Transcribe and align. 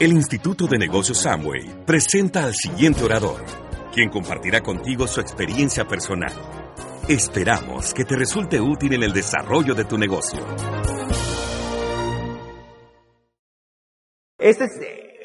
El 0.00 0.12
Instituto 0.12 0.66
de 0.66 0.78
Negocios 0.78 1.18
Samway 1.22 1.84
presenta 1.86 2.44
al 2.44 2.54
siguiente 2.54 3.04
orador, 3.04 3.40
quien 3.92 4.10
compartirá 4.10 4.60
contigo 4.60 5.06
su 5.06 5.20
experiencia 5.20 5.84
personal. 5.84 6.32
Esperamos 7.08 7.94
que 7.94 8.04
te 8.04 8.16
resulte 8.16 8.60
útil 8.60 8.94
en 8.94 9.02
el 9.02 9.12
desarrollo 9.12 9.74
de 9.74 9.84
tu 9.84 9.96
negocio. 9.98 10.40
Este 14.38 14.64
es 14.64 14.72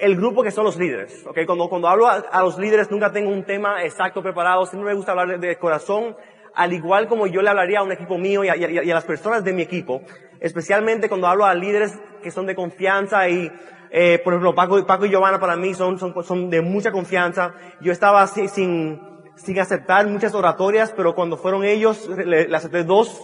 el 0.01 0.15
grupo 0.15 0.43
que 0.43 0.51
son 0.51 0.65
los 0.65 0.77
líderes. 0.77 1.25
¿okay? 1.25 1.45
Cuando, 1.45 1.67
cuando 1.67 1.87
hablo 1.87 2.07
a, 2.07 2.15
a 2.31 2.41
los 2.43 2.57
líderes 2.57 2.89
nunca 2.91 3.11
tengo 3.11 3.31
un 3.31 3.43
tema 3.45 3.83
exacto 3.83 4.21
preparado, 4.21 4.65
siempre 4.65 4.91
me 4.91 4.95
gusta 4.95 5.11
hablar 5.11 5.39
de, 5.39 5.47
de 5.47 5.57
corazón, 5.57 6.15
al 6.53 6.73
igual 6.73 7.07
como 7.07 7.27
yo 7.27 7.41
le 7.41 7.49
hablaría 7.49 7.79
a 7.79 7.83
un 7.83 7.91
equipo 7.91 8.17
mío 8.17 8.43
y 8.43 8.49
a, 8.49 8.55
y 8.55 8.63
a- 8.63 8.83
y 8.83 8.91
a 8.91 8.93
las 8.93 9.05
personas 9.05 9.43
de 9.43 9.53
mi 9.53 9.61
equipo, 9.63 10.01
especialmente 10.39 11.09
cuando 11.09 11.27
hablo 11.27 11.45
a 11.45 11.53
líderes 11.55 11.97
que 12.21 12.31
son 12.31 12.45
de 12.45 12.55
confianza 12.55 13.27
y, 13.29 13.51
eh, 13.91 14.19
por 14.23 14.33
ejemplo, 14.33 14.55
Paco, 14.55 15.05
y 15.05 15.09
Giovanna 15.09 15.39
para 15.39 15.55
mí 15.55 15.73
son, 15.73 15.97
son, 15.99 16.13
son 16.23 16.49
de 16.49 16.61
mucha 16.61 16.91
confianza. 16.91 17.53
Yo 17.81 17.91
estaba 17.91 18.21
así, 18.21 18.47
sin, 18.47 19.01
sin 19.35 19.59
aceptar 19.59 20.07
muchas 20.07 20.33
oratorias, 20.33 20.93
pero 20.95 21.15
cuando 21.15 21.37
fueron 21.37 21.63
ellos, 21.63 22.07
le, 22.07 22.53
acepté 22.55 22.83
dos, 22.83 23.21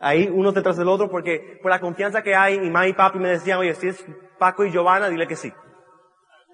ahí 0.00 0.28
uno 0.32 0.52
detrás 0.52 0.76
del 0.76 0.88
otro, 0.88 1.10
porque 1.10 1.58
por 1.62 1.70
la 1.70 1.80
confianza 1.80 2.22
que 2.22 2.34
hay, 2.34 2.58
mi 2.58 2.70
mamá 2.70 2.86
y 2.86 2.92
papi 2.92 3.18
me 3.18 3.30
decían, 3.30 3.58
oye, 3.58 3.74
si 3.74 3.88
es 3.88 4.04
Paco 4.38 4.64
y 4.64 4.70
Giovanna, 4.70 5.08
dile 5.08 5.26
que 5.26 5.36
sí. 5.36 5.52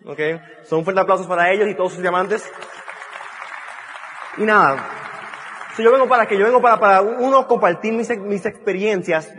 ¿Ok? 0.04 0.18
Son 0.64 0.80
un 0.80 0.84
fuerte 0.84 1.00
aplauso 1.00 1.28
para 1.28 1.50
ellos 1.50 1.68
y 1.68 1.74
todos 1.74 1.92
sus 1.92 2.02
diamantes. 2.02 2.50
Y 4.38 4.42
nada, 4.42 5.00
So, 5.76 5.82
yo 5.82 5.90
vengo 5.90 6.06
para 6.06 6.26
que 6.26 6.36
yo 6.36 6.44
vengo 6.44 6.60
para, 6.60 6.78
para 6.78 7.00
uno 7.00 7.46
compartir 7.46 7.94
mis, 7.94 8.10
mis 8.18 8.44
experiencias 8.44 9.32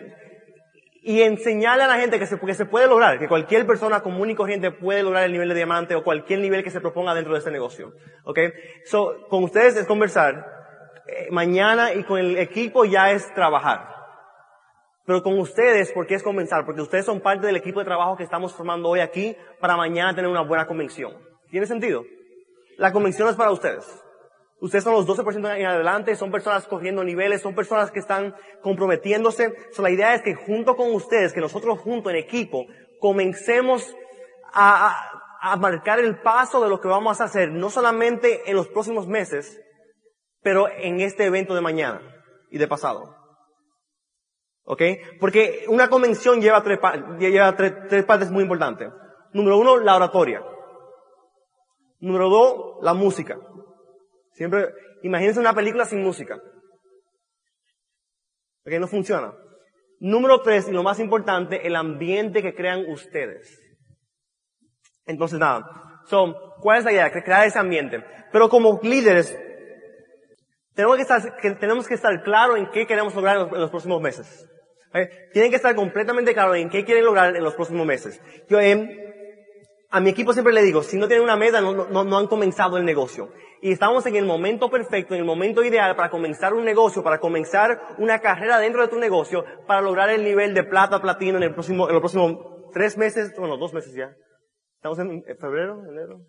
y 1.05 1.21
enseñarle 1.21 1.83
a 1.83 1.87
la 1.87 1.97
gente 1.97 2.17
que 2.17 2.25
se, 2.25 2.39
que 2.39 2.53
se 2.53 2.65
puede 2.65 2.87
lograr, 2.87 3.19
que 3.19 3.27
cualquier 3.27 3.67
persona 3.67 4.01
común 4.01 4.29
y 4.29 4.35
corriente 4.35 4.71
puede 4.71 5.03
lograr 5.03 5.25
el 5.25 5.33
nivel 5.33 5.49
de 5.49 5.55
diamante 5.55 5.95
o 5.95 6.03
cualquier 6.03 6.39
nivel 6.39 6.63
que 6.63 6.71
se 6.71 6.79
proponga 6.79 7.13
dentro 7.13 7.33
de 7.33 7.39
este 7.39 7.51
negocio. 7.51 7.93
¿Ok? 8.23 8.39
So, 8.85 9.27
con 9.27 9.43
ustedes 9.43 9.75
es 9.75 9.85
conversar. 9.85 10.45
eh, 11.05 11.27
mañana 11.31 11.93
y 11.93 12.03
con 12.05 12.17
el 12.17 12.37
equipo 12.37 12.85
ya 12.85 13.11
es 13.11 13.31
trabajar. 13.33 13.93
Pero 15.05 15.21
con 15.21 15.37
ustedes, 15.37 15.91
¿por 15.91 16.07
qué 16.07 16.15
es 16.15 16.23
comenzar? 16.23 16.65
Porque 16.65 16.81
ustedes 16.81 17.05
son 17.05 17.19
parte 17.19 17.45
del 17.45 17.57
equipo 17.57 17.79
de 17.79 17.85
trabajo 17.85 18.15
que 18.15 18.23
estamos 18.23 18.53
formando 18.53 18.87
hoy 18.87 19.01
aquí 19.01 19.35
para 19.59 19.75
mañana 19.75 20.15
tener 20.15 20.31
una 20.31 20.43
buena 20.43 20.65
convención. 20.65 21.13
¿Tiene 21.49 21.65
sentido? 21.65 22.05
La 22.77 22.93
convención 22.93 23.27
es 23.27 23.35
para 23.35 23.51
ustedes. 23.51 24.02
Ustedes 24.63 24.85
son 24.85 24.93
los 24.93 25.05
12% 25.05 25.57
en 25.57 25.65
adelante, 25.65 26.15
son 26.15 26.31
personas 26.31 26.65
cogiendo 26.67 27.03
niveles, 27.03 27.41
son 27.41 27.53
personas 27.53 27.91
que 27.91 27.99
están 27.99 28.33
comprometiéndose. 28.61 29.53
So, 29.73 29.81
la 29.81 29.89
idea 29.89 30.15
es 30.15 30.21
que 30.21 30.35
junto 30.35 30.77
con 30.77 30.93
ustedes, 30.93 31.33
que 31.33 31.41
nosotros 31.41 31.79
junto 31.79 32.09
en 32.09 32.15
equipo, 32.15 32.65
comencemos 32.97 33.93
a, 34.53 34.95
a- 35.41 35.57
marcar 35.57 35.99
el 35.99 36.21
paso 36.21 36.63
de 36.63 36.69
lo 36.69 36.79
que 36.79 36.87
vamos 36.87 37.19
a 37.19 37.25
hacer, 37.25 37.51
no 37.51 37.69
solamente 37.69 38.49
en 38.49 38.55
los 38.55 38.69
próximos 38.69 39.05
meses, 39.05 39.59
pero 40.41 40.69
en 40.69 41.01
este 41.01 41.25
evento 41.25 41.53
de 41.55 41.59
mañana 41.59 41.99
y 42.49 42.57
de 42.57 42.67
pasado. 42.69 43.13
¿Ok? 44.63 44.81
Porque 45.19 45.65
una 45.67 45.89
convención 45.89 46.39
lleva 46.39 46.63
tres, 46.63 46.79
lleva 47.19 47.53
tres, 47.57 47.73
tres 47.89 48.05
partes 48.05 48.31
muy 48.31 48.43
importantes. 48.43 48.87
Número 49.33 49.57
uno, 49.57 49.75
la 49.75 49.97
oratoria. 49.97 50.41
Número 51.99 52.29
dos, 52.29 52.77
la 52.81 52.93
música. 52.93 53.37
Siempre, 54.33 54.69
imagínense 55.03 55.39
una 55.39 55.53
película 55.53 55.85
sin 55.85 56.01
música. 56.01 56.35
Ok, 58.65 58.73
no 58.79 58.87
funciona. 58.87 59.33
Número 59.99 60.41
tres, 60.41 60.67
y 60.67 60.71
lo 60.71 60.83
más 60.83 60.99
importante, 60.99 61.65
el 61.65 61.75
ambiente 61.75 62.41
que 62.41 62.53
crean 62.53 62.85
ustedes. 62.89 63.59
Entonces 65.05 65.39
nada. 65.39 66.01
So, 66.05 66.35
¿cuál 66.59 66.79
es 66.79 66.85
la 66.85 66.91
idea? 66.91 67.11
Crear 67.11 67.47
ese 67.47 67.59
ambiente. 67.59 68.03
Pero 68.31 68.49
como 68.49 68.79
líderes, 68.83 69.37
tenemos 70.73 70.95
que 70.95 71.01
estar, 71.03 71.37
tenemos 71.59 71.87
que 71.87 71.93
estar 71.93 72.23
claros 72.23 72.57
en 72.57 72.69
qué 72.71 72.87
queremos 72.87 73.13
lograr 73.15 73.37
en 73.37 73.61
los, 73.61 73.69
próximos 73.69 74.01
meses. 74.01 74.49
¿Ok? 74.89 75.07
Tienen 75.31 75.51
que 75.51 75.57
estar 75.57 75.75
completamente 75.75 76.33
claros 76.33 76.57
en 76.57 76.69
qué 76.69 76.83
quieren 76.83 77.05
lograr 77.05 77.35
en 77.35 77.43
los 77.43 77.53
próximos 77.53 77.85
meses. 77.85 78.19
Yo, 78.49 78.59
em, 78.59 78.89
a 79.93 79.99
mi 79.99 80.09
equipo 80.09 80.33
siempre 80.33 80.53
le 80.53 80.63
digo, 80.63 80.81
si 80.81 80.97
no 80.97 81.07
tienen 81.07 81.23
una 81.23 81.35
meta, 81.35 81.61
no, 81.61 81.71
no, 81.71 82.03
no 82.03 82.17
han 82.17 82.25
comenzado 82.25 82.77
el 82.77 82.83
negocio. 82.83 83.31
Y 83.61 83.71
estamos 83.71 84.03
en 84.07 84.15
el 84.15 84.25
momento 84.25 84.71
perfecto, 84.71 85.13
en 85.13 85.19
el 85.19 85.25
momento 85.25 85.63
ideal 85.63 85.95
para 85.95 86.09
comenzar 86.09 86.55
un 86.55 86.65
negocio, 86.65 87.03
para 87.03 87.19
comenzar 87.19 87.79
una 87.99 88.17
carrera 88.17 88.57
dentro 88.57 88.81
de 88.81 88.87
tu 88.87 88.97
negocio, 88.97 89.45
para 89.67 89.81
lograr 89.81 90.09
el 90.09 90.23
nivel 90.23 90.55
de 90.55 90.63
plata, 90.63 90.99
platino 90.99 91.37
en 91.37 91.43
el 91.43 91.53
próximo, 91.53 91.87
en 91.87 91.93
los 91.93 92.01
próximos 92.01 92.37
tres 92.73 92.97
meses, 92.97 93.35
bueno, 93.37 93.55
dos 93.57 93.71
meses 93.71 93.93
ya. 93.93 94.15
Estamos 94.77 94.97
en 94.97 95.23
febrero, 95.39 95.83
enero. 95.87 96.21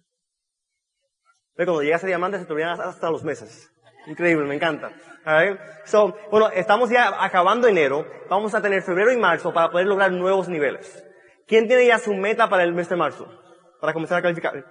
Pero 1.55 1.73
cuando 1.73 1.85
llegas 1.85 2.05
a 2.05 2.07
diamante 2.07 2.39
se 2.39 2.45
te 2.45 2.65
hasta 2.65 3.11
los 3.11 3.25
meses. 3.25 3.73
Increíble, 4.07 4.47
me 4.47 4.57
encanta. 4.57 4.93
Alright? 5.25 5.59
So, 5.87 6.15
bueno, 6.31 6.51
estamos 6.51 6.91
ya 6.91 7.25
acabando 7.25 7.67
enero. 7.67 8.05
Vamos 8.29 8.55
a 8.55 8.61
tener 8.61 8.83
febrero 8.83 9.11
y 9.11 9.17
marzo 9.17 9.55
para 9.55 9.71
poder 9.71 9.87
lograr 9.87 10.13
nuevos 10.13 10.51
niveles. 10.51 11.03
¿Quién 11.47 11.67
tiene 11.67 11.87
ya 11.87 11.99
su 11.99 12.13
meta 12.13 12.51
para 12.51 12.63
el 12.65 12.75
mes 12.75 12.91
de 12.91 12.97
marzo? 12.97 13.41
Para 13.81 13.93
comenzar 13.93 14.19
a 14.19 14.23
calificar. 14.23 14.65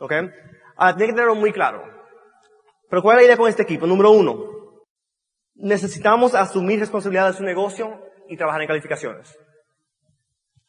¿Ok? 0.00 0.12
Ahora, 0.76 0.96
tiene 0.96 1.12
que 1.12 1.16
tenerlo 1.16 1.34
muy 1.34 1.52
claro. 1.52 1.84
Pero 2.88 3.02
¿cuál 3.02 3.16
es 3.16 3.22
la 3.22 3.26
idea 3.26 3.36
con 3.36 3.48
este 3.48 3.62
equipo? 3.62 3.86
Número 3.86 4.10
uno. 4.10 4.54
Necesitamos 5.54 6.34
asumir 6.34 6.80
responsabilidad 6.80 7.28
de 7.28 7.36
su 7.36 7.44
negocio 7.44 8.00
y 8.28 8.36
trabajar 8.36 8.62
en 8.62 8.68
calificaciones. 8.68 9.38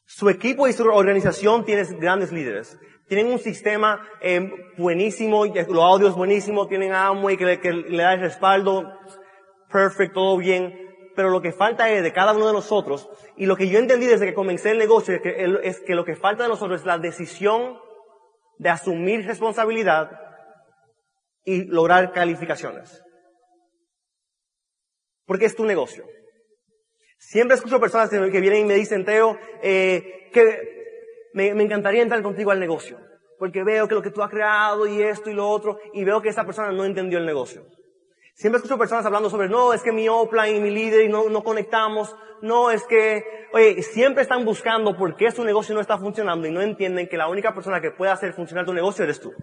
Su 0.06 0.30
equipo 0.30 0.68
y 0.68 0.74
su 0.74 0.84
organización 0.84 1.66
tienen 1.66 2.00
grandes 2.00 2.32
líderes. 2.32 2.80
Tienen 3.08 3.28
un 3.28 3.40
sistema 3.40 4.08
eh, 4.22 4.52
buenísimo, 4.78 5.46
los 5.46 5.84
audios 5.84 6.16
buenísimos, 6.16 6.68
tienen 6.68 6.94
a 6.94 7.08
Amway 7.08 7.38
que, 7.38 7.60
que 7.60 7.72
le 7.72 8.02
da 8.04 8.14
el 8.14 8.22
respaldo, 8.22 8.92
perfecto, 9.72 10.16
todo 10.16 10.38
bien. 10.38 10.85
Pero 11.16 11.30
lo 11.30 11.42
que 11.42 11.52
falta 11.52 11.90
es 11.90 12.04
de 12.04 12.12
cada 12.12 12.34
uno 12.34 12.48
de 12.48 12.54
nosotros, 12.54 13.10
y 13.38 13.46
lo 13.46 13.56
que 13.56 13.70
yo 13.70 13.80
entendí 13.80 14.06
desde 14.06 14.26
que 14.26 14.34
comencé 14.34 14.72
el 14.72 14.78
negocio 14.78 15.16
es 15.16 15.22
que, 15.22 15.60
es 15.64 15.80
que 15.80 15.96
lo 15.96 16.04
que 16.04 16.16
falta 16.16 16.44
de 16.44 16.50
nosotros 16.50 16.82
es 16.82 16.86
la 16.86 16.98
decisión 16.98 17.80
de 18.58 18.70
asumir 18.70 19.26
responsabilidad 19.26 20.12
y 21.44 21.66
lograr 21.66 22.12
calificaciones. 22.12 23.02
Porque 25.26 25.46
es 25.46 25.56
tu 25.56 25.66
negocio. 25.66 26.06
Siempre 27.18 27.56
escucho 27.56 27.80
personas 27.80 28.10
que 28.10 28.32
que 28.32 28.42
vienen 28.42 28.62
y 28.62 28.66
me 28.66 28.76
dicen, 28.76 29.06
Teo, 29.06 29.38
eh, 29.64 30.30
que 30.34 30.76
me, 31.34 31.54
me 31.54 31.64
encantaría 31.64 32.04
entrar 32.04 32.22
contigo 32.22 32.52
al 32.52 32.60
negocio. 32.60 33.00
Porque 33.40 33.64
veo 33.64 33.88
que 33.88 33.96
lo 33.96 34.02
que 34.02 34.12
tú 34.12 34.22
has 34.22 34.30
creado 34.30 34.86
y 34.86 35.02
esto 35.02 35.30
y 35.30 35.34
lo 35.34 35.48
otro, 35.48 35.80
y 35.94 36.04
veo 36.04 36.22
que 36.22 36.30
esa 36.30 36.46
persona 36.46 36.72
no 36.72 36.86
entendió 36.86 37.18
el 37.18 37.26
negocio. 37.26 37.66
Siempre 38.36 38.58
escucho 38.58 38.78
personas 38.78 39.06
hablando 39.06 39.30
sobre, 39.30 39.48
no, 39.48 39.74
es 39.74 39.82
que 39.82 39.94
mi 39.94 40.10
offline 40.10 40.58
y 40.58 40.60
mi 40.60 40.70
líder 40.70 41.06
y 41.06 41.08
no, 41.08 41.30
no 41.30 41.42
conectamos. 41.42 42.14
No, 42.42 42.70
es 42.70 42.84
que, 42.84 43.24
oye, 43.54 43.82
siempre 43.82 44.24
están 44.24 44.44
buscando 44.44 44.98
por 44.98 45.16
qué 45.16 45.32
su 45.32 45.46
negocio 45.46 45.74
no 45.74 45.80
está 45.80 45.98
funcionando 45.98 46.46
y 46.46 46.52
no 46.52 46.62
entienden 46.62 47.08
que 47.08 47.16
la 47.16 47.30
única 47.30 47.54
persona 47.54 47.80
que 47.80 47.92
puede 47.92 48.12
hacer 48.12 48.34
funcionar 48.34 48.66
tu 48.66 48.74
negocio 48.74 49.06
eres 49.06 49.22
tú. 49.22 49.34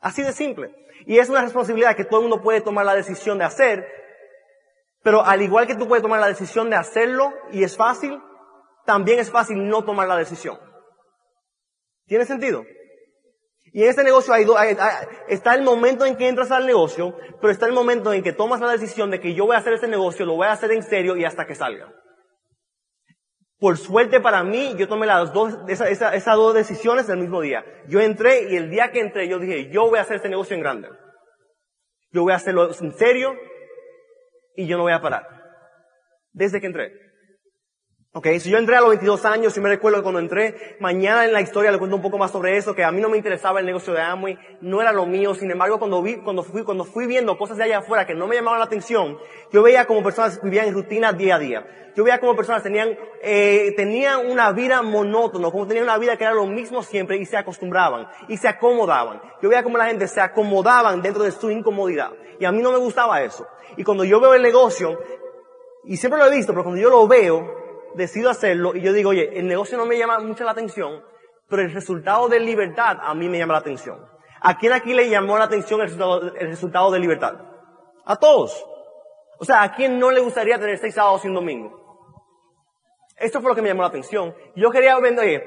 Así 0.00 0.22
de 0.22 0.32
simple. 0.32 0.74
Y 1.04 1.18
es 1.18 1.28
una 1.28 1.42
responsabilidad 1.42 1.94
que 1.94 2.06
todo 2.06 2.20
el 2.20 2.28
mundo 2.28 2.42
puede 2.42 2.62
tomar 2.62 2.86
la 2.86 2.94
decisión 2.94 3.36
de 3.36 3.44
hacer, 3.44 3.86
pero 5.02 5.22
al 5.22 5.42
igual 5.42 5.66
que 5.66 5.74
tú 5.74 5.86
puedes 5.86 6.02
tomar 6.02 6.18
la 6.18 6.28
decisión 6.28 6.70
de 6.70 6.76
hacerlo 6.76 7.34
y 7.50 7.62
es 7.62 7.76
fácil, 7.76 8.18
también 8.86 9.18
es 9.18 9.30
fácil 9.30 9.68
no 9.68 9.84
tomar 9.84 10.08
la 10.08 10.16
decisión. 10.16 10.58
¿Tiene 12.06 12.24
sentido? 12.24 12.64
Y 13.74 13.82
en 13.82 13.88
este 13.88 14.04
negocio 14.04 14.34
hay 14.34 14.44
hay- 14.56 14.76
está 15.28 15.54
el 15.54 15.62
momento 15.62 16.04
en 16.04 16.16
que 16.16 16.28
entras 16.28 16.50
al 16.50 16.66
negocio, 16.66 17.16
pero 17.40 17.50
está 17.50 17.66
el 17.66 17.72
momento 17.72 18.12
en 18.12 18.22
que 18.22 18.32
tomas 18.32 18.60
la 18.60 18.70
decisión 18.70 19.10
de 19.10 19.18
que 19.18 19.34
yo 19.34 19.46
voy 19.46 19.56
a 19.56 19.60
hacer 19.60 19.72
este 19.72 19.88
negocio, 19.88 20.26
lo 20.26 20.34
voy 20.34 20.46
a 20.46 20.52
hacer 20.52 20.72
en 20.72 20.82
serio 20.82 21.16
y 21.16 21.24
hasta 21.24 21.46
que 21.46 21.54
salga. 21.54 21.90
Por 23.58 23.78
suerte 23.78 24.20
para 24.20 24.42
mí, 24.42 24.74
yo 24.76 24.88
tomé 24.88 25.06
las 25.06 25.32
dos, 25.32 25.56
esa- 25.68 25.88
esa- 25.88 26.14
esas 26.14 26.36
dos 26.36 26.52
decisiones 26.52 27.08
el 27.08 27.18
mismo 27.18 27.40
día. 27.40 27.64
Yo 27.88 28.00
entré 28.00 28.52
y 28.52 28.56
el 28.56 28.68
día 28.70 28.90
que 28.90 29.00
entré 29.00 29.28
yo 29.28 29.38
dije, 29.38 29.70
yo 29.70 29.88
voy 29.88 29.98
a 29.98 30.02
hacer 30.02 30.16
este 30.16 30.28
negocio 30.28 30.54
en 30.54 30.62
grande. 30.62 30.88
Yo 32.10 32.22
voy 32.22 32.32
a 32.32 32.36
hacerlo 32.36 32.70
en 32.78 32.92
serio 32.92 33.34
y 34.56 34.66
yo 34.66 34.76
no 34.76 34.82
voy 34.82 34.92
a 34.92 35.00
parar. 35.00 35.26
Desde 36.32 36.60
que 36.60 36.66
entré. 36.66 36.92
Ok, 38.14 38.26
si 38.40 38.50
yo 38.50 38.58
entré 38.58 38.76
a 38.76 38.80
los 38.82 38.90
22 38.90 39.24
años, 39.24 39.54
yo 39.54 39.62
me 39.62 39.70
recuerdo 39.70 40.02
cuando 40.02 40.20
entré, 40.20 40.76
mañana 40.80 41.24
en 41.24 41.32
la 41.32 41.40
historia 41.40 41.72
le 41.72 41.78
cuento 41.78 41.96
un 41.96 42.02
poco 42.02 42.18
más 42.18 42.30
sobre 42.30 42.58
eso, 42.58 42.74
que 42.74 42.84
a 42.84 42.92
mí 42.92 43.00
no 43.00 43.08
me 43.08 43.16
interesaba 43.16 43.58
el 43.58 43.64
negocio 43.64 43.94
de 43.94 44.02
Amway, 44.02 44.38
no 44.60 44.82
era 44.82 44.92
lo 44.92 45.06
mío, 45.06 45.34
sin 45.34 45.50
embargo 45.50 45.78
cuando 45.78 46.02
vi, 46.02 46.16
cuando 46.16 46.42
fui, 46.42 46.62
cuando 46.62 46.84
fui 46.84 47.06
viendo 47.06 47.38
cosas 47.38 47.56
de 47.56 47.64
allá 47.64 47.78
afuera 47.78 48.06
que 48.06 48.14
no 48.14 48.26
me 48.26 48.34
llamaban 48.34 48.58
la 48.58 48.66
atención, 48.66 49.16
yo 49.50 49.62
veía 49.62 49.86
como 49.86 50.02
personas 50.02 50.42
vivían 50.42 50.66
en 50.66 50.74
rutina 50.74 51.14
día 51.14 51.36
a 51.36 51.38
día. 51.38 51.66
Yo 51.96 52.04
veía 52.04 52.20
como 52.20 52.36
personas 52.36 52.62
tenían, 52.62 52.98
eh, 53.22 53.72
tenían 53.78 54.30
una 54.30 54.52
vida 54.52 54.82
monótona, 54.82 55.50
como 55.50 55.66
tenían 55.66 55.84
una 55.84 55.96
vida 55.96 56.18
que 56.18 56.24
era 56.24 56.34
lo 56.34 56.44
mismo 56.44 56.82
siempre 56.82 57.16
y 57.16 57.24
se 57.24 57.38
acostumbraban 57.38 58.08
y 58.28 58.36
se 58.36 58.46
acomodaban. 58.46 59.22
Yo 59.40 59.48
veía 59.48 59.62
como 59.62 59.78
la 59.78 59.86
gente 59.86 60.06
se 60.06 60.20
acomodaban 60.20 61.00
dentro 61.00 61.22
de 61.22 61.30
su 61.30 61.50
incomodidad. 61.50 62.10
Y 62.38 62.44
a 62.44 62.52
mí 62.52 62.60
no 62.60 62.72
me 62.72 62.78
gustaba 62.78 63.22
eso. 63.22 63.46
Y 63.78 63.84
cuando 63.84 64.04
yo 64.04 64.20
veo 64.20 64.34
el 64.34 64.42
negocio, 64.42 64.98
y 65.84 65.96
siempre 65.96 66.20
lo 66.20 66.26
he 66.26 66.30
visto, 66.30 66.52
pero 66.52 66.62
cuando 66.62 66.80
yo 66.80 66.90
lo 66.90 67.08
veo, 67.08 67.61
decido 67.94 68.30
hacerlo 68.30 68.74
y 68.74 68.80
yo 68.80 68.92
digo, 68.92 69.10
oye, 69.10 69.38
el 69.38 69.46
negocio 69.46 69.76
no 69.76 69.86
me 69.86 69.98
llama 69.98 70.18
mucho 70.18 70.44
la 70.44 70.52
atención, 70.52 71.02
pero 71.48 71.62
el 71.62 71.72
resultado 71.72 72.28
de 72.28 72.40
libertad 72.40 72.98
a 73.00 73.14
mí 73.14 73.28
me 73.28 73.38
llama 73.38 73.54
la 73.54 73.60
atención. 73.60 74.06
¿A 74.40 74.58
quién 74.58 74.72
aquí 74.72 74.92
le 74.92 75.08
llamó 75.08 75.38
la 75.38 75.44
atención 75.44 75.80
el 75.80 75.86
resultado, 75.86 76.34
el 76.34 76.48
resultado 76.48 76.90
de 76.90 76.98
libertad? 76.98 77.34
A 78.04 78.16
todos. 78.16 78.64
O 79.38 79.44
sea, 79.44 79.62
¿a 79.62 79.74
quién 79.74 79.98
no 79.98 80.10
le 80.10 80.20
gustaría 80.20 80.58
tener 80.58 80.78
seis 80.78 80.94
sábados 80.94 81.24
y 81.24 81.28
un 81.28 81.34
domingo? 81.34 81.82
Esto 83.16 83.40
fue 83.40 83.50
lo 83.50 83.54
que 83.54 83.62
me 83.62 83.68
llamó 83.68 83.82
la 83.82 83.88
atención. 83.88 84.34
Yo 84.56 84.70
quería 84.70 84.98
vender, 84.98 85.24
oye, 85.24 85.44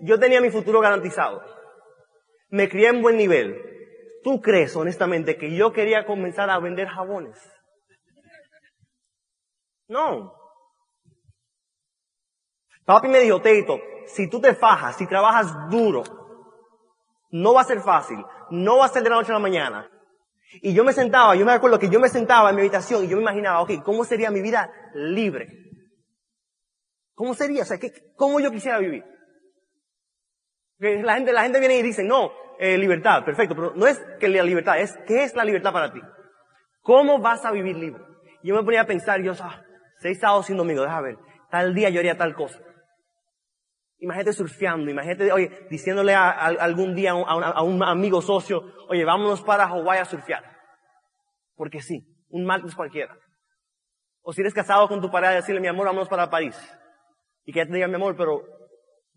yo 0.00 0.18
tenía 0.18 0.40
mi 0.40 0.50
futuro 0.50 0.80
garantizado. 0.80 1.42
Me 2.50 2.68
crié 2.68 2.88
en 2.88 3.02
buen 3.02 3.16
nivel. 3.16 3.62
¿Tú 4.22 4.40
crees 4.40 4.74
honestamente 4.74 5.36
que 5.36 5.54
yo 5.54 5.72
quería 5.72 6.06
comenzar 6.06 6.48
a 6.50 6.58
vender 6.58 6.88
jabones? 6.88 7.38
No. 9.88 10.37
Papi 12.88 13.06
me 13.08 13.20
dijo, 13.20 13.42
Teito, 13.42 13.78
si 14.06 14.30
tú 14.30 14.40
te 14.40 14.54
fajas, 14.54 14.96
si 14.96 15.06
trabajas 15.06 15.68
duro, 15.68 16.02
no 17.30 17.52
va 17.52 17.60
a 17.60 17.64
ser 17.64 17.82
fácil, 17.82 18.16
no 18.48 18.78
va 18.78 18.86
a 18.86 18.88
ser 18.88 19.02
de 19.02 19.10
la 19.10 19.16
noche 19.16 19.30
a 19.30 19.34
la 19.34 19.40
mañana. 19.40 19.90
Y 20.62 20.72
yo 20.72 20.84
me 20.84 20.94
sentaba, 20.94 21.36
yo 21.36 21.44
me 21.44 21.52
acuerdo 21.52 21.78
que 21.78 21.90
yo 21.90 22.00
me 22.00 22.08
sentaba 22.08 22.48
en 22.48 22.56
mi 22.56 22.62
habitación 22.62 23.04
y 23.04 23.08
yo 23.08 23.16
me 23.16 23.22
imaginaba, 23.24 23.60
ok, 23.60 23.82
¿cómo 23.84 24.04
sería 24.04 24.30
mi 24.30 24.40
vida 24.40 24.72
libre? 24.94 25.48
¿Cómo 27.12 27.34
sería? 27.34 27.64
O 27.64 27.66
sea, 27.66 27.78
¿cómo 28.16 28.40
yo 28.40 28.50
quisiera 28.50 28.78
vivir? 28.78 29.04
la 30.78 31.16
gente, 31.16 31.32
la 31.34 31.42
gente 31.42 31.58
viene 31.58 31.76
y 31.76 31.82
dice, 31.82 32.02
no, 32.02 32.32
eh, 32.58 32.78
libertad, 32.78 33.22
perfecto, 33.22 33.54
pero 33.54 33.74
no 33.74 33.86
es 33.86 34.00
que 34.18 34.30
la 34.30 34.42
libertad, 34.42 34.80
es, 34.80 34.96
¿qué 35.06 35.24
es 35.24 35.34
la 35.34 35.44
libertad 35.44 35.74
para 35.74 35.92
ti? 35.92 36.00
¿Cómo 36.80 37.18
vas 37.18 37.44
a 37.44 37.50
vivir 37.50 37.76
libre? 37.76 38.02
yo 38.42 38.54
me 38.54 38.62
ponía 38.62 38.80
a 38.80 38.86
pensar, 38.86 39.20
yo, 39.20 39.34
ah, 39.42 39.60
seis 39.98 40.18
sábados 40.18 40.46
sin 40.46 40.56
domingo, 40.56 40.80
déjame 40.80 41.08
ver, 41.08 41.18
tal 41.50 41.74
día 41.74 41.90
yo 41.90 42.00
haría 42.00 42.16
tal 42.16 42.34
cosa. 42.34 42.58
Imagínate 44.00 44.32
surfeando, 44.32 44.90
imagínate, 44.90 45.32
oye, 45.32 45.66
diciéndole 45.70 46.14
a, 46.14 46.30
algún 46.30 46.94
día 46.94 47.10
a 47.10 47.62
un, 47.62 47.82
amigo 47.82 48.22
socio, 48.22 48.62
oye, 48.88 49.04
vámonos 49.04 49.42
para 49.42 49.66
Hawái 49.66 49.98
a 49.98 50.04
surfear. 50.04 50.44
Porque 51.56 51.80
sí, 51.80 52.06
un 52.28 52.44
martes 52.44 52.76
cualquiera. 52.76 53.16
O 54.22 54.32
si 54.32 54.40
eres 54.40 54.54
casado 54.54 54.86
con 54.86 55.00
tu 55.00 55.10
pareja, 55.10 55.32
decirle, 55.32 55.60
mi 55.60 55.66
amor, 55.66 55.86
vámonos 55.86 56.08
para 56.08 56.30
París. 56.30 56.56
Y 57.44 57.52
que 57.52 57.60
ella 57.60 57.68
te 57.68 57.74
diga, 57.74 57.88
mi 57.88 57.96
amor, 57.96 58.14
pero 58.16 58.42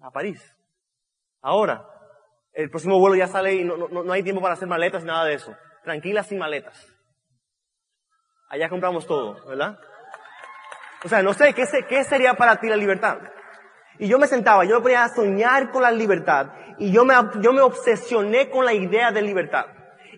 a 0.02 0.10
París. 0.10 0.42
Ahora, 1.42 1.86
el 2.54 2.70
próximo 2.72 3.00
vuelo 3.00 3.16
ya 3.16 3.28
sale 3.28 3.54
y 3.54 3.64
no, 3.64 3.78
no, 3.78 4.04
no 4.04 4.14
hay 4.14 4.24
tiempo 4.24 4.42
para 4.42 4.56
hacer 4.56 4.68
maletas 4.68 5.04
nada 5.04 5.26
de 5.26 5.36
eso. 5.36 5.56
Tranquila 5.84 6.24
sin 6.24 6.40
maletas. 6.40 6.92
Allá 8.50 8.68
compramos 8.68 9.06
todo, 9.06 9.46
¿verdad? 9.48 9.80
O 11.04 11.10
sea, 11.10 11.22
no 11.22 11.34
sé, 11.34 11.54
¿qué, 11.54 11.66
qué 11.88 12.04
sería 12.04 12.34
para 12.34 12.58
ti 12.58 12.68
la 12.68 12.76
libertad? 12.76 13.20
Y 14.02 14.08
yo 14.08 14.18
me 14.18 14.26
sentaba, 14.26 14.66
yo 14.66 14.78
me 14.78 14.82
ponía 14.82 15.04
a 15.04 15.14
soñar 15.14 15.70
con 15.70 15.84
la 15.84 15.92
libertad 15.92 16.48
y 16.80 16.92
yo 16.92 17.06
me, 17.06 17.14
yo 17.40 17.54
me 17.54 17.62
obsesioné 17.62 18.50
con 18.50 18.66
la 18.66 18.74
idea 18.74 19.12
de 19.12 19.22
libertad. 19.22 19.68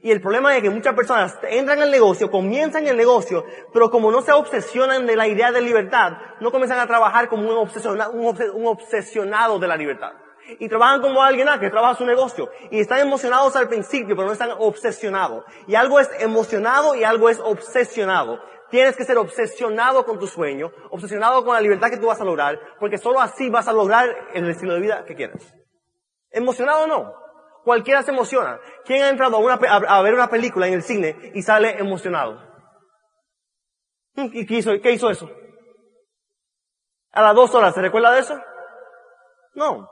Y 0.01 0.09
el 0.09 0.21
problema 0.21 0.56
es 0.56 0.62
que 0.62 0.69
muchas 0.69 0.95
personas 0.95 1.38
entran 1.50 1.81
al 1.81 1.91
negocio, 1.91 2.31
comienzan 2.31 2.88
el 2.88 2.95
negocio, 2.95 3.44
pero 3.74 3.91
como 3.91 4.09
no 4.09 4.21
se 4.21 4.31
obsesionan 4.31 5.06
de 5.06 5.18
la 5.18 5.27
idea 5.27 5.51
de 5.51 5.59
libertad, 5.59 6.13
no 6.39 6.50
comienzan 6.50 6.80
a 6.80 6.88
trabajar 6.88 7.27
como 7.27 7.50
un 7.50 7.57
obsesionado, 7.57 8.13
un 8.13 8.68
obsesionado 8.68 9.59
de 9.59 9.68
la 9.68 9.75
libertad. 9.75 10.13
Y 10.59 10.69
trabajan 10.69 11.01
como 11.01 11.21
alguien 11.21 11.50
que 11.59 11.69
trabaja 11.69 11.95
su 11.95 12.06
negocio. 12.06 12.50
Y 12.71 12.79
están 12.79 13.00
emocionados 13.00 13.53
al 13.57 13.68
principio, 13.68 14.15
pero 14.15 14.27
no 14.27 14.33
están 14.33 14.51
obsesionados. 14.59 15.44
Y 15.68 15.75
algo 15.75 16.00
es 16.00 16.09
emocionado 16.19 16.95
y 16.95 17.03
algo 17.03 17.29
es 17.29 17.39
obsesionado. 17.41 18.39
Tienes 18.74 18.98
que 18.98 19.06
ser 19.06 19.20
obsesionado 19.20 20.04
con 20.04 20.18
tu 20.18 20.25
sueño, 20.25 20.72
obsesionado 20.90 21.46
con 21.46 21.54
la 21.54 21.62
libertad 21.62 21.92
que 21.92 21.98
tú 21.98 22.08
vas 22.08 22.20
a 22.20 22.25
lograr, 22.25 22.60
porque 22.80 22.98
solo 22.98 23.22
así 23.22 23.48
vas 23.48 23.68
a 23.68 23.72
lograr 23.72 24.10
el 24.34 24.50
estilo 24.50 24.74
de 24.74 24.80
vida 24.80 25.06
que 25.06 25.14
quieres. 25.14 25.54
¿Emocionado 26.31 26.86
o 26.86 26.88
no? 26.88 27.14
Cualquiera 27.64 28.02
se 28.02 28.10
emociona. 28.10 28.60
¿Quién 28.84 29.04
ha 29.04 29.10
entrado 29.10 29.38
a, 29.48 30.02
ver 30.02 30.16
una 30.16 30.28
película 30.28 30.68
en 30.68 30.74
el 30.74 30.81
cine 30.81 31.16
y 31.36 31.44
sale 31.44 31.78
emocionado? 31.78 32.42
¿Y 34.16 34.44
qué 34.48 34.56
hizo, 34.56 34.72
qué 34.81 34.94
hizo 34.94 35.12
eso? 35.12 35.30
A 37.12 37.22
las 37.22 37.36
dos 37.36 37.54
horas, 37.54 37.75
¿se 37.75 37.81
recuerda 37.84 38.12
de 38.12 38.22
eso? 38.22 38.42
No. 39.54 39.88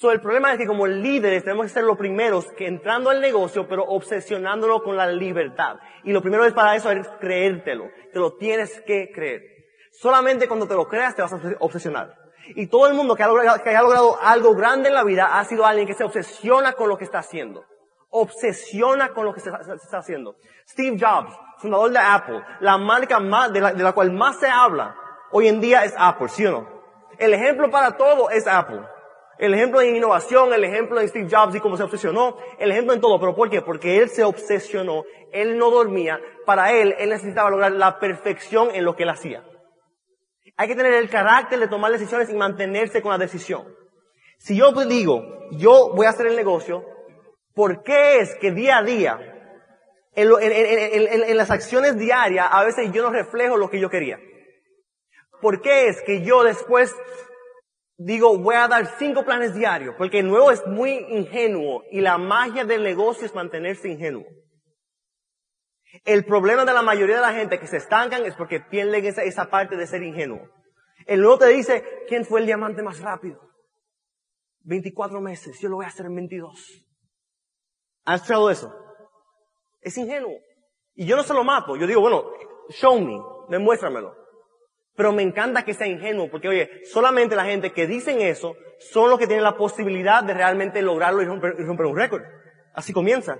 So, 0.00 0.12
el 0.12 0.20
problema 0.20 0.52
es 0.52 0.58
que 0.58 0.66
como 0.66 0.86
líderes 0.86 1.42
tenemos 1.42 1.66
que 1.66 1.72
ser 1.72 1.82
los 1.82 1.98
primeros 1.98 2.46
que 2.52 2.68
entrando 2.68 3.10
al 3.10 3.20
negocio, 3.20 3.66
pero 3.66 3.82
obsesionándolo 3.82 4.80
con 4.84 4.96
la 4.96 5.08
libertad. 5.08 5.78
Y 6.04 6.12
lo 6.12 6.22
primero 6.22 6.44
es 6.44 6.52
para 6.52 6.76
eso 6.76 6.92
es 6.92 7.08
creértelo. 7.18 7.86
Te 8.12 8.20
lo 8.20 8.36
tienes 8.36 8.80
que 8.82 9.10
creer. 9.12 9.42
Solamente 9.90 10.46
cuando 10.46 10.68
te 10.68 10.74
lo 10.74 10.86
creas 10.86 11.16
te 11.16 11.22
vas 11.22 11.32
a 11.32 11.40
obsesionar. 11.58 12.14
Y 12.54 12.68
todo 12.68 12.86
el 12.86 12.94
mundo 12.94 13.16
que 13.16 13.24
ha, 13.24 13.26
logrado, 13.26 13.60
que 13.60 13.72
logrado 13.72 14.16
algo 14.22 14.54
grande 14.54 14.88
en 14.88 14.94
la 14.94 15.02
vida 15.02 15.36
ha 15.36 15.44
sido 15.44 15.66
alguien 15.66 15.88
que 15.88 15.94
se 15.94 16.04
obsesiona 16.04 16.74
con 16.74 16.88
lo 16.88 16.96
que 16.96 17.02
está 17.02 17.18
haciendo. 17.18 17.64
Obsesiona 18.10 19.08
con 19.08 19.24
lo 19.24 19.34
que 19.34 19.40
se, 19.40 19.50
está 19.50 19.98
haciendo. 19.98 20.36
Steve 20.68 20.96
Jobs, 20.96 21.36
fundador 21.56 21.90
de 21.90 21.98
Apple, 21.98 22.40
la 22.60 22.78
marca 22.78 23.18
más, 23.18 23.52
de 23.52 23.60
la, 23.60 23.72
de 23.72 23.82
la 23.82 23.92
cual 23.92 24.12
más 24.12 24.38
se 24.38 24.46
habla 24.46 24.94
hoy 25.32 25.48
en 25.48 25.60
día 25.60 25.84
es 25.84 25.92
Apple, 25.98 26.28
¿sí 26.28 26.46
o 26.46 26.52
no? 26.52 26.68
El 27.18 27.34
ejemplo 27.34 27.68
para 27.68 27.96
todo 27.96 28.30
es 28.30 28.46
Apple. 28.46 28.82
El 29.38 29.54
ejemplo 29.54 29.80
en 29.80 29.94
innovación, 29.94 30.52
el 30.52 30.64
ejemplo 30.64 30.98
de 30.98 31.06
Steve 31.06 31.28
Jobs 31.30 31.54
y 31.54 31.60
cómo 31.60 31.76
se 31.76 31.84
obsesionó, 31.84 32.36
el 32.58 32.72
ejemplo 32.72 32.92
en 32.92 33.00
todo. 33.00 33.20
¿Pero 33.20 33.36
por 33.36 33.48
qué? 33.48 33.62
Porque 33.62 33.98
él 33.98 34.08
se 34.08 34.24
obsesionó, 34.24 35.04
él 35.32 35.56
no 35.56 35.70
dormía. 35.70 36.20
Para 36.44 36.72
él, 36.72 36.94
él 36.98 37.10
necesitaba 37.10 37.50
lograr 37.50 37.72
la 37.72 38.00
perfección 38.00 38.70
en 38.74 38.84
lo 38.84 38.96
que 38.96 39.04
él 39.04 39.10
hacía. 39.10 39.44
Hay 40.56 40.66
que 40.66 40.74
tener 40.74 40.92
el 40.94 41.08
carácter 41.08 41.60
de 41.60 41.68
tomar 41.68 41.92
decisiones 41.92 42.30
y 42.30 42.34
mantenerse 42.34 43.00
con 43.00 43.12
la 43.12 43.18
decisión. 43.18 43.64
Si 44.38 44.56
yo 44.56 44.72
digo, 44.72 45.22
yo 45.52 45.92
voy 45.94 46.06
a 46.06 46.10
hacer 46.10 46.26
el 46.26 46.36
negocio, 46.36 46.84
¿por 47.54 47.84
qué 47.84 48.18
es 48.18 48.34
que 48.40 48.50
día 48.50 48.78
a 48.78 48.82
día, 48.82 49.18
en, 50.14 50.32
en 50.32 51.36
las 51.36 51.50
acciones 51.52 51.96
diarias, 51.96 52.48
a 52.50 52.64
veces 52.64 52.90
yo 52.92 53.02
no 53.04 53.10
reflejo 53.10 53.56
lo 53.56 53.70
que 53.70 53.78
yo 53.78 53.88
quería? 53.88 54.18
¿Por 55.40 55.60
qué 55.60 55.86
es 55.88 56.02
que 56.02 56.22
yo 56.22 56.42
después 56.42 56.92
digo, 57.98 58.38
voy 58.38 58.54
a 58.54 58.68
dar 58.68 58.86
cinco 58.98 59.24
planes 59.24 59.54
diarios, 59.54 59.94
porque 59.98 60.20
el 60.20 60.28
nuevo 60.28 60.50
es 60.50 60.64
muy 60.66 60.92
ingenuo 61.10 61.82
y 61.90 62.00
la 62.00 62.16
magia 62.16 62.64
del 62.64 62.82
negocio 62.82 63.26
es 63.26 63.34
mantenerse 63.34 63.88
ingenuo. 63.88 64.24
El 66.04 66.24
problema 66.24 66.64
de 66.64 66.72
la 66.72 66.82
mayoría 66.82 67.16
de 67.16 67.22
la 67.22 67.32
gente 67.32 67.58
que 67.58 67.66
se 67.66 67.78
estancan 67.78 68.24
es 68.24 68.34
porque 68.36 68.60
pierden 68.60 69.04
esa, 69.04 69.22
esa 69.22 69.50
parte 69.50 69.76
de 69.76 69.86
ser 69.86 70.02
ingenuo. 70.02 70.48
El 71.06 71.20
nuevo 71.20 71.38
te 71.38 71.48
dice, 71.48 71.84
¿quién 72.06 72.24
fue 72.24 72.40
el 72.40 72.46
diamante 72.46 72.82
más 72.82 73.00
rápido? 73.00 73.40
24 74.60 75.20
meses, 75.20 75.58
yo 75.60 75.68
lo 75.68 75.76
voy 75.76 75.86
a 75.86 75.88
hacer 75.88 76.06
en 76.06 76.14
22. 76.14 76.84
¿Has 78.04 78.16
escuchado 78.16 78.50
eso? 78.50 78.72
Es 79.80 79.96
ingenuo. 79.98 80.36
Y 80.94 81.06
yo 81.06 81.16
no 81.16 81.22
se 81.22 81.34
lo 81.34 81.42
mato, 81.42 81.76
yo 81.76 81.86
digo, 81.86 82.00
bueno, 82.00 82.24
show 82.68 83.00
me, 83.00 83.20
demuéstramelo. 83.48 84.14
Pero 84.98 85.12
me 85.12 85.22
encanta 85.22 85.64
que 85.64 85.74
sea 85.74 85.86
ingenuo, 85.86 86.28
porque 86.28 86.48
oye, 86.48 86.84
solamente 86.86 87.36
la 87.36 87.44
gente 87.44 87.72
que 87.72 87.86
dicen 87.86 88.20
eso 88.20 88.56
son 88.80 89.08
los 89.08 89.18
que 89.20 89.28
tienen 89.28 89.44
la 89.44 89.56
posibilidad 89.56 90.24
de 90.24 90.34
realmente 90.34 90.82
lograrlo 90.82 91.22
y 91.22 91.24
romper, 91.24 91.54
un 91.54 91.96
récord. 91.96 92.24
Así 92.74 92.92
comienza. 92.92 93.38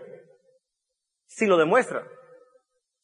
Si 1.27 1.47
lo 1.47 1.57
demuestra. 1.57 2.07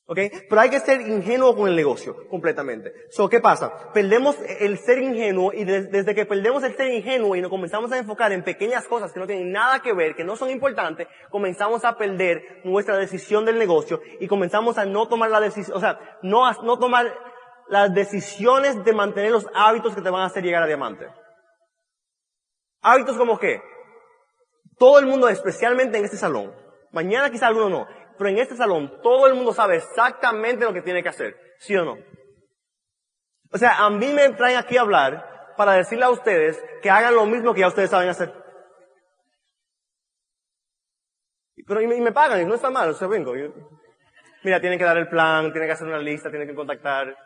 ¿Ok? 0.06 0.18
Pero 0.48 0.60
hay 0.60 0.70
que 0.70 0.78
ser 0.78 1.00
ingenuo 1.00 1.56
con 1.56 1.68
el 1.68 1.74
negocio, 1.74 2.28
completamente. 2.28 2.92
So, 3.10 3.28
¿qué 3.28 3.40
pasa? 3.40 3.90
Perdemos 3.92 4.36
el 4.60 4.78
ser 4.78 4.98
ingenuo 4.98 5.52
y 5.52 5.64
desde 5.64 6.14
que 6.14 6.24
perdemos 6.24 6.62
el 6.62 6.76
ser 6.76 6.92
ingenuo 6.92 7.34
y 7.34 7.40
nos 7.40 7.50
comenzamos 7.50 7.90
a 7.90 7.98
enfocar 7.98 8.30
en 8.30 8.44
pequeñas 8.44 8.86
cosas 8.86 9.12
que 9.12 9.18
no 9.18 9.26
tienen 9.26 9.50
nada 9.50 9.80
que 9.80 9.92
ver, 9.92 10.14
que 10.14 10.22
no 10.22 10.36
son 10.36 10.50
importantes, 10.50 11.08
comenzamos 11.28 11.84
a 11.84 11.98
perder 11.98 12.60
nuestra 12.62 12.96
decisión 12.98 13.44
del 13.44 13.58
negocio 13.58 14.00
y 14.20 14.28
comenzamos 14.28 14.78
a 14.78 14.84
no 14.84 15.08
tomar 15.08 15.30
la 15.30 15.40
decisión, 15.40 15.76
o 15.76 15.80
sea, 15.80 15.98
no, 16.22 16.48
no 16.62 16.78
tomar 16.78 17.12
las 17.68 17.92
decisiones 17.94 18.84
de 18.84 18.92
mantener 18.92 19.30
los 19.30 19.46
hábitos 19.54 19.94
que 19.94 20.02
te 20.02 20.10
van 20.10 20.22
a 20.22 20.26
hacer 20.26 20.42
llegar 20.42 20.62
a 20.62 20.66
diamante. 20.66 21.08
Hábitos 22.82 23.16
como 23.16 23.38
qué? 23.38 23.62
Todo 24.78 24.98
el 24.98 25.06
mundo, 25.06 25.28
especialmente 25.28 25.98
en 25.98 26.04
este 26.04 26.16
salón, 26.16 26.54
mañana 26.92 27.30
quizá 27.30 27.46
alguno 27.46 27.68
no, 27.68 27.88
pero 28.18 28.30
en 28.30 28.38
este 28.38 28.56
salón 28.56 29.00
todo 29.02 29.26
el 29.26 29.34
mundo 29.34 29.52
sabe 29.52 29.76
exactamente 29.76 30.64
lo 30.64 30.72
que 30.72 30.82
tiene 30.82 31.02
que 31.02 31.08
hacer, 31.08 31.36
¿sí 31.58 31.74
o 31.76 31.84
no? 31.84 31.96
O 33.50 33.58
sea, 33.58 33.84
a 33.84 33.90
mí 33.90 34.12
me 34.12 34.28
traen 34.30 34.56
aquí 34.56 34.76
a 34.76 34.80
hablar 34.80 35.54
para 35.56 35.74
decirle 35.74 36.04
a 36.04 36.10
ustedes 36.10 36.62
que 36.82 36.90
hagan 36.90 37.14
lo 37.14 37.24
mismo 37.24 37.54
que 37.54 37.60
ya 37.60 37.68
ustedes 37.68 37.90
saben 37.90 38.08
hacer. 38.08 38.32
Pero 41.66 41.80
y 41.80 41.86
me, 41.86 42.12
pagan, 42.12 42.42
y 42.42 42.44
no 42.44 42.54
está 42.54 42.70
mal, 42.70 42.90
o 42.90 42.94
sea, 42.94 43.08
vengo. 43.08 43.32
mira, 44.42 44.60
tienen 44.60 44.78
que 44.78 44.84
dar 44.84 44.98
el 44.98 45.08
plan, 45.08 45.50
tienen 45.52 45.68
que 45.68 45.72
hacer 45.72 45.86
una 45.86 45.98
lista, 45.98 46.28
tienen 46.30 46.48
que 46.48 46.54
contactar. 46.54 47.16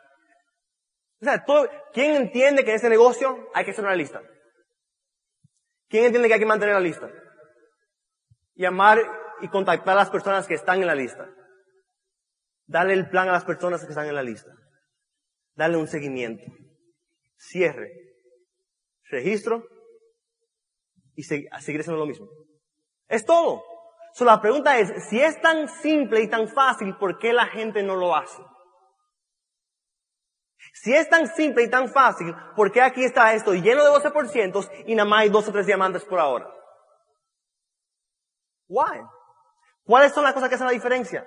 O 1.21 1.25
sea, 1.25 1.45
todo, 1.45 1.69
¿quién 1.93 2.15
entiende 2.15 2.65
que 2.65 2.71
en 2.71 2.77
ese 2.77 2.89
negocio 2.89 3.49
hay 3.55 3.65
que 3.65 3.73
hacer 3.73 3.85
una 3.85 3.97
lista? 3.97 4.23
¿Quién 5.89 6.05
entiende 6.05 6.29
que 6.29 6.35
hay 6.35 6.41
que 6.41 6.47
mantener 6.47 6.75
la 6.75 6.81
lista? 6.81 7.11
Llamar 8.55 8.99
y 9.41 9.49
contactar 9.49 9.95
a 9.95 10.01
las 10.01 10.11
personas 10.11 10.47
que 10.47 10.55
están 10.55 10.81
en 10.81 10.87
la 10.87 10.95
lista. 10.95 11.29
Darle 12.67 12.93
el 12.93 13.09
plan 13.09 13.29
a 13.29 13.33
las 13.33 13.45
personas 13.45 13.83
que 13.83 13.91
están 13.91 14.07
en 14.07 14.15
la 14.15 14.23
lista. 14.23 14.53
Darle 15.55 15.79
un 15.79 15.89
seguimiento. 15.89 16.45
Cierre. 17.37 17.91
Registro. 19.11 19.65
Y 21.15 21.25
seguir 21.25 21.49
haciendo 21.51 21.97
lo 21.97 22.07
mismo. 22.07 22.29
Es 23.09 23.25
todo. 23.25 23.65
So, 24.13 24.25
la 24.25 24.41
pregunta 24.41 24.79
es, 24.79 25.09
si 25.09 25.21
es 25.21 25.41
tan 25.41 25.69
simple 25.69 26.23
y 26.23 26.29
tan 26.29 26.49
fácil, 26.49 26.97
¿por 26.97 27.19
qué 27.19 27.33
la 27.33 27.47
gente 27.47 27.83
no 27.83 27.97
lo 27.97 28.15
hace? 28.15 28.43
Si 30.73 30.95
es 30.95 31.09
tan 31.09 31.27
simple 31.29 31.65
y 31.65 31.71
tan 31.71 31.89
fácil, 31.89 32.35
¿por 32.57 32.71
qué 32.73 32.83
aquí 32.83 33.05
está 33.05 33.33
esto 33.35 33.55
lleno 33.55 33.85
de 33.85 33.91
12% 33.91 34.85
y 34.87 34.95
nada 34.95 35.09
más 35.09 35.21
hay 35.21 35.29
dos 35.29 35.49
o 35.49 35.53
tres 35.53 35.67
diamantes 35.67 36.05
por 36.05 36.19
ahora? 36.19 36.49
Why? 38.69 39.01
¿Cuáles 39.85 40.13
son 40.13 40.25
las 40.25 40.35
cosas 40.35 40.49
que 40.49 40.57
hacen 40.57 40.67
la 40.67 40.73
diferencia? 40.73 41.27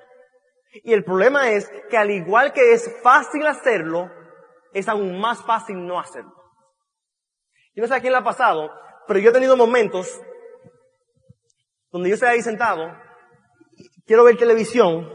Y 0.83 0.93
el 0.93 1.03
problema 1.03 1.49
es 1.49 1.69
que 1.89 1.97
al 1.97 2.11
igual 2.11 2.53
que 2.53 2.73
es 2.73 2.89
fácil 3.01 3.45
hacerlo, 3.45 4.09
es 4.73 4.87
aún 4.87 5.19
más 5.19 5.43
fácil 5.43 5.85
no 5.85 5.99
hacerlo. 5.99 6.33
Yo 7.73 7.81
no 7.81 7.87
sé 7.87 7.95
a 7.95 7.99
quién 7.99 8.13
le 8.13 8.19
ha 8.19 8.23
pasado, 8.23 8.71
pero 9.07 9.19
yo 9.19 9.29
he 9.29 9.33
tenido 9.33 9.57
momentos 9.57 10.21
donde 11.91 12.09
yo 12.09 12.15
estoy 12.15 12.29
ahí 12.29 12.41
sentado, 12.41 12.95
quiero 14.05 14.23
ver 14.23 14.37
televisión 14.37 15.11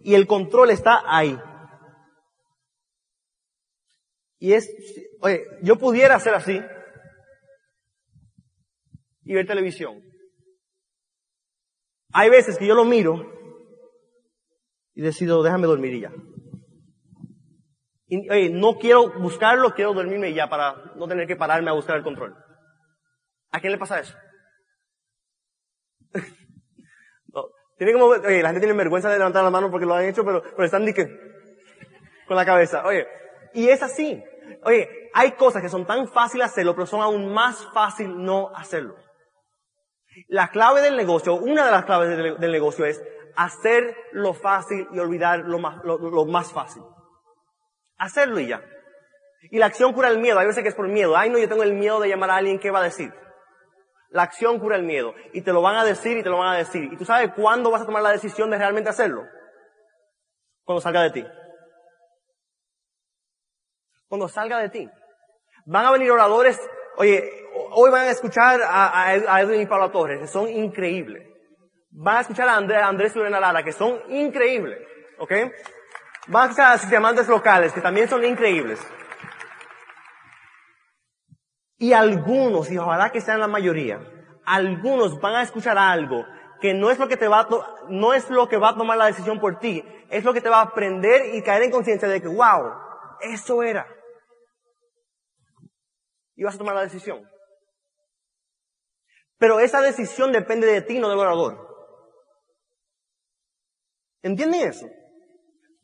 y 0.00 0.14
el 0.14 0.26
control 0.26 0.70
está 0.70 1.02
ahí. 1.06 1.38
Y 4.44 4.52
es, 4.52 4.68
oye, 5.20 5.42
yo 5.62 5.76
pudiera 5.76 6.16
hacer 6.16 6.34
así 6.34 6.62
y 9.22 9.32
ver 9.32 9.46
televisión. 9.46 10.02
Hay 12.12 12.28
veces 12.28 12.58
que 12.58 12.66
yo 12.66 12.74
lo 12.74 12.84
miro 12.84 13.24
y 14.92 15.00
decido, 15.00 15.42
déjame 15.42 15.66
dormir 15.66 15.94
y 15.94 16.00
ya. 16.02 16.12
Y, 18.06 18.28
oye, 18.28 18.50
no 18.50 18.76
quiero 18.76 19.18
buscarlo, 19.18 19.72
quiero 19.72 19.94
dormirme 19.94 20.34
ya 20.34 20.50
para 20.50 20.92
no 20.94 21.08
tener 21.08 21.26
que 21.26 21.36
pararme 21.36 21.70
a 21.70 21.74
buscar 21.74 21.96
el 21.96 22.04
control. 22.04 22.36
¿A 23.50 23.60
quién 23.60 23.72
le 23.72 23.78
pasa 23.78 24.00
eso? 24.00 24.14
tiene 27.78 27.94
como, 27.94 28.08
oye, 28.08 28.42
la 28.42 28.50
gente 28.50 28.60
tiene 28.66 28.76
vergüenza 28.76 29.08
de 29.08 29.16
levantar 29.16 29.42
la 29.42 29.48
mano 29.48 29.70
porque 29.70 29.86
lo 29.86 29.94
han 29.94 30.04
hecho, 30.04 30.22
pero, 30.22 30.42
pero 30.42 30.64
están 30.66 30.84
que, 30.92 31.06
con 32.26 32.36
la 32.36 32.44
cabeza. 32.44 32.84
Oye, 32.84 33.06
y 33.54 33.68
es 33.68 33.82
así. 33.82 34.22
Oye, 34.64 35.10
hay 35.12 35.32
cosas 35.32 35.62
que 35.62 35.68
son 35.68 35.86
tan 35.86 36.08
fáciles 36.08 36.46
hacerlo, 36.46 36.74
pero 36.74 36.86
son 36.86 37.00
aún 37.00 37.32
más 37.32 37.66
fácil 37.72 38.22
no 38.22 38.50
hacerlo. 38.54 38.96
La 40.28 40.48
clave 40.48 40.80
del 40.80 40.96
negocio, 40.96 41.34
una 41.34 41.64
de 41.64 41.70
las 41.70 41.84
claves 41.84 42.38
del, 42.38 42.52
negocio 42.52 42.84
es 42.84 43.02
hacer 43.36 43.96
lo 44.12 44.32
fácil 44.32 44.86
y 44.92 44.98
olvidar 44.98 45.40
lo 45.40 45.58
más, 45.58 45.82
lo, 45.84 46.24
más 46.24 46.52
fácil. 46.52 46.82
Hacerlo 47.98 48.38
y 48.38 48.46
ya. 48.46 48.62
Y 49.50 49.58
la 49.58 49.66
acción 49.66 49.92
cura 49.92 50.08
el 50.08 50.18
miedo. 50.18 50.38
Hay 50.38 50.46
veces 50.46 50.62
que 50.62 50.68
es 50.68 50.74
por 50.74 50.88
miedo. 50.88 51.16
Ay, 51.16 51.30
no, 51.30 51.38
yo 51.38 51.48
tengo 51.48 51.62
el 51.62 51.74
miedo 51.74 52.00
de 52.00 52.08
llamar 52.08 52.30
a 52.30 52.36
alguien, 52.36 52.58
¿qué 52.58 52.70
va 52.70 52.80
a 52.80 52.84
decir? 52.84 53.12
La 54.10 54.22
acción 54.22 54.58
cura 54.58 54.76
el 54.76 54.84
miedo. 54.84 55.14
Y 55.32 55.42
te 55.42 55.52
lo 55.52 55.60
van 55.60 55.76
a 55.76 55.84
decir 55.84 56.16
y 56.16 56.22
te 56.22 56.30
lo 56.30 56.38
van 56.38 56.54
a 56.54 56.58
decir. 56.58 56.92
¿Y 56.92 56.96
tú 56.96 57.04
sabes 57.04 57.32
cuándo 57.34 57.70
vas 57.70 57.82
a 57.82 57.86
tomar 57.86 58.02
la 58.02 58.12
decisión 58.12 58.50
de 58.50 58.58
realmente 58.58 58.88
hacerlo? 58.88 59.24
Cuando 60.64 60.80
salga 60.80 61.02
de 61.02 61.10
ti 61.10 61.26
cuando 64.08 64.28
salga 64.28 64.58
de 64.58 64.68
ti. 64.68 64.90
Van 65.66 65.86
a 65.86 65.92
venir 65.92 66.10
oradores, 66.10 66.60
oye, 66.96 67.44
hoy 67.72 67.90
van 67.90 68.08
a 68.08 68.10
escuchar 68.10 68.60
a, 68.62 69.40
Edwin 69.40 69.62
y 69.62 69.66
Pablo 69.66 69.90
Torres, 69.90 70.20
que 70.20 70.26
son 70.26 70.48
increíbles. 70.48 71.26
Van 71.90 72.18
a 72.18 72.20
escuchar 72.20 72.48
a 72.48 72.56
Andrés 72.56 73.14
y 73.14 73.18
Lorena 73.18 73.40
Lara, 73.40 73.62
que 73.62 73.72
son 73.72 74.00
increíbles, 74.08 74.80
¿ok? 75.18 75.32
Van 76.28 76.42
a 76.42 76.44
escuchar 76.46 76.72
a 76.72 76.78
sus 76.78 76.90
diamantes 76.90 77.28
locales, 77.28 77.72
que 77.72 77.80
también 77.80 78.08
son 78.08 78.24
increíbles. 78.24 78.80
Y 81.78 81.92
algunos, 81.92 82.70
y 82.70 82.78
ojalá 82.78 83.10
que 83.10 83.20
sean 83.20 83.40
la 83.40 83.48
mayoría, 83.48 84.00
algunos 84.44 85.20
van 85.20 85.36
a 85.36 85.42
escuchar 85.42 85.78
algo 85.78 86.24
que 86.60 86.72
no 86.72 86.90
es 86.90 86.98
lo 86.98 87.08
que 87.08 87.16
te 87.16 87.28
va 87.28 87.40
a, 87.40 87.48
no 87.88 88.14
es 88.14 88.30
lo 88.30 88.48
que 88.48 88.56
va 88.56 88.70
a 88.70 88.74
tomar 88.74 88.96
la 88.96 89.06
decisión 89.06 89.38
por 89.38 89.58
ti, 89.58 89.84
es 90.08 90.24
lo 90.24 90.32
que 90.32 90.40
te 90.40 90.48
va 90.48 90.60
a 90.60 90.62
aprender 90.62 91.34
y 91.34 91.42
caer 91.42 91.64
en 91.64 91.70
conciencia 91.70 92.08
de 92.08 92.22
que, 92.22 92.28
wow, 92.28 92.72
eso 93.20 93.62
era. 93.62 93.86
Y 96.36 96.44
vas 96.44 96.54
a 96.54 96.58
tomar 96.58 96.74
la 96.74 96.82
decisión. 96.82 97.28
Pero 99.38 99.60
esa 99.60 99.80
decisión 99.80 100.32
depende 100.32 100.66
de 100.66 100.82
ti, 100.82 100.98
no 100.98 101.08
del 101.08 101.18
orador. 101.18 101.64
¿Entienden 104.22 104.68
eso? 104.68 104.86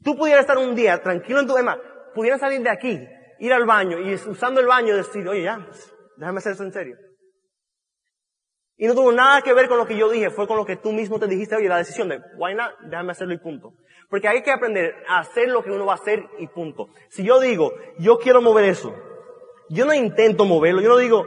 Tú 0.02 0.16
pudieras 0.16 0.42
estar 0.42 0.56
un 0.56 0.74
día 0.74 1.02
tranquilo 1.02 1.40
en 1.40 1.46
tu 1.46 1.54
tema, 1.54 1.78
pudieras 2.14 2.40
salir 2.40 2.62
de 2.62 2.70
aquí, 2.70 3.06
ir 3.38 3.52
al 3.52 3.66
baño 3.66 3.98
y 3.98 4.14
usando 4.14 4.60
el 4.60 4.66
baño 4.66 4.96
decir, 4.96 5.28
oye 5.28 5.42
ya, 5.42 5.66
déjame 6.16 6.38
hacer 6.38 6.52
eso 6.52 6.64
en 6.64 6.72
serio. 6.72 6.96
Y 8.76 8.86
no 8.86 8.94
tuvo 8.94 9.12
nada 9.12 9.42
que 9.42 9.52
ver 9.52 9.68
con 9.68 9.76
lo 9.76 9.86
que 9.86 9.98
yo 9.98 10.08
dije, 10.08 10.30
fue 10.30 10.46
con 10.46 10.56
lo 10.56 10.64
que 10.64 10.76
tú 10.76 10.90
mismo 10.90 11.18
te 11.18 11.26
dijiste, 11.26 11.54
oye, 11.54 11.68
la 11.68 11.76
decisión 11.76 12.08
de, 12.08 12.18
why 12.38 12.54
not, 12.54 12.78
déjame 12.88 13.12
hacerlo 13.12 13.34
y 13.34 13.38
punto. 13.38 13.74
Porque 14.08 14.26
hay 14.26 14.42
que 14.42 14.50
aprender 14.50 14.94
a 15.06 15.18
hacer 15.18 15.50
lo 15.50 15.62
que 15.62 15.70
uno 15.70 15.84
va 15.84 15.92
a 15.92 15.96
hacer 15.96 16.24
y 16.38 16.46
punto. 16.46 16.88
Si 17.10 17.22
yo 17.22 17.40
digo, 17.40 17.74
yo 17.98 18.18
quiero 18.18 18.40
mover 18.40 18.64
eso, 18.64 18.94
yo 19.70 19.86
no 19.86 19.94
intento 19.94 20.44
moverlo, 20.44 20.80
yo 20.80 20.88
no 20.88 20.96
digo, 20.98 21.26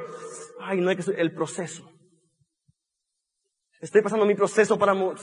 ay, 0.62 0.82
no 0.82 0.90
hay 0.90 0.98
que 0.98 1.12
el 1.12 1.34
proceso. 1.34 1.90
Estoy 3.80 4.02
pasando 4.02 4.26
mi 4.26 4.36
proceso 4.36 4.78
para 4.78 4.94
mover, 4.94 5.18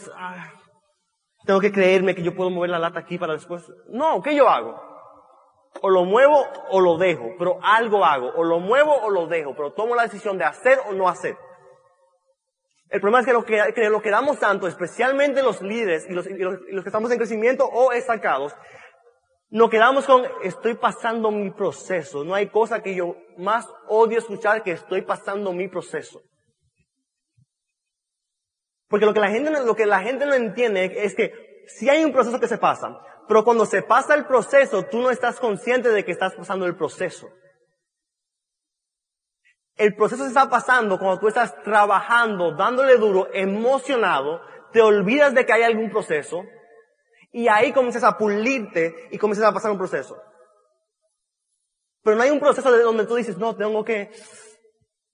tengo 1.44 1.60
que 1.60 1.72
creerme 1.72 2.14
que 2.14 2.22
yo 2.22 2.34
puedo 2.34 2.50
mover 2.50 2.70
la 2.70 2.78
lata 2.78 3.00
aquí 3.00 3.18
para 3.18 3.34
después. 3.34 3.64
No, 3.88 4.22
¿qué 4.22 4.34
yo 4.34 4.48
hago? 4.48 4.80
O 5.82 5.88
lo 5.88 6.04
muevo 6.04 6.44
o 6.70 6.80
lo 6.80 6.98
dejo, 6.98 7.30
pero 7.38 7.58
algo 7.62 8.04
hago. 8.04 8.30
O 8.36 8.44
lo 8.44 8.58
muevo 8.58 8.92
o 8.92 9.10
lo 9.10 9.26
dejo, 9.26 9.54
pero 9.54 9.72
tomo 9.72 9.94
la 9.94 10.02
decisión 10.02 10.36
de 10.36 10.44
hacer 10.44 10.78
o 10.88 10.92
no 10.92 11.08
hacer. 11.08 11.36
El 12.90 13.00
problema 13.00 13.20
es 13.20 13.26
que 13.26 13.32
lo 13.32 13.44
que, 13.44 13.88
lo 13.88 14.02
que 14.02 14.10
damos 14.10 14.38
tanto, 14.40 14.66
especialmente 14.66 15.42
los 15.42 15.62
líderes 15.62 16.06
y 16.08 16.12
los, 16.12 16.26
que 16.26 16.82
estamos 16.84 17.10
en 17.12 17.18
crecimiento 17.18 17.64
o 17.64 17.92
estancados, 17.92 18.52
nos 19.50 19.68
quedamos 19.68 20.06
con 20.06 20.24
estoy 20.44 20.74
pasando 20.74 21.30
mi 21.32 21.50
proceso. 21.50 22.24
No 22.24 22.34
hay 22.34 22.48
cosa 22.48 22.82
que 22.82 22.94
yo 22.94 23.16
más 23.36 23.66
odio 23.88 24.18
escuchar 24.18 24.62
que 24.62 24.72
estoy 24.72 25.02
pasando 25.02 25.52
mi 25.52 25.68
proceso. 25.68 26.22
Porque 28.88 29.06
lo 29.06 29.12
que 29.12 29.20
la 29.20 29.30
gente, 29.30 29.50
lo 29.64 29.74
que 29.74 29.86
la 29.86 30.00
gente 30.00 30.24
no 30.26 30.34
entiende 30.34 31.04
es 31.04 31.14
que 31.14 31.32
si 31.66 31.88
hay 31.88 32.04
un 32.04 32.12
proceso 32.12 32.38
que 32.38 32.48
se 32.48 32.58
pasa, 32.58 32.96
pero 33.26 33.44
cuando 33.44 33.66
se 33.66 33.82
pasa 33.82 34.14
el 34.14 34.26
proceso, 34.26 34.84
tú 34.84 35.00
no 35.00 35.10
estás 35.10 35.38
consciente 35.40 35.88
de 35.88 36.04
que 36.04 36.12
estás 36.12 36.34
pasando 36.34 36.66
el 36.66 36.76
proceso. 36.76 37.28
El 39.76 39.94
proceso 39.96 40.24
se 40.24 40.28
está 40.28 40.48
pasando 40.48 40.98
cuando 40.98 41.20
tú 41.20 41.28
estás 41.28 41.60
trabajando, 41.62 42.54
dándole 42.54 42.96
duro, 42.98 43.28
emocionado, 43.32 44.40
te 44.72 44.80
olvidas 44.80 45.34
de 45.34 45.46
que 45.46 45.52
hay 45.52 45.62
algún 45.62 45.90
proceso 45.90 46.44
y 47.32 47.48
ahí 47.48 47.72
comienzas 47.72 48.04
a 48.04 48.16
pulirte 48.16 49.08
y 49.10 49.18
comienzas 49.18 49.46
a 49.46 49.52
pasar 49.52 49.70
un 49.70 49.78
proceso. 49.78 50.20
Pero 52.02 52.16
no 52.16 52.22
hay 52.22 52.30
un 52.30 52.40
proceso 52.40 52.72
de 52.72 52.82
donde 52.82 53.06
tú 53.06 53.14
dices, 53.14 53.36
no, 53.36 53.54
tengo 53.56 53.84
que, 53.84 54.10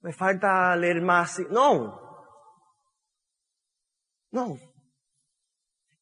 me 0.00 0.12
falta 0.12 0.75
leer 0.76 1.02
más. 1.02 1.40
No. 1.50 2.00
No. 4.30 4.56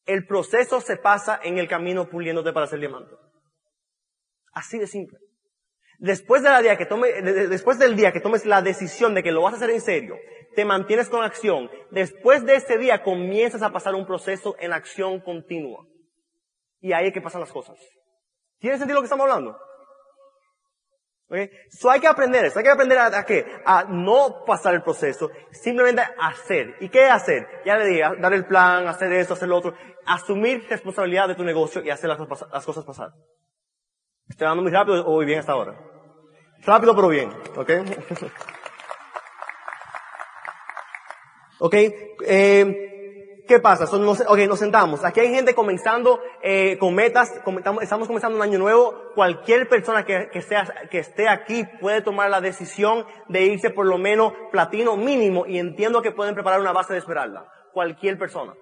El 0.05 0.27
proceso 0.27 0.79
se 0.81 0.97
pasa 0.97 1.39
en 1.43 1.57
el 1.57 1.67
camino 1.67 2.07
puliéndote 2.07 2.53
para 2.53 2.67
ser 2.67 2.79
diamante. 2.79 3.15
Así 4.53 4.77
de 4.77 4.87
simple. 4.87 5.17
Después, 5.97 6.43
de 6.43 6.49
la 6.49 6.61
día 6.61 6.77
que 6.77 6.85
tome, 6.85 7.09
después 7.21 7.79
del 7.79 7.95
día 7.95 8.11
que 8.11 8.19
tomes 8.19 8.45
la 8.45 8.61
decisión 8.61 9.15
de 9.15 9.23
que 9.23 9.31
lo 9.31 9.41
vas 9.41 9.53
a 9.53 9.57
hacer 9.57 9.69
en 9.69 9.81
serio, 9.81 10.15
te 10.55 10.65
mantienes 10.65 11.09
con 11.09 11.23
acción. 11.23 11.69
Después 11.91 12.45
de 12.45 12.55
ese 12.55 12.77
día 12.77 13.01
comienzas 13.01 13.61
a 13.63 13.71
pasar 13.71 13.95
un 13.95 14.05
proceso 14.05 14.55
en 14.59 14.73
acción 14.73 15.19
continua. 15.21 15.85
Y 16.85 16.93
ahí 16.93 17.07
es 17.07 17.13
que 17.13 17.19
pasan 17.19 17.41
las 17.41 17.51
cosas. 17.51 17.75
¿Tiene 18.59 18.77
sentido 18.77 18.97
lo 18.97 19.01
que 19.01 19.05
estamos 19.05 19.23
hablando? 19.23 19.57
¿Okay? 21.27 21.49
So 21.71 21.89
hay 21.89 21.99
que 21.99 22.07
aprender 22.07 22.45
eso, 22.45 22.59
hay 22.59 22.63
que 22.63 22.69
aprender 22.69 22.99
a, 22.99 23.07
a, 23.07 23.25
qué? 23.25 23.43
A 23.65 23.85
no 23.85 24.45
pasar 24.45 24.75
el 24.75 24.83
proceso, 24.83 25.31
simplemente 25.51 26.03
hacer. 26.19 26.75
¿Y 26.81 26.89
qué 26.89 27.05
hacer? 27.05 27.47
Ya 27.65 27.75
le 27.77 27.85
dije, 27.85 28.03
dar 28.19 28.31
el 28.33 28.45
plan, 28.45 28.87
hacer 28.87 29.11
eso, 29.13 29.33
hacer 29.33 29.47
lo 29.47 29.57
otro, 29.57 29.73
asumir 30.05 30.67
responsabilidad 30.69 31.27
de 31.27 31.33
tu 31.33 31.43
negocio 31.43 31.83
y 31.83 31.89
hacer 31.89 32.07
las, 32.07 32.19
las 32.19 32.63
cosas 32.63 32.85
pasar. 32.85 33.09
¿Estoy 34.29 34.45
hablando 34.45 34.61
muy 34.61 34.71
rápido 34.71 35.07
o 35.07 35.13
voy 35.13 35.25
bien 35.25 35.39
hasta 35.39 35.53
ahora? 35.53 35.75
Rápido 36.67 36.95
pero 36.95 37.07
bien, 37.07 37.31
¿ok? 37.55 37.71
¿Ok? 41.61 41.73
Eh, 42.27 42.84
¿Qué 43.47 43.59
pasa? 43.59 43.85
Son, 43.85 44.03
nos, 44.03 44.21
ok, 44.21 44.39
nos 44.47 44.59
sentamos. 44.59 45.03
Aquí 45.05 45.19
hay 45.19 45.29
gente 45.29 45.53
comenzando 45.53 46.19
eh, 46.41 46.77
con 46.79 46.95
metas, 46.95 47.31
estamos 47.81 48.07
comenzando 48.07 48.37
un 48.37 48.41
año 48.41 48.57
nuevo. 48.57 49.11
Cualquier 49.13 49.69
persona 49.69 50.03
que, 50.03 50.29
que, 50.31 50.99
esté 50.99 51.29
aquí 51.29 51.63
puede 51.79 52.01
tomar 52.01 52.29
la 52.29 52.41
decisión 52.41 53.05
de 53.27 53.43
irse 53.43 53.69
por 53.69 53.85
lo 53.85 53.99
menos 53.99 54.33
platino 54.51 54.97
mínimo 54.97 55.45
y 55.45 55.59
entiendo 55.59 56.01
que 56.01 56.11
pueden 56.11 56.33
preparar 56.33 56.59
una 56.59 56.71
base 56.71 56.93
de 56.93 56.99
esmeralda. 56.99 57.47
Cualquier 57.71 58.17
persona. 58.17 58.53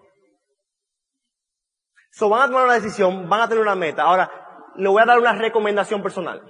So 2.11 2.27
van 2.27 2.41
a 2.41 2.47
tomar 2.47 2.65
una 2.65 2.73
decisión, 2.73 3.29
van 3.29 3.41
a 3.41 3.47
tener 3.47 3.61
una 3.61 3.75
meta. 3.75 4.03
Ahora, 4.03 4.29
le 4.75 4.89
voy 4.89 5.01
a 5.01 5.05
dar 5.05 5.17
una 5.17 5.33
recomendación 5.33 6.03
personal. 6.03 6.41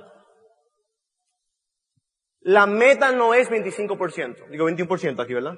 La 2.41 2.65
meta 2.65 3.11
no 3.11 3.33
es 3.33 3.49
25%, 3.49 4.49
digo 4.49 4.69
21% 4.69 5.23
aquí, 5.23 5.33
¿verdad? 5.33 5.55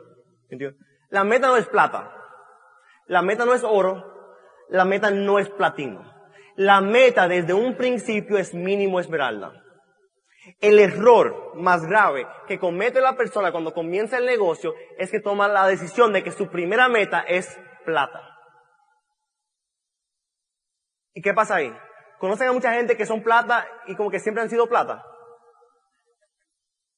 La 1.09 1.23
meta 1.23 1.47
no 1.47 1.57
es 1.57 1.67
plata. 1.67 2.24
La 3.05 3.21
meta 3.21 3.45
no 3.45 3.53
es 3.53 3.63
oro. 3.63 4.13
La 4.69 4.85
meta 4.85 5.11
no 5.11 5.39
es 5.39 5.49
platino. 5.49 6.03
La 6.55 6.81
meta 6.81 7.27
desde 7.27 7.53
un 7.53 7.75
principio 7.75 8.37
es 8.37 8.53
mínimo 8.53 8.99
esmeralda. 8.99 9.61
El 10.61 10.79
error 10.79 11.55
más 11.55 11.85
grave 11.85 12.27
que 12.47 12.59
comete 12.59 13.01
la 13.01 13.15
persona 13.15 13.51
cuando 13.51 13.73
comienza 13.73 14.17
el 14.17 14.25
negocio 14.25 14.73
es 14.97 15.11
que 15.11 15.19
toma 15.19 15.47
la 15.47 15.67
decisión 15.67 16.13
de 16.13 16.23
que 16.23 16.31
su 16.31 16.49
primera 16.49 16.87
meta 16.87 17.21
es 17.21 17.59
plata. 17.83 18.21
¿Y 21.13 21.21
qué 21.21 21.33
pasa 21.33 21.55
ahí? 21.55 21.75
¿Conocen 22.19 22.47
a 22.47 22.53
mucha 22.53 22.73
gente 22.73 22.95
que 22.95 23.05
son 23.05 23.23
plata 23.23 23.67
y 23.87 23.95
como 23.95 24.11
que 24.11 24.19
siempre 24.19 24.43
han 24.43 24.49
sido 24.49 24.67
plata? 24.67 25.03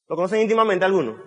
¿Lo 0.08 0.16
conocen 0.16 0.42
íntimamente 0.42 0.86
algunos? 0.86 1.20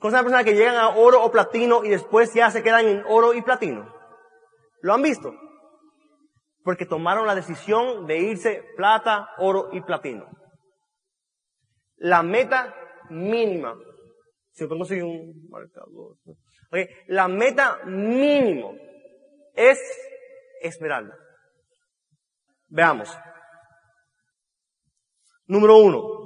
Con 0.00 0.14
a 0.14 0.22
personas 0.22 0.44
que 0.44 0.54
llegan 0.54 0.76
a 0.76 0.96
oro 0.96 1.22
o 1.22 1.30
platino 1.30 1.84
y 1.84 1.90
después 1.90 2.32
ya 2.32 2.50
se 2.50 2.62
quedan 2.62 2.88
en 2.88 3.04
oro 3.06 3.34
y 3.34 3.42
platino. 3.42 3.94
¿Lo 4.80 4.94
han 4.94 5.02
visto? 5.02 5.34
Porque 6.64 6.86
tomaron 6.86 7.26
la 7.26 7.34
decisión 7.34 8.06
de 8.06 8.18
irse 8.18 8.64
plata, 8.76 9.28
oro 9.36 9.68
y 9.72 9.82
platino. 9.82 10.26
La 11.96 12.22
meta 12.22 12.74
mínima. 13.10 13.76
Si 14.52 14.64
me 14.64 14.70
conseguir 14.70 15.04
un 15.04 15.46
marcador. 15.50 16.16
Okay. 16.70 16.88
La 17.08 17.28
meta 17.28 17.80
mínimo 17.84 18.74
es 19.54 19.78
esmeralda. 20.62 21.14
Veamos. 22.68 23.14
Número 25.46 25.76
uno. 25.76 26.20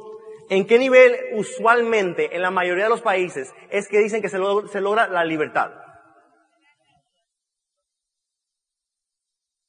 ¿En 0.50 0.66
qué 0.66 0.78
nivel 0.78 1.16
usualmente 1.32 2.34
en 2.34 2.42
la 2.42 2.50
mayoría 2.50 2.84
de 2.84 2.90
los 2.90 3.00
países 3.00 3.52
es 3.70 3.88
que 3.88 3.98
dicen 3.98 4.20
que 4.20 4.28
se, 4.28 4.38
logra 4.38 5.08
la 5.08 5.24
libertad? 5.24 5.72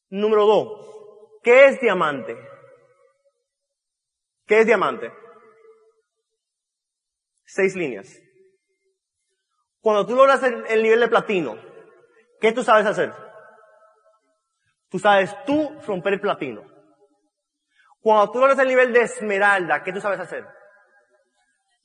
Número 0.10 0.46
dos, 0.46 1.39
¿qué 1.44 1.67
es 1.67 1.79
diamante? 1.79 2.36
¿Qué 4.46 4.60
es 4.60 4.65
diamante? 4.65 5.12
Seis 7.46 7.75
líneas. 7.75 8.13
Cuando 9.79 10.05
tú 10.05 10.15
logras 10.15 10.44
el, 10.44 10.65
el, 10.67 10.84
nivel 10.84 11.00
de 11.00 11.08
platino, 11.08 11.58
¿qué 12.41 12.51
tú 12.51 12.63
sabes 12.63 12.86
hacer? 12.86 13.13
Tú 14.89 15.00
sabes 15.00 15.36
tú 15.46 15.79
romper 15.86 16.13
el 16.13 16.22
platino. 16.22 16.63
Cuando 18.01 18.32
tú 18.32 18.39
logras 18.39 18.60
el 18.60 18.67
nivel 18.67 18.94
de 18.94 19.01
esmeralda, 19.01 19.84
¿qué 19.84 19.91
tú 19.94 20.01
sabes 20.01 20.20
hacer? 20.20 20.46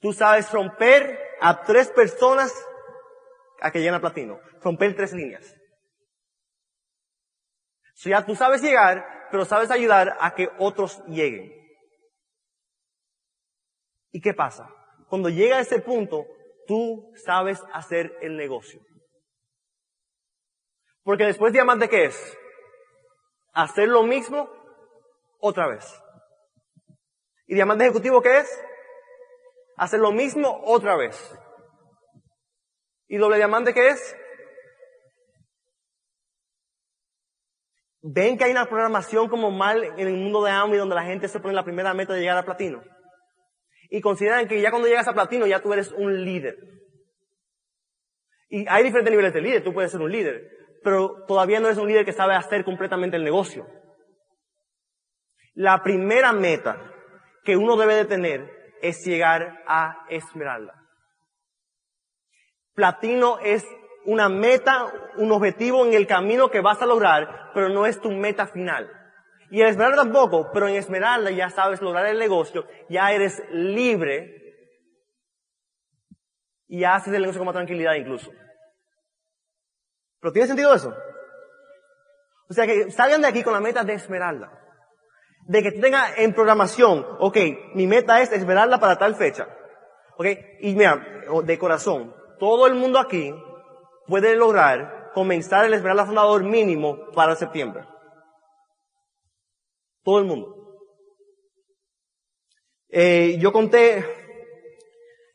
Tú 0.01 0.13
sabes 0.13 0.51
romper 0.51 1.19
a 1.41 1.63
tres 1.63 1.91
personas 1.91 2.53
a 3.61 3.71
que 3.71 3.79
lleguen 3.79 3.95
a 3.95 4.01
platino. 4.01 4.41
Romper 4.63 4.97
tres 4.97 5.13
líneas. 5.13 5.57
So 7.95 8.09
ya 8.09 8.25
tú 8.25 8.35
sabes 8.35 8.63
llegar, 8.63 9.29
pero 9.31 9.45
sabes 9.45 9.71
ayudar 9.71 10.17
a 10.21 10.35
que 10.35 10.49
otros 10.59 11.03
lleguen. 11.07 11.53
¿Y 14.11 14.21
qué 14.21 14.33
pasa? 14.33 14.69
Cuando 15.09 15.29
llega 15.29 15.59
a 15.59 15.61
ese 15.61 15.81
punto, 15.81 16.27
tú 16.67 17.13
sabes 17.25 17.63
hacer 17.73 18.17
el 18.23 18.37
negocio. 18.37 18.81
Porque 21.03 21.25
después 21.25 21.53
diamante, 21.53 21.89
¿qué 21.89 22.07
es? 22.07 22.39
Hacer 23.53 23.89
lo 23.89 24.03
mismo 24.03 24.51
otra 25.39 25.67
vez. 25.69 25.85
¿Y 27.47 27.55
diamante 27.55 27.85
ejecutivo 27.85 28.23
qué 28.23 28.39
es? 28.39 28.65
Hacer 29.81 29.99
lo 29.99 30.13
mismo 30.13 30.61
otra 30.65 30.95
vez. 30.95 31.17
¿Y 33.09 33.17
doble 33.17 33.39
diamante 33.39 33.73
qué 33.73 33.89
es? 33.89 34.17
¿Ven 38.03 38.37
que 38.37 38.45
hay 38.45 38.51
una 38.51 38.67
programación 38.67 39.29
como 39.29 39.51
mal 39.51 39.83
en 39.83 40.07
el 40.07 40.17
mundo 40.17 40.45
de 40.45 40.51
Amway 40.51 40.79
donde 40.79 40.95
la 40.95 41.05
gente 41.05 41.29
se 41.29 41.41
pone 41.41 41.55
la 41.55 41.65
primera 41.65 41.95
meta 41.95 42.13
de 42.13 42.21
llegar 42.21 42.37
a 42.37 42.45
platino? 42.45 42.83
Y 43.89 44.03
consideran 44.03 44.47
que 44.47 44.61
ya 44.61 44.71
cuando 44.71 44.87
llegas 44.87 45.09
a 45.09 45.15
platino 45.15 45.47
ya 45.47 45.63
tú 45.63 45.73
eres 45.73 45.91
un 45.93 46.25
líder. 46.25 46.59
Y 48.51 48.67
hay 48.69 48.85
diferentes 48.85 49.11
niveles 49.11 49.33
de 49.33 49.41
líder, 49.41 49.65
tú 49.65 49.73
puedes 49.73 49.91
ser 49.91 50.03
un 50.03 50.13
líder, 50.13 50.47
pero 50.85 51.25
todavía 51.27 51.59
no 51.59 51.69
eres 51.69 51.79
un 51.79 51.89
líder 51.89 52.05
que 52.05 52.13
sabe 52.13 52.35
hacer 52.35 52.65
completamente 52.65 53.17
el 53.17 53.25
negocio. 53.25 53.67
La 55.55 55.83
primera 55.83 56.35
meta 56.35 56.93
que 57.45 57.57
uno 57.57 57.77
debe 57.79 57.95
de 57.95 58.05
tener 58.05 58.60
es 58.83 59.05
llegar 59.05 59.63
a 59.67 60.07
esmeralda. 60.09 60.75
Platino 62.75 63.39
es 63.41 63.67
una 64.05 64.29
meta, 64.29 64.93
un 65.17 65.33
objetivo 65.33 65.85
en 65.85 65.95
el 65.95 66.07
camino 66.07 66.51
que 66.51 66.61
vas 66.61 66.81
a 66.81 66.87
lograr, 66.87 67.51
pero 67.55 67.69
no 67.69 67.87
es 67.87 68.01
tu 68.01 68.11
meta 68.11 68.47
final. 68.47 68.91
Y 69.51 69.61
en 69.61 69.69
esmeralda 69.69 70.05
tampoco, 70.05 70.51
pero 70.53 70.69
en 70.69 70.77
esmeralda 70.77 71.31
ya 71.31 71.51
sabes 71.51 71.83
lograr 71.83 72.07
el 72.07 72.19
negocio, 72.19 72.67
ya 72.89 73.13
eres 73.13 73.43
libre 73.51 74.37
y 76.69 76.85
haces 76.85 77.13
el 77.13 77.21
negocio 77.21 77.41
con 77.41 77.47
más 77.47 77.55
tranquilidad 77.55 77.95
incluso. 77.95 78.31
¿Pero 80.21 80.33
tiene 80.33 80.49
sentido 80.49 80.75
eso? 80.75 80.95
O 82.49 82.53
sea 82.53 82.67
que 82.67 82.91
salgan 82.91 83.23
de 83.23 83.29
aquí 83.29 83.43
con 83.43 83.53
la 83.53 83.61
meta 83.61 83.85
de 83.85 83.95
esmeralda 83.95 84.61
de 85.51 85.65
que 85.65 85.73
tú 85.73 85.81
tengas 85.81 86.17
en 86.17 86.33
programación, 86.33 87.05
ok, 87.19 87.37
mi 87.75 87.89
meta 87.89 88.23
es 88.23 88.31
esperarla 88.31 88.79
para 88.79 88.99
tal 88.99 89.17
fecha. 89.17 89.49
Ok, 90.17 90.27
y 90.61 90.77
mira, 90.77 91.05
de 91.43 91.59
corazón, 91.59 92.15
todo 92.39 92.69
el 92.69 92.77
mundo 92.77 93.01
aquí 93.01 93.35
puede 94.07 94.37
lograr 94.37 95.11
comenzar 95.13 95.65
el 95.65 95.75
Esmeralda 95.75 96.07
Fundador 96.07 96.45
mínimo 96.45 97.11
para 97.17 97.35
septiembre. 97.35 97.85
Todo 100.05 100.21
el 100.21 100.27
mundo. 100.27 100.55
Eh, 102.89 103.37
yo 103.41 103.53
conté, 103.53 104.07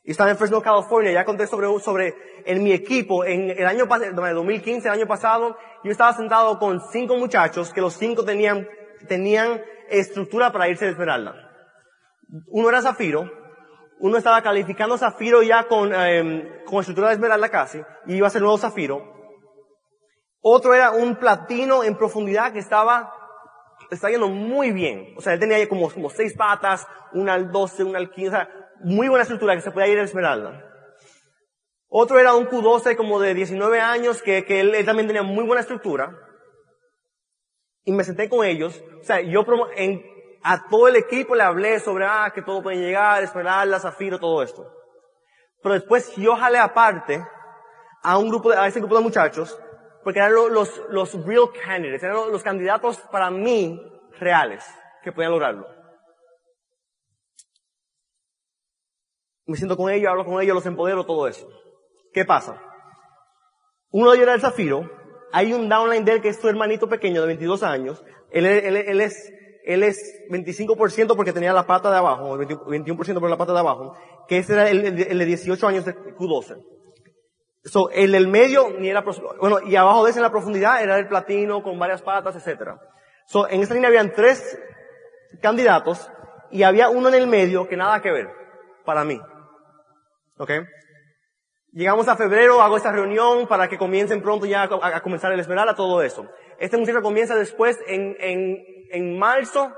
y 0.02 0.12
estaba 0.12 0.32
en 0.32 0.38
Fresno, 0.38 0.62
California, 0.62 1.12
ya 1.12 1.26
conté 1.26 1.46
sobre, 1.46 1.68
sobre, 1.82 2.16
en 2.46 2.64
mi 2.64 2.72
equipo, 2.72 3.26
en 3.26 3.50
el 3.50 3.66
año 3.66 3.86
pasado, 3.86 4.14
2015, 4.16 4.88
el 4.88 4.94
año 4.94 5.08
pasado, 5.08 5.58
yo 5.84 5.92
estaba 5.92 6.14
sentado 6.14 6.58
con 6.58 6.80
cinco 6.94 7.18
muchachos 7.18 7.74
que 7.74 7.82
los 7.82 7.96
cinco 7.96 8.24
tenían, 8.24 8.66
tenían 9.10 9.62
estructura 9.90 10.52
para 10.52 10.70
irse 10.70 10.86
de 10.86 10.92
Esmeralda. 10.92 11.34
Uno 12.48 12.70
era 12.70 12.82
Zafiro, 12.82 13.30
uno 14.00 14.18
estaba 14.18 14.42
calificando 14.42 14.98
Zafiro 14.98 15.42
ya 15.44 15.68
con, 15.68 15.94
em, 15.94 16.64
con 16.66 16.80
estructura 16.80 17.10
de 17.10 17.16
Esmeralda 17.16 17.50
casi, 17.50 17.82
y 18.08 18.16
iba 18.16 18.28
a 18.28 18.32
ser 18.32 18.42
nuevo 18.42 18.58
Zafiro. 18.58 19.14
Otro 20.42 20.74
era 20.74 20.92
un 20.92 21.16
platino 21.16 21.84
en 21.84 21.98
profundidad 21.98 22.54
que 22.54 22.60
estaba, 22.60 23.12
estaba 23.90 24.12
yendo 24.12 24.28
muy 24.28 24.72
bien. 24.72 25.16
O 25.18 25.22
sea, 25.22 25.34
él 25.34 25.40
tenía 25.40 25.68
como, 25.68 25.90
como 25.90 26.10
seis 26.10 26.36
patas, 26.36 26.88
una 27.14 27.34
al 27.34 27.52
12, 27.52 27.84
una 27.84 27.98
al 27.98 28.12
15, 28.12 28.28
o 28.28 28.32
sea, 28.32 28.50
muy 28.84 29.08
buena 29.08 29.24
estructura 29.24 29.56
que 29.56 29.62
se 29.62 29.72
podía 29.72 29.88
ir 29.88 30.00
a 30.00 30.04
Esmeralda. 30.04 30.62
Otro 31.88 32.20
era 32.20 32.36
un 32.36 32.48
Q12 32.48 32.96
como 32.96 33.20
de 33.20 33.34
19 33.34 33.80
años 33.80 34.22
que, 34.22 34.44
que 34.44 34.60
él 34.60 34.86
también 34.86 35.08
tenía 35.08 35.24
muy 35.24 35.46
buena 35.46 35.62
estructura 35.62 36.16
y 37.86 37.92
me 37.92 38.04
senté 38.04 38.28
con 38.28 38.46
ellos. 38.46 38.84
O 39.00 39.04
sea, 39.04 39.22
yo 39.22 39.46
en, 39.76 40.04
a 40.44 40.68
todo 40.68 40.88
el 40.88 40.96
equipo 40.96 41.36
le 41.36 41.44
hablé 41.44 41.80
sobre, 41.80 42.06
ah, 42.06 42.32
que 42.34 42.42
todo 42.42 42.62
puede 42.62 42.78
llegar, 42.78 43.24
Esmeralda, 43.24 43.80
Zafiro, 43.80 44.20
todo 44.20 44.44
esto. 44.44 44.70
Pero 45.62 45.76
después 45.76 46.14
yo 46.16 46.36
jalé 46.36 46.58
aparte 46.58 47.26
a 48.04 48.18
un 48.18 48.30
grupo 48.30 48.52
de, 48.52 48.58
a 48.58 48.68
ese 48.68 48.80
grupo 48.80 48.96
de 48.98 49.04
muchachos, 49.04 49.58
porque 50.04 50.20
eran 50.20 50.34
los, 50.34 50.82
los, 50.90 51.26
real 51.26 51.50
candidates, 51.64 52.04
eran 52.04 52.32
los, 52.32 52.44
candidatos 52.44 53.00
para 53.12 53.32
mí 53.32 53.80
reales, 54.20 54.64
que 55.04 55.12
podían 55.12 55.32
lograrlo. 55.32 55.68
Me 59.48 59.58
siento 59.58 59.78
con 59.78 59.92
ellos, 59.92 60.10
hablo 60.10 60.26
con 60.26 60.42
ellos, 60.42 60.56
los 60.56 60.66
empodero, 60.66 61.06
todo 61.06 61.28
eso. 61.28 61.48
¿Qué 62.14 62.26
pasa? 62.26 62.60
Uno 63.92 64.10
de 64.10 64.18
ellos 64.18 64.24
era 64.24 64.34
el 64.36 64.42
Zafiro, 64.42 64.90
hay 65.36 65.52
un 65.52 65.68
downline 65.68 66.06
de 66.06 66.14
él 66.14 66.22
que 66.22 66.30
es 66.30 66.40
su 66.40 66.48
hermanito 66.48 66.88
pequeño 66.88 67.20
de 67.20 67.28
22 67.28 67.62
años. 67.64 68.02
Él, 68.32 68.46
él, 68.46 68.78
él 68.78 69.02
es 69.02 69.34
él 69.66 69.84
es 69.84 70.24
25% 70.30 71.14
porque 71.18 71.34
tenía 71.34 71.52
la 71.52 71.68
pata 71.68 71.92
de 71.92 71.98
abajo, 71.98 72.38
21% 72.38 73.20
por 73.20 73.30
la 73.30 73.36
pata 73.36 73.52
de 73.52 73.60
abajo, 73.60 73.98
que 74.30 74.38
ese 74.38 74.54
era 74.54 74.70
el, 74.70 74.86
el 74.86 75.18
de 75.18 75.26
18 75.26 75.68
años 75.68 75.84
de 75.84 75.94
Q12. 75.94 76.64
So, 77.66 77.90
el 77.90 78.14
del 78.14 78.30
medio 78.30 78.70
ni 78.80 78.90
era, 78.90 79.04
bueno, 79.42 79.60
y 79.60 79.76
abajo 79.76 80.06
de 80.06 80.12
ese 80.12 80.20
en 80.20 80.24
la 80.24 80.32
profundidad 80.32 80.82
era 80.82 80.98
el 80.98 81.08
platino 81.10 81.62
con 81.64 81.78
varias 81.78 82.02
patas, 82.02 82.38
etcétera. 82.38 82.80
So, 83.28 83.50
en 83.50 83.62
esta 83.62 83.74
línea 83.74 83.90
habían 83.90 84.14
tres 84.14 84.58
candidatos 85.42 86.10
y 86.50 86.64
había 86.64 86.88
uno 86.88 87.10
en 87.10 87.16
el 87.16 87.28
medio 87.28 87.68
que 87.68 87.76
nada 87.76 88.02
que 88.02 88.12
ver, 88.12 88.30
para 88.86 89.04
mí. 89.04 89.20
¿Ok? 90.38 90.52
Llegamos 91.76 92.08
a 92.08 92.16
febrero, 92.16 92.62
hago 92.62 92.78
esta 92.78 92.94
reunión 92.94 93.48
para 93.48 93.68
que 93.68 93.78
comiencen 93.78 94.22
pronto 94.22 94.46
ya 94.46 94.64
a, 94.64 95.02
comenzar 95.02 95.34
el 95.34 95.42
Esmeralda, 95.42 95.76
todo 95.76 96.02
eso. 96.02 96.26
Este 96.58 96.78
muchacho 96.78 97.02
comienza 97.02 97.36
después 97.36 97.78
en, 97.86 98.16
en, 98.18 98.64
en 98.92 99.20
marzo, 99.20 99.74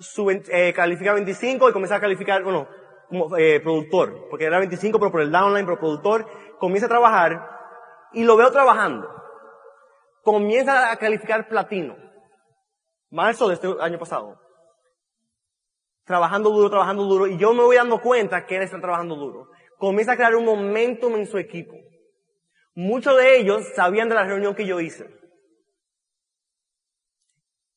su, 0.00 0.28
eh, 0.32 0.72
califica 0.74 1.12
25 1.12 1.68
y 1.68 1.72
comienza 1.72 1.94
a 1.94 2.00
calificar, 2.00 2.42
bueno, 2.42 2.66
como 3.08 3.36
eh, 3.36 3.60
productor, 3.60 4.26
porque 4.30 4.46
era 4.46 4.58
25 4.58 4.98
pero 4.98 5.12
por 5.12 5.20
el 5.20 5.30
downline, 5.30 5.64
pero 5.64 5.78
productor, 5.78 6.26
comienza 6.58 6.86
a 6.86 6.88
trabajar 6.88 7.40
y 8.14 8.24
lo 8.24 8.36
veo 8.36 8.50
trabajando. 8.50 9.08
Comienza 10.24 10.90
a 10.90 10.96
calificar 10.96 11.46
platino. 11.46 11.94
Marzo 13.10 13.46
de 13.46 13.54
este 13.54 13.68
año 13.80 14.00
pasado. 14.00 14.40
Trabajando 16.04 16.50
duro, 16.50 16.68
trabajando 16.68 17.04
duro, 17.04 17.28
y 17.28 17.38
yo 17.38 17.54
me 17.54 17.62
voy 17.62 17.76
dando 17.76 18.00
cuenta 18.00 18.44
que 18.44 18.56
él 18.56 18.62
está 18.62 18.80
trabajando 18.80 19.14
duro 19.14 19.52
comienza 19.82 20.12
a 20.12 20.16
crear 20.16 20.36
un 20.36 20.44
momentum 20.44 21.16
en 21.16 21.26
su 21.26 21.38
equipo. 21.38 21.74
Muchos 22.72 23.16
de 23.16 23.36
ellos 23.36 23.66
sabían 23.74 24.08
de 24.08 24.14
la 24.14 24.22
reunión 24.22 24.54
que 24.54 24.64
yo 24.64 24.78
hice. 24.78 25.08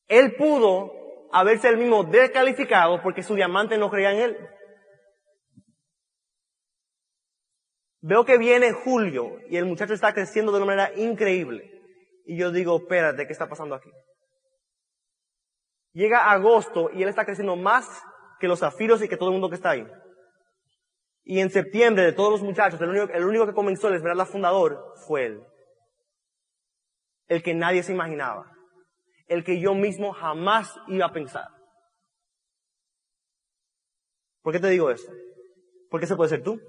Él 0.06 0.36
pudo 0.36 0.92
haberse 1.32 1.68
el 1.68 1.78
mismo 1.78 2.04
descalificado 2.04 3.02
porque 3.02 3.24
su 3.24 3.34
diamante 3.34 3.76
no 3.76 3.90
creía 3.90 4.12
en 4.12 4.20
él. 4.20 4.48
Veo 8.02 8.24
que 8.24 8.38
viene 8.38 8.70
julio 8.70 9.40
y 9.50 9.56
el 9.56 9.64
muchacho 9.64 9.92
está 9.92 10.14
creciendo 10.14 10.52
de 10.52 10.58
una 10.58 10.66
manera 10.66 10.92
increíble. 10.96 11.72
Y 12.24 12.38
yo 12.38 12.52
digo, 12.52 12.76
espérate, 12.76 13.26
¿qué 13.26 13.32
está 13.32 13.48
pasando 13.48 13.74
aquí? 13.74 13.90
Llega 15.92 16.30
agosto 16.30 16.88
y 16.92 17.02
él 17.02 17.08
está 17.08 17.24
creciendo 17.24 17.56
más 17.56 18.00
que 18.38 18.46
los 18.46 18.60
zafiros 18.60 19.02
y 19.02 19.08
que 19.08 19.16
todo 19.16 19.30
el 19.30 19.32
mundo 19.32 19.48
que 19.48 19.56
está 19.56 19.70
ahí. 19.70 19.84
Y 21.28 21.40
en 21.40 21.50
septiembre, 21.50 22.04
de 22.04 22.12
todos 22.12 22.30
los 22.30 22.42
muchachos, 22.42 22.80
el 22.80 22.88
único, 22.88 23.12
el 23.12 23.24
único 23.24 23.46
que 23.46 23.52
comenzó 23.52 23.88
el 23.88 23.96
Esmeralda 23.96 24.26
fundador 24.26 24.94
fue 25.08 25.26
él. 25.26 25.42
El 27.26 27.42
que 27.42 27.52
nadie 27.52 27.82
se 27.82 27.92
imaginaba. 27.92 28.52
El 29.26 29.42
que 29.42 29.60
yo 29.60 29.74
mismo 29.74 30.12
jamás 30.12 30.72
iba 30.86 31.06
a 31.06 31.12
pensar. 31.12 31.48
¿Por 34.40 34.52
qué 34.52 34.60
te 34.60 34.68
digo 34.68 34.88
esto? 34.88 35.12
Porque 35.90 36.06
ese 36.06 36.14
puede 36.14 36.30
ser 36.30 36.44
tú. 36.44 36.60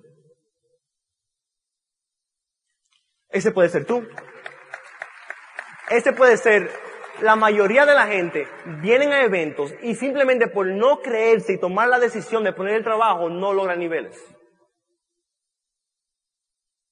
Ese 3.29 3.51
puede 3.51 3.69
ser 3.69 3.85
tú. 3.85 4.07
Ese 5.91 6.13
puede 6.13 6.35
ser 6.37 6.71
la 7.21 7.35
mayoría 7.35 7.85
de 7.85 7.93
la 7.93 8.07
gente 8.07 8.47
vienen 8.81 9.13
a 9.13 9.23
eventos 9.23 9.71
y 9.83 9.93
simplemente 9.93 10.47
por 10.47 10.65
no 10.65 10.99
creerse 11.01 11.53
y 11.53 11.59
tomar 11.59 11.89
la 11.89 11.99
decisión 11.99 12.43
de 12.43 12.53
poner 12.53 12.73
el 12.73 12.83
trabajo 12.83 13.29
no 13.29 13.53
logran 13.53 13.77
niveles. 13.77 14.36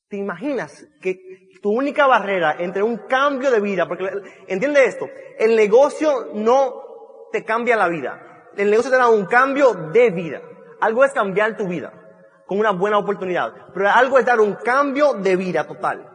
¿Te 0.08 0.18
imaginas 0.18 0.86
que 1.02 1.20
tu 1.62 1.72
única 1.72 2.06
barrera 2.06 2.58
entre 2.60 2.84
un 2.84 2.98
cambio 3.08 3.50
de 3.50 3.60
vida, 3.60 3.88
porque 3.88 4.08
entiende 4.48 4.86
esto, 4.86 5.08
el 5.40 5.56
negocio 5.56 6.30
no 6.34 7.30
te 7.32 7.44
cambia 7.44 7.76
la 7.76 7.88
vida, 7.88 8.52
el 8.56 8.70
negocio 8.70 8.92
te 8.92 8.98
da 8.98 9.10
un 9.10 9.26
cambio 9.26 9.74
de 9.74 10.12
vida. 10.12 10.42
Algo 10.80 11.04
es 11.04 11.12
cambiar 11.12 11.58
tu 11.58 11.68
vida 11.68 11.92
con 12.46 12.60
una 12.60 12.72
buena 12.72 13.00
oportunidad, 13.00 13.52
pero 13.74 13.90
algo 13.90 14.20
es 14.20 14.26
dar 14.26 14.40
un 14.40 14.54
cambio 14.54 15.14
de 15.14 15.36
vida 15.36 15.66
total. 15.66 16.08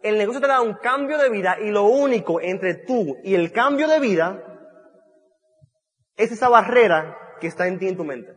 El 0.00 0.16
negocio 0.16 0.40
te 0.40 0.46
da 0.46 0.60
un 0.60 0.74
cambio 0.74 1.18
de 1.18 1.28
vida 1.28 1.58
y 1.60 1.70
lo 1.70 1.84
único 1.84 2.40
entre 2.40 2.74
tú 2.86 3.18
y 3.24 3.34
el 3.34 3.52
cambio 3.52 3.88
de 3.88 4.00
vida 4.00 4.42
es 6.16 6.32
esa 6.32 6.48
barrera 6.48 7.36
que 7.40 7.48
está 7.48 7.66
en 7.66 7.78
ti 7.78 7.88
en 7.88 7.96
tu 7.96 8.04
mente. 8.04 8.32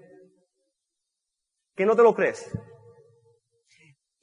Que 1.76 1.86
no 1.86 1.96
te 1.96 2.04
lo 2.04 2.14
crees. 2.14 2.52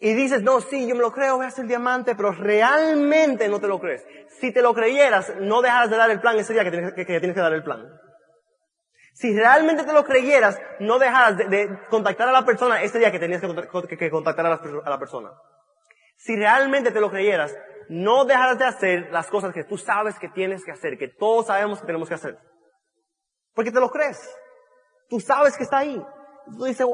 Y 0.01 0.15
dices, 0.15 0.43
no, 0.43 0.61
sí, 0.61 0.87
yo 0.87 0.95
me 0.95 1.01
lo 1.01 1.13
creo, 1.13 1.37
voy 1.37 1.47
a 1.47 1.51
ser 1.51 1.67
diamante, 1.67 2.15
pero 2.15 2.31
realmente 2.31 3.49
no 3.49 3.59
te 3.59 3.67
lo 3.67 3.81
crees. 3.81 4.07
Si 4.39 4.53
te 4.53 4.63
lo 4.63 4.73
creyeras, 4.73 5.35
no 5.41 5.61
dejaras 5.61 5.91
de 5.91 5.97
dar 5.97 6.11
el 6.11 6.21
plan 6.21 6.39
ese 6.39 6.53
día 6.53 6.63
que 6.63 6.71
tienes 6.71 6.95
que, 6.95 7.05
tienes 7.05 7.35
que 7.35 7.41
dar 7.41 7.53
el 7.53 7.65
plan. 7.65 7.85
Si 9.13 9.37
realmente 9.37 9.83
te 9.83 9.93
lo 9.93 10.05
creyeras, 10.05 10.57
no 10.79 11.01
dejaras 11.01 11.37
de, 11.37 11.77
contactar 11.91 12.29
a 12.29 12.33
la 12.33 12.45
persona 12.45 12.81
ese 12.81 13.01
día 13.01 13.11
que 13.11 13.19
tenías 13.19 13.41
que, 13.41 14.11
contactar 14.11 14.47
a 14.47 14.51
la, 14.89 14.99
persona. 15.01 15.33
Si 16.17 16.37
realmente 16.37 16.93
te 16.93 17.01
lo 17.01 17.11
creyeras, 17.11 17.53
no 17.89 18.25
dejaras 18.25 18.57
de 18.57 18.67
hacer 18.67 19.09
las 19.11 19.27
cosas 19.27 19.53
que 19.53 19.65
tú 19.65 19.77
sabes 19.77 20.17
que 20.21 20.29
tienes 20.29 20.65
que 20.65 20.71
hacer, 20.71 20.97
que 20.97 21.09
todos 21.09 21.47
sabemos 21.47 21.81
que 21.81 21.87
tenemos 21.87 22.09
que 22.09 22.15
hacer. 22.15 22.39
Porque 23.53 23.73
te 23.73 23.81
lo 23.81 23.91
crees. 23.91 24.21
Tú 25.09 25.19
sabes 25.19 25.57
que 25.57 25.65
está 25.65 25.79
ahí. 25.79 26.01
Tú 26.57 26.65
dices, 26.65 26.87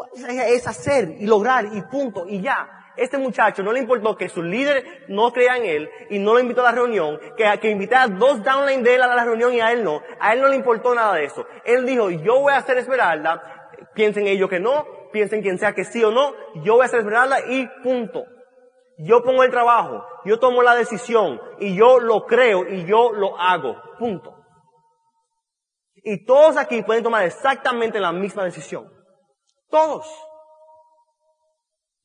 es 0.46 0.66
hacer 0.66 1.10
y 1.18 1.26
lograr 1.26 1.66
y 1.66 1.82
punto 1.82 2.26
y 2.26 2.40
ya 2.40 2.80
este 2.96 3.18
muchacho 3.18 3.62
no 3.62 3.72
le 3.72 3.80
importó 3.80 4.16
que 4.16 4.28
su 4.28 4.42
líder 4.42 5.04
no 5.08 5.32
crea 5.32 5.56
en 5.56 5.64
él 5.64 5.90
y 6.10 6.18
no 6.18 6.34
lo 6.34 6.40
invitó 6.40 6.60
a 6.60 6.70
la 6.70 6.72
reunión, 6.72 7.18
que, 7.36 7.44
que 7.60 7.70
invitara 7.70 8.08
dos 8.08 8.42
downline 8.42 8.82
de 8.82 8.94
él 8.94 9.02
a 9.02 9.14
la 9.14 9.24
reunión 9.24 9.52
y 9.52 9.60
a 9.60 9.72
él 9.72 9.82
no. 9.84 10.02
A 10.20 10.32
él 10.32 10.40
no 10.40 10.48
le 10.48 10.56
importó 10.56 10.94
nada 10.94 11.14
de 11.14 11.24
eso. 11.24 11.46
Él 11.64 11.84
dijo, 11.86 12.10
yo 12.10 12.40
voy 12.40 12.52
a 12.52 12.58
hacer 12.58 12.78
Esmeralda, 12.78 13.70
piensen 13.94 14.26
ellos 14.26 14.48
que 14.48 14.60
no, 14.60 14.86
piensen 15.12 15.42
quien 15.42 15.58
sea 15.58 15.74
que 15.74 15.84
sí 15.84 16.02
o 16.04 16.10
no, 16.10 16.34
yo 16.62 16.74
voy 16.74 16.82
a 16.82 16.86
hacer 16.86 17.00
Esmeralda 17.00 17.38
y 17.48 17.66
punto. 17.82 18.24
Yo 18.98 19.24
pongo 19.24 19.42
el 19.42 19.50
trabajo, 19.50 20.04
yo 20.24 20.38
tomo 20.38 20.62
la 20.62 20.76
decisión 20.76 21.40
y 21.58 21.74
yo 21.74 21.98
lo 21.98 22.26
creo 22.26 22.68
y 22.68 22.84
yo 22.86 23.12
lo 23.12 23.38
hago. 23.40 23.76
Punto. 23.98 24.34
Y 25.96 26.24
todos 26.24 26.56
aquí 26.56 26.82
pueden 26.82 27.02
tomar 27.02 27.24
exactamente 27.24 27.98
la 27.98 28.12
misma 28.12 28.44
decisión. 28.44 28.88
Todos. 29.68 30.06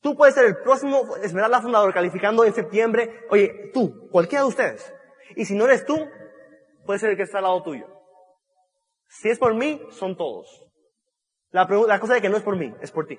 Tú 0.00 0.16
puedes 0.16 0.34
ser 0.34 0.46
el 0.46 0.56
próximo 0.62 1.16
Esmeralda 1.16 1.60
fundador 1.60 1.92
calificando 1.92 2.44
en 2.44 2.54
septiembre. 2.54 3.26
Oye, 3.30 3.70
tú, 3.72 4.08
cualquiera 4.10 4.44
de 4.44 4.48
ustedes. 4.48 4.94
Y 5.36 5.44
si 5.44 5.54
no 5.54 5.66
eres 5.66 5.84
tú, 5.84 5.96
puede 6.86 6.98
ser 6.98 7.10
el 7.10 7.16
que 7.16 7.24
está 7.24 7.38
al 7.38 7.44
lado 7.44 7.62
tuyo. 7.62 7.86
Si 9.08 9.28
es 9.28 9.38
por 9.38 9.54
mí, 9.54 9.80
son 9.90 10.16
todos. 10.16 10.66
La, 11.50 11.64
la 11.64 12.00
cosa 12.00 12.14
de 12.14 12.22
que 12.22 12.28
no 12.28 12.36
es 12.36 12.42
por 12.42 12.56
mí, 12.56 12.72
es 12.80 12.90
por 12.90 13.06
ti. 13.06 13.18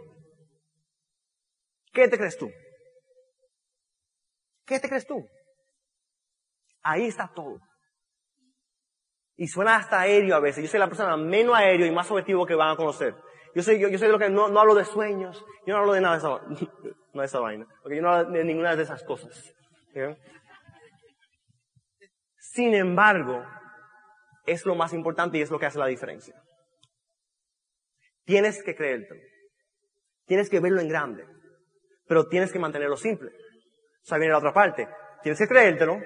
¿Qué 1.94 2.08
te 2.08 2.18
crees 2.18 2.38
tú? 2.38 2.50
¿Qué 4.66 4.80
te 4.80 4.88
crees 4.88 5.06
tú? 5.06 5.24
Ahí 6.82 7.06
está 7.06 7.32
todo. 7.36 7.60
Y 9.36 9.48
suena 9.48 9.76
hasta 9.76 10.00
aéreo 10.00 10.36
a 10.36 10.40
veces. 10.40 10.64
Yo 10.64 10.70
soy 10.70 10.80
la 10.80 10.88
persona 10.88 11.18
menos 11.18 11.56
aéreo 11.56 11.86
y 11.86 11.92
más 11.92 12.10
objetivo 12.10 12.46
que 12.46 12.56
van 12.56 12.70
a 12.70 12.76
conocer. 12.76 13.16
Yo 13.54 13.64
soy, 13.64 13.80
yo, 13.80 13.90
yo 13.90 13.98
soy 13.98 14.08
de 14.08 14.14
lo 14.14 14.20
que 14.20 14.30
no, 14.30 14.48
no, 14.48 14.60
hablo 14.60 14.76
de 14.76 14.86
sueños, 14.86 15.44
yo 15.66 15.74
no 15.74 15.82
hablo 15.82 15.94
de 15.94 16.02
nada 16.02 16.16
de 16.16 16.20
esa, 16.20 16.30
no 17.14 17.22
de 17.22 17.26
esa 17.26 17.40
vaina, 17.40 17.68
porque 17.82 17.98
yo 17.98 18.02
no 18.02 18.10
hablo 18.10 18.32
de 18.32 18.46
ninguna 18.46 18.76
de 18.76 18.84
esas 18.84 19.04
cosas. 19.04 19.54
Sin 22.38 22.74
embargo, 22.74 23.44
es 24.46 24.66
lo 24.66 24.76
más 24.76 24.94
importante 24.94 25.38
y 25.38 25.42
es 25.42 25.52
lo 25.52 25.60
que 25.60 25.66
hace 25.66 25.80
la 25.80 25.88
diferencia. 25.88 26.36
Tienes 28.26 28.64
que 28.64 28.76
creértelo. 28.76 29.22
Tienes 30.26 30.50
que 30.50 30.60
verlo 30.60 30.82
en 30.82 30.88
grande. 30.88 31.26
Pero 32.08 32.28
tienes 32.28 32.52
que 32.52 32.60
mantenerlo 32.60 32.98
simple. 32.98 33.30
O 33.30 34.06
sea, 34.06 34.18
viene 34.18 34.32
la 34.32 34.40
otra 34.40 34.54
parte. 34.54 34.88
Tienes 35.22 35.40
que 35.40 35.48
creértelo, 35.48 35.98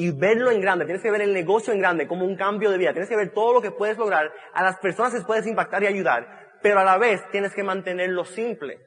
y 0.00 0.12
verlo 0.12 0.52
en 0.52 0.60
grande, 0.60 0.84
tienes 0.84 1.02
que 1.02 1.10
ver 1.10 1.22
el 1.22 1.32
negocio 1.32 1.72
en 1.72 1.80
grande 1.80 2.06
como 2.06 2.24
un 2.24 2.36
cambio 2.36 2.70
de 2.70 2.78
vida, 2.78 2.92
tienes 2.92 3.08
que 3.08 3.16
ver 3.16 3.32
todo 3.34 3.54
lo 3.54 3.60
que 3.60 3.72
puedes 3.72 3.98
lograr, 3.98 4.32
a 4.54 4.62
las 4.62 4.78
personas 4.78 5.12
les 5.12 5.24
puedes 5.24 5.44
impactar 5.44 5.82
y 5.82 5.88
ayudar, 5.88 6.54
pero 6.62 6.78
a 6.78 6.84
la 6.84 6.98
vez 6.98 7.20
tienes 7.32 7.52
que 7.52 7.64
mantenerlo 7.64 8.24
simple. 8.24 8.78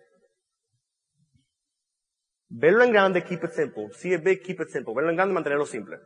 Verlo 2.47 2.86
en 2.86 2.93
grande, 2.93 3.26
keep 3.26 3.43
it 3.43 3.52
simple. 3.52 3.89
See 3.91 4.13
it 4.13 4.24
big, 4.24 4.41
keep 4.41 4.62
it 4.62 4.69
simple. 4.69 4.93
Verlo 4.95 5.10
en 5.10 5.17
grande, 5.17 5.34
mantenerlo 5.34 5.65
simple. 5.65 5.97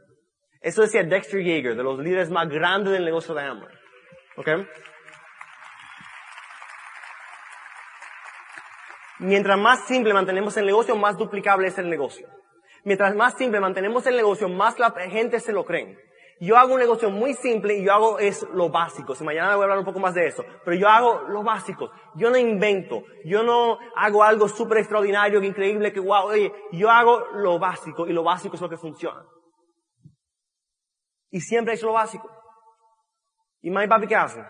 Eso 0.59 0.81
decía 0.81 1.03
Dexter 1.03 1.39
Yeager, 1.39 1.75
de 1.75 1.83
los 1.83 1.99
líderes 1.99 2.31
más 2.31 2.49
grandes 2.49 2.93
del 2.93 3.05
negocio 3.05 3.35
de 3.35 3.43
Amway. 3.43 3.75
¿Ok? 4.37 4.49
Mientras 9.19 9.59
más 9.59 9.85
simple 9.85 10.15
mantenemos 10.15 10.57
el 10.57 10.65
negocio, 10.65 10.95
más 10.95 11.15
duplicable 11.15 11.67
es 11.67 11.77
el 11.77 11.91
negocio. 11.91 12.27
Mientras 12.86 13.15
más 13.15 13.34
simple 13.34 13.60
mantenemos 13.60 14.06
el 14.06 14.15
negocio, 14.15 14.48
más 14.48 14.78
la 14.78 14.91
gente 14.91 15.39
se 15.39 15.52
lo 15.52 15.65
cree. 15.65 15.98
Yo 16.39 16.56
hago 16.56 16.76
un 16.76 16.80
negocio 16.80 17.10
muy 17.10 17.34
simple 17.34 17.76
y 17.76 17.84
yo 17.84 17.91
hago 17.91 18.19
es 18.19 18.45
lo 18.54 18.69
básico. 18.69 19.15
Si 19.15 19.24
mañana 19.24 19.56
voy 19.56 19.63
a 19.63 19.63
hablar 19.63 19.80
un 19.80 19.86
poco 19.86 20.00
más 20.00 20.13
de 20.13 20.28
eso. 20.28 20.43
Pero 20.63 20.78
yo 20.78 20.88
hago 20.88 21.21
lo 21.30 21.43
básico. 21.43 21.89
Yo 22.15 22.30
no 22.30 22.38
invento. 22.38 23.04
Yo 23.24 23.41
no 23.41 23.80
hago 23.95 24.24
algo 24.24 24.48
súper 24.48 24.80
extraordinario, 24.80 25.41
increíble, 25.41 25.91
que 25.91 26.00
wow. 26.00 26.28
Oye, 26.28 26.54
yo 26.74 26.91
hago 26.91 27.26
lo 27.34 27.58
básico 27.58 28.06
y 28.06 28.13
lo 28.13 28.21
básico 28.21 28.56
es 28.56 28.62
lo 28.62 28.69
que 28.69 28.78
funciona. 28.78 29.26
Y 31.32 31.41
siempre 31.41 31.74
he 31.74 31.78
hecho 31.78 31.88
lo 31.88 31.93
básico. 31.93 32.30
¿Y 33.62 33.71
mamá 33.71 33.86
y 33.86 33.88
papi 33.88 34.06
qué 34.06 34.15
hacen? 34.15 34.45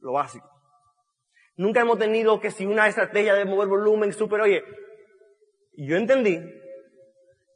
Lo 0.00 0.12
básico. 0.12 0.48
Nunca 1.54 1.82
hemos 1.82 1.98
tenido 1.98 2.40
que 2.40 2.50
si 2.50 2.66
una 2.66 2.88
estrategia 2.88 3.34
de 3.34 3.44
mover 3.44 3.68
volumen 3.68 4.12
súper, 4.12 4.40
oye, 4.40 4.64
yo 5.76 5.96
entendí 5.96 6.40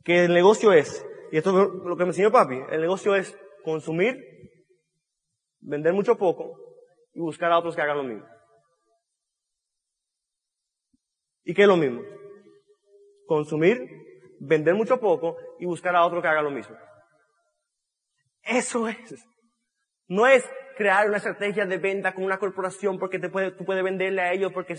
que 0.05 0.25
el 0.25 0.35
negocio 0.35 0.73
es, 0.73 1.05
y 1.31 1.39
esto 1.39 1.51
es 1.51 1.85
lo 1.85 1.97
que 1.97 2.05
me 2.05 2.11
enseñó 2.11 2.31
papi, 2.31 2.61
el 2.71 2.81
negocio 2.81 3.15
es 3.15 3.37
consumir, 3.65 4.17
vender 5.61 5.93
mucho 5.93 6.17
poco 6.17 6.57
y 7.13 7.21
buscar 7.21 7.53
a 7.53 7.59
otros 7.59 7.77
que 7.77 7.83
hagan 7.83 7.99
lo 7.99 8.05
mismo. 8.05 8.27
¿Y 11.45 11.55
qué 11.55 11.63
es 11.63 11.69
lo 11.69 11.77
mismo? 11.77 12.03
Consumir, 13.27 13.89
vender 14.41 14.75
mucho 14.75 14.99
poco 14.99 15.37
y 15.59 15.67
buscar 15.67 15.95
a 15.97 16.05
otro 16.05 16.21
que 16.23 16.29
haga 16.29 16.43
lo 16.43 16.51
mismo. 16.51 16.77
Eso 18.43 18.89
es. 18.89 19.27
No 20.09 20.27
es 20.27 20.45
crear 20.77 21.07
una 21.09 21.19
estrategia 21.19 21.67
de 21.67 21.79
venta 21.79 22.15
con 22.15 22.25
una 22.25 22.39
corporación 22.39 22.99
porque 22.99 23.19
te 23.19 23.29
puede, 23.29 23.53
tú 23.53 23.65
puedes 23.65 23.85
venderle 23.85 24.23
a 24.23 24.33
ellos 24.33 24.53
porque 24.53 24.77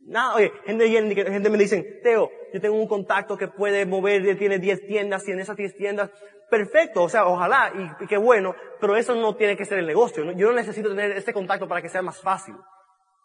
nada, 0.00 0.36
oye, 0.36 0.52
gente, 0.64 0.88
gente 0.88 1.50
me 1.50 1.58
dice, 1.58 2.00
Teo, 2.02 2.30
yo 2.52 2.60
tengo 2.60 2.76
un 2.76 2.88
contacto 2.88 3.36
que 3.36 3.48
puede 3.48 3.86
mover, 3.86 4.36
tiene 4.38 4.58
10 4.58 4.86
tiendas 4.86 5.26
y 5.28 5.32
en 5.32 5.40
esas 5.40 5.56
10 5.56 5.76
tiendas, 5.76 6.10
perfecto, 6.50 7.02
o 7.02 7.08
sea, 7.08 7.26
ojalá 7.26 7.72
y, 8.00 8.06
qué 8.06 8.16
bueno, 8.16 8.54
pero 8.80 8.96
eso 8.96 9.14
no 9.14 9.36
tiene 9.36 9.56
que 9.56 9.64
ser 9.64 9.78
el 9.78 9.86
negocio. 9.86 10.24
Yo 10.32 10.48
no 10.48 10.54
necesito 10.54 10.88
tener 10.90 11.12
este 11.12 11.32
contacto 11.32 11.68
para 11.68 11.80
que 11.80 11.88
sea 11.88 12.02
más 12.02 12.20
fácil. 12.20 12.54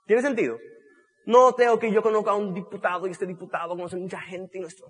¿Tiene 0.05 0.21
sentido? 0.21 0.57
No 1.25 1.53
tengo 1.53 1.79
que 1.79 1.91
yo 1.91 2.03
conozca 2.03 2.31
a 2.31 2.35
un 2.35 2.53
diputado 2.53 3.07
y 3.07 3.11
este 3.11 3.25
diputado 3.25 3.69
conoce 3.69 3.97
mucha 3.97 4.19
gente 4.19 4.57
y 4.57 4.61
nuestro. 4.61 4.87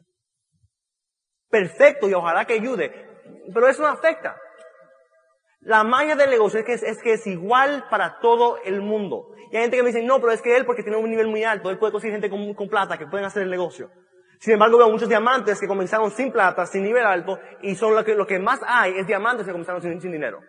Perfecto 1.49 2.09
y 2.09 2.13
ojalá 2.13 2.45
que 2.45 2.53
ayude, 2.53 2.91
pero 3.53 3.67
eso 3.67 3.81
no 3.81 3.87
afecta. 3.87 4.35
La 5.61 5.83
magia 5.83 6.15
del 6.15 6.29
negocio 6.29 6.59
es 6.59 6.65
que 6.65 6.73
es, 6.73 7.01
que 7.01 7.13
es 7.13 7.25
igual 7.25 7.87
para 7.89 8.19
todo 8.19 8.57
el 8.63 8.81
mundo. 8.81 9.29
Y 9.51 9.55
hay 9.55 9.63
gente 9.63 9.77
que 9.77 9.83
me 9.83 9.89
dice, 9.89 10.03
no, 10.03 10.19
pero 10.19 10.31
es 10.31 10.41
que 10.41 10.55
él, 10.55 10.65
porque 10.65 10.83
tiene 10.83 10.97
un 10.97 11.09
nivel 11.09 11.27
muy 11.27 11.43
alto, 11.43 11.69
él 11.69 11.79
puede 11.79 11.91
conseguir 11.91 12.19
gente 12.19 12.29
con 12.29 12.69
plata 12.69 12.97
que 12.97 13.07
pueden 13.07 13.25
hacer 13.25 13.43
el 13.43 13.49
negocio. 13.49 13.89
Sin 14.45 14.53
embargo, 14.53 14.77
veo 14.77 14.91
muchos 14.91 15.09
diamantes 15.09 15.59
que 15.59 15.65
comenzaron 15.65 16.11
sin 16.11 16.31
plata, 16.31 16.67
sin 16.67 16.83
nivel 16.83 17.03
alto, 17.03 17.39
y 17.63 17.73
son 17.73 17.95
lo 17.95 18.05
que, 18.05 18.13
lo 18.13 18.27
más 18.43 18.59
hay 18.63 18.95
es 18.95 19.07
diamantes 19.07 19.43
que 19.43 19.51
comenzaron 19.51 19.81
sin, 19.81 20.11
dinero. 20.11 20.39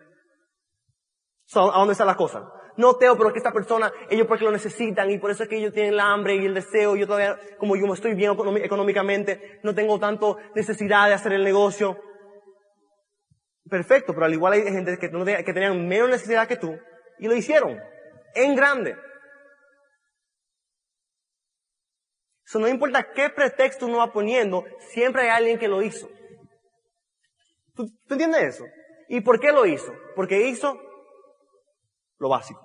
So, 1.47 1.75
¿A 1.75 1.79
dónde 1.79 1.93
está 1.93 2.05
la 2.05 2.15
cosa? 2.15 2.47
No, 2.77 2.97
Teo, 2.97 3.17
pero 3.17 3.29
es 3.29 3.33
que 3.33 3.39
esta 3.39 3.55
persona, 3.55 3.91
ellos 4.11 4.27
porque 4.27 4.45
lo 4.45 4.51
necesitan 4.51 5.11
y 5.11 5.17
por 5.17 5.31
eso 5.31 5.45
es 5.45 5.49
que 5.49 5.57
ellos 5.57 5.73
tienen 5.73 5.97
la 5.97 6.13
hambre 6.13 6.37
y 6.37 6.45
el 6.45 6.53
deseo. 6.53 6.95
Yo 6.95 7.07
todavía, 7.07 7.39
como 7.57 7.75
yo 7.75 7.91
estoy 7.95 8.13
bien 8.13 8.37
económicamente, 8.63 9.61
no 9.63 9.75
tengo 9.75 9.99
tanto 9.99 10.37
necesidad 10.55 11.09
de 11.09 11.15
hacer 11.15 11.33
el 11.33 11.43
negocio. 11.43 11.97
Perfecto, 13.65 14.13
pero 14.13 14.27
al 14.27 14.35
igual 14.35 14.53
hay 14.53 14.63
gente 14.65 14.99
que, 14.99 15.09
que 15.09 15.53
tenían 15.55 15.89
menos 15.89 16.11
necesidad 16.11 16.47
que 16.47 16.59
tú 16.59 16.79
y 17.19 17.29
lo 17.29 17.35
hicieron 17.35 17.81
en 18.35 18.55
grande. 18.55 18.95
Eso 22.47 22.61
no 22.61 22.69
importa 22.69 23.13
qué 23.13 23.29
pretexto 23.29 23.87
uno 23.87 23.99
va 23.99 24.13
poniendo, 24.13 24.65
siempre 24.91 25.23
hay 25.23 25.29
alguien 25.31 25.59
que 25.59 25.67
lo 25.67 25.83
hizo. 25.83 26.09
¿Tú, 27.75 27.87
¿Tú, 28.07 28.15
entiendes 28.15 28.55
eso? 28.55 28.65
¿Y 29.09 29.21
por 29.21 29.41
qué 29.41 29.51
lo 29.51 29.67
hizo? 29.67 29.93
Porque 30.15 30.49
hizo 30.49 30.79
lo 32.19 32.29
básico. 32.29 32.61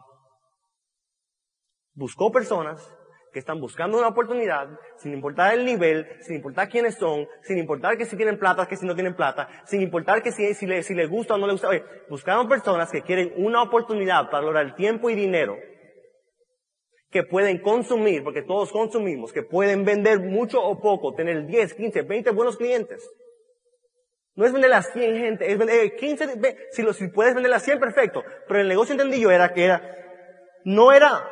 Buscó 1.94 2.32
personas 2.32 2.88
que 3.34 3.40
están 3.40 3.60
buscando 3.60 3.98
una 3.98 4.10
oportunidad, 4.10 4.68
sin 4.98 5.14
importar 5.14 5.54
el 5.54 5.66
nivel, 5.66 6.08
sin 6.22 6.36
importar 6.36 6.70
quiénes 6.70 6.96
son, 6.96 7.28
sin 7.44 7.58
importar 7.58 7.98
que 7.98 8.06
si 8.06 8.16
tienen 8.16 8.38
plata, 8.38 8.68
que 8.68 8.76
si 8.76 8.86
no 8.86 8.94
tienen 8.94 9.16
plata, 9.16 9.48
sin 9.66 9.82
importar 9.82 10.22
que 10.22 10.32
si, 10.32 10.54
si, 10.54 10.68
le, 10.68 10.84
si 10.84 10.94
les 10.94 11.10
gusta 11.10 11.36
o 11.36 11.38
no 11.38 11.48
les 11.48 11.54
gusta. 11.54 11.70
Oye, 11.70 11.84
buscaron 12.10 12.48
personas 12.48 12.92
que 12.92 13.02
quieren 13.02 13.34
una 13.38 13.64
oportunidad 13.64 14.30
para 14.30 14.44
lograr 14.44 14.76
tiempo 14.76 15.10
y 15.10 15.16
dinero, 15.16 15.58
que 17.12 17.24
pueden 17.24 17.60
consumir, 17.60 18.24
porque 18.24 18.42
todos 18.42 18.72
consumimos, 18.72 19.34
que 19.34 19.44
pueden 19.44 19.84
vender 19.84 20.20
mucho 20.22 20.64
o 20.64 20.80
poco, 20.80 21.14
tener 21.14 21.46
10, 21.46 21.74
15, 21.74 22.02
20 22.04 22.32
buenos 22.32 22.56
clientes. 22.56 23.08
No 24.34 24.46
es 24.46 24.54
vender 24.54 24.72
a 24.72 24.82
100 24.82 25.18
gente, 25.18 25.52
es 25.52 25.58
vender 25.58 25.96
15, 25.98 26.24
eh, 26.24 26.58
si, 26.72 26.82
lo, 26.82 26.94
si 26.94 27.10
puedes 27.10 27.36
vender 27.36 27.54
a 27.54 27.60
100, 27.60 27.80
perfecto. 27.80 28.24
Pero 28.48 28.62
el 28.62 28.70
negocio 28.70 28.94
entendí 28.94 29.20
yo 29.20 29.30
era 29.30 29.54
que 29.54 29.66
era, 29.66 29.82
no 30.64 30.94
era 30.94 31.30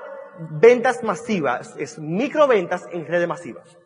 ventas 0.60 1.02
masivas, 1.02 1.74
es 1.78 1.98
microventas 1.98 2.86
en 2.92 3.08
redes 3.08 3.28
masivas. 3.28 3.78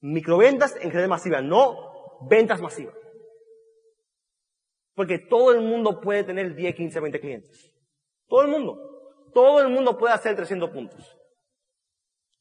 Microventas 0.00 0.76
en 0.80 0.92
redes 0.92 1.08
masivas, 1.08 1.42
no 1.42 2.20
ventas 2.28 2.60
masivas. 2.60 2.94
Porque 4.94 5.18
todo 5.18 5.52
el 5.52 5.60
mundo 5.60 6.00
puede 6.00 6.22
tener 6.22 6.54
10, 6.54 6.74
15, 6.76 7.00
20 7.00 7.20
clientes. 7.20 7.72
Todo 8.28 8.42
el 8.42 8.48
mundo. 8.48 8.91
Todo 9.32 9.60
el 9.60 9.68
mundo 9.68 9.98
puede 9.98 10.14
hacer 10.14 10.36
300 10.36 10.70
puntos. 10.70 11.16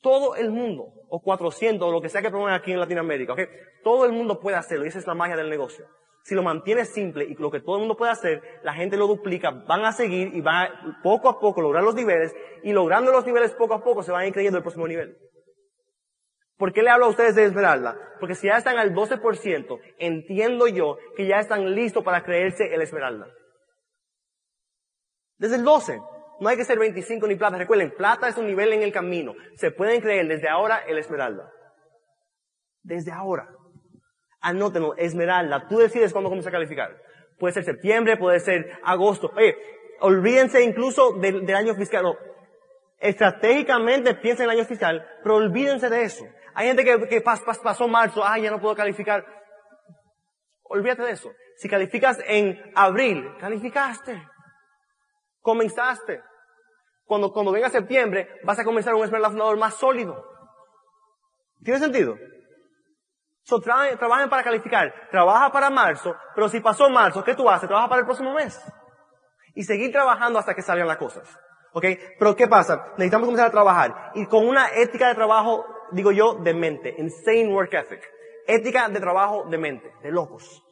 Todo 0.02 0.36
el 0.36 0.52
mundo. 0.52 0.94
O 1.10 1.22
400, 1.22 1.88
o 1.88 1.92
lo 1.92 2.02
que 2.02 2.10
sea 2.10 2.22
que 2.22 2.32
pongan 2.32 2.54
aquí 2.54 2.72
en 2.72 2.80
Latinoamérica. 2.80 3.34
¿okay? 3.34 3.48
Todo 3.84 4.06
el 4.06 4.12
mundo 4.12 4.40
puede 4.40 4.58
hacerlo. 4.58 4.86
Y 4.86 4.90
esa 4.90 5.00
es 5.00 5.08
la 5.08 5.14
magia 5.14 5.36
del 5.36 5.50
negocio 5.50 5.86
si 6.24 6.36
lo 6.36 6.44
mantienes 6.44 6.90
simple 6.90 7.26
y 7.26 7.36
lo 7.36 7.50
que 7.50 7.60
todo 7.60 7.76
el 7.76 7.82
mundo 7.82 7.98
puede 7.98 8.12
hacer, 8.12 8.42
la 8.64 8.74
gente 8.74 8.98
lo 8.98 9.08
duplica, 9.08 9.50
van 9.52 9.86
a 9.86 9.92
seguir 9.92 10.34
y 10.34 10.42
van 10.42 10.68
a, 10.68 11.02
poco 11.02 11.30
a 11.30 11.40
poco 11.40 11.62
lograr 11.62 11.84
los 11.84 11.96
niveles 11.96 12.36
y 12.64 12.74
logrando 12.74 13.12
los 13.12 13.26
niveles 13.26 13.54
poco 13.54 13.74
a 13.74 13.84
poco 13.84 14.04
se 14.04 14.12
van 14.12 14.22
a 14.22 14.28
ir 14.28 14.34
creyendo 14.34 14.58
el 14.58 14.64
próximo 14.64 14.88
nivel. 14.88 15.18
¿Por 16.58 16.74
qué 16.74 16.84
le 16.84 16.92
hablo 16.92 17.08
a 17.08 17.10
ustedes 17.10 17.34
de 17.34 17.46
Esmeralda? 17.46 17.98
Porque 18.20 18.36
si 18.36 18.48
ya 18.48 18.58
están 18.58 18.78
al 18.78 18.94
12%, 18.94 19.80
entiendo 19.98 20.68
yo 20.68 20.98
que 21.16 21.26
ya 21.26 21.40
están 21.40 21.74
listos 21.74 22.04
para 22.04 22.24
creerse 22.24 22.72
el 22.72 22.84
Esmeralda. 22.84 23.28
Desde 25.38 25.56
el 25.56 25.64
12. 25.64 26.00
No 26.42 26.50
hay 26.50 26.58
que 26.58 26.66
ser 26.66 26.80
25 26.80 27.28
ni 27.28 27.36
plata. 27.36 27.56
Recuerden, 27.56 27.94
plata 27.96 28.28
es 28.28 28.36
un 28.36 28.48
nivel 28.48 28.74
en 28.74 28.82
el 28.82 28.92
camino. 28.92 29.36
Se 29.58 29.70
pueden 29.70 30.02
creer 30.02 30.28
desde 30.28 30.50
ahora 30.50 30.80
el 30.88 30.98
Esmeralda. 30.98 31.52
Desde 32.82 33.12
ahora. 33.12 33.48
Anótenlo, 34.42 34.96
Esmeralda. 34.98 35.68
Tú 35.68 35.78
decides 35.78 36.12
cuándo 36.12 36.32
comienza 36.32 36.50
a 36.50 36.52
calificar. 36.52 36.98
Puede 37.38 37.54
ser 37.54 37.64
septiembre, 37.64 38.18
puede 38.18 38.40
ser 38.40 38.80
agosto. 38.84 39.32
Oye, 39.36 39.56
olvídense 40.00 40.64
incluso 40.64 41.14
del, 41.14 41.48
año 41.54 41.76
fiscal. 41.76 42.18
Estratégicamente 42.98 44.16
piensen 44.16 44.46
en 44.46 44.52
el 44.52 44.58
año 44.58 44.68
fiscal, 44.68 45.08
pero 45.22 45.36
olvídense 45.36 45.92
de 45.92 46.02
eso. 46.02 46.26
Hay 46.56 46.68
gente 46.68 46.84
que, 46.84 47.08
que 47.08 47.22
pasó 47.22 47.88
marzo, 47.88 48.24
ah, 48.26 48.40
ya 48.40 48.50
no 48.50 48.60
puedo 48.60 48.76
calificar. 48.76 49.24
Olvídate 50.64 51.04
de 51.04 51.12
eso. 51.12 51.32
Si 51.58 51.70
calificas 51.70 52.18
en 52.26 52.60
abril, 52.74 53.30
calificaste. 53.40 54.28
Comenzaste. 55.42 56.31
Cuando, 57.12 57.34
cuando 57.34 57.52
venga 57.52 57.70
septiembre, 57.70 58.40
vas 58.46 58.58
a 58.58 58.64
comenzar 58.64 58.94
un 58.96 59.04
esmeralda 59.04 59.54
más 59.58 59.74
sólido. 59.74 60.24
¿Tiene 61.62 61.78
sentido? 61.78 62.16
So, 63.44 63.60
trabajen, 63.60 64.30
para 64.30 64.44
calificar. 64.44 65.10
Trabaja 65.12 65.52
para 65.52 65.70
marzo, 65.70 66.16
pero 66.34 66.48
si 66.48 66.62
pasó 66.62 66.90
marzo, 66.90 67.22
¿qué 67.22 67.36
tú 67.36 67.50
haces? 67.50 67.68
Trabaja 67.68 67.90
para 67.90 68.00
el 68.00 68.06
próximo 68.06 68.34
mes. 68.34 68.58
Y 69.56 69.64
seguir 69.64 69.92
trabajando 69.92 70.40
hasta 70.40 70.56
que 70.56 70.62
salgan 70.62 70.88
las 70.88 70.96
cosas. 70.96 71.28
¿Ok? 71.74 71.84
Pero 72.18 72.34
¿qué 72.34 72.48
pasa? 72.48 72.82
Necesitamos 72.92 73.28
comenzar 73.28 73.48
a 73.48 73.52
trabajar. 73.52 74.12
Y 74.16 74.26
con 74.28 74.48
una 74.48 74.70
ética 74.74 75.10
de 75.10 75.16
trabajo, 75.16 75.66
digo 75.92 76.14
yo, 76.14 76.36
de 76.36 76.54
mente. 76.54 76.96
Insane 76.98 77.54
work 77.54 77.74
ethic. 77.74 78.10
Ética 78.48 78.88
de 78.88 79.02
trabajo 79.02 79.44
de 79.50 79.58
mente. 79.58 79.92
De 80.02 80.12
locos. 80.12 80.64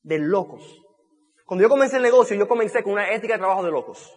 De 0.00 0.18
locos. 0.18 0.62
Cuando 1.44 1.62
yo 1.62 1.68
comencé 1.68 1.98
el 1.98 2.04
negocio, 2.04 2.38
yo 2.38 2.48
comencé 2.48 2.82
con 2.82 2.94
una 2.94 3.12
ética 3.12 3.34
de 3.34 3.40
trabajo 3.40 3.62
de 3.62 3.70
locos. 3.70 4.16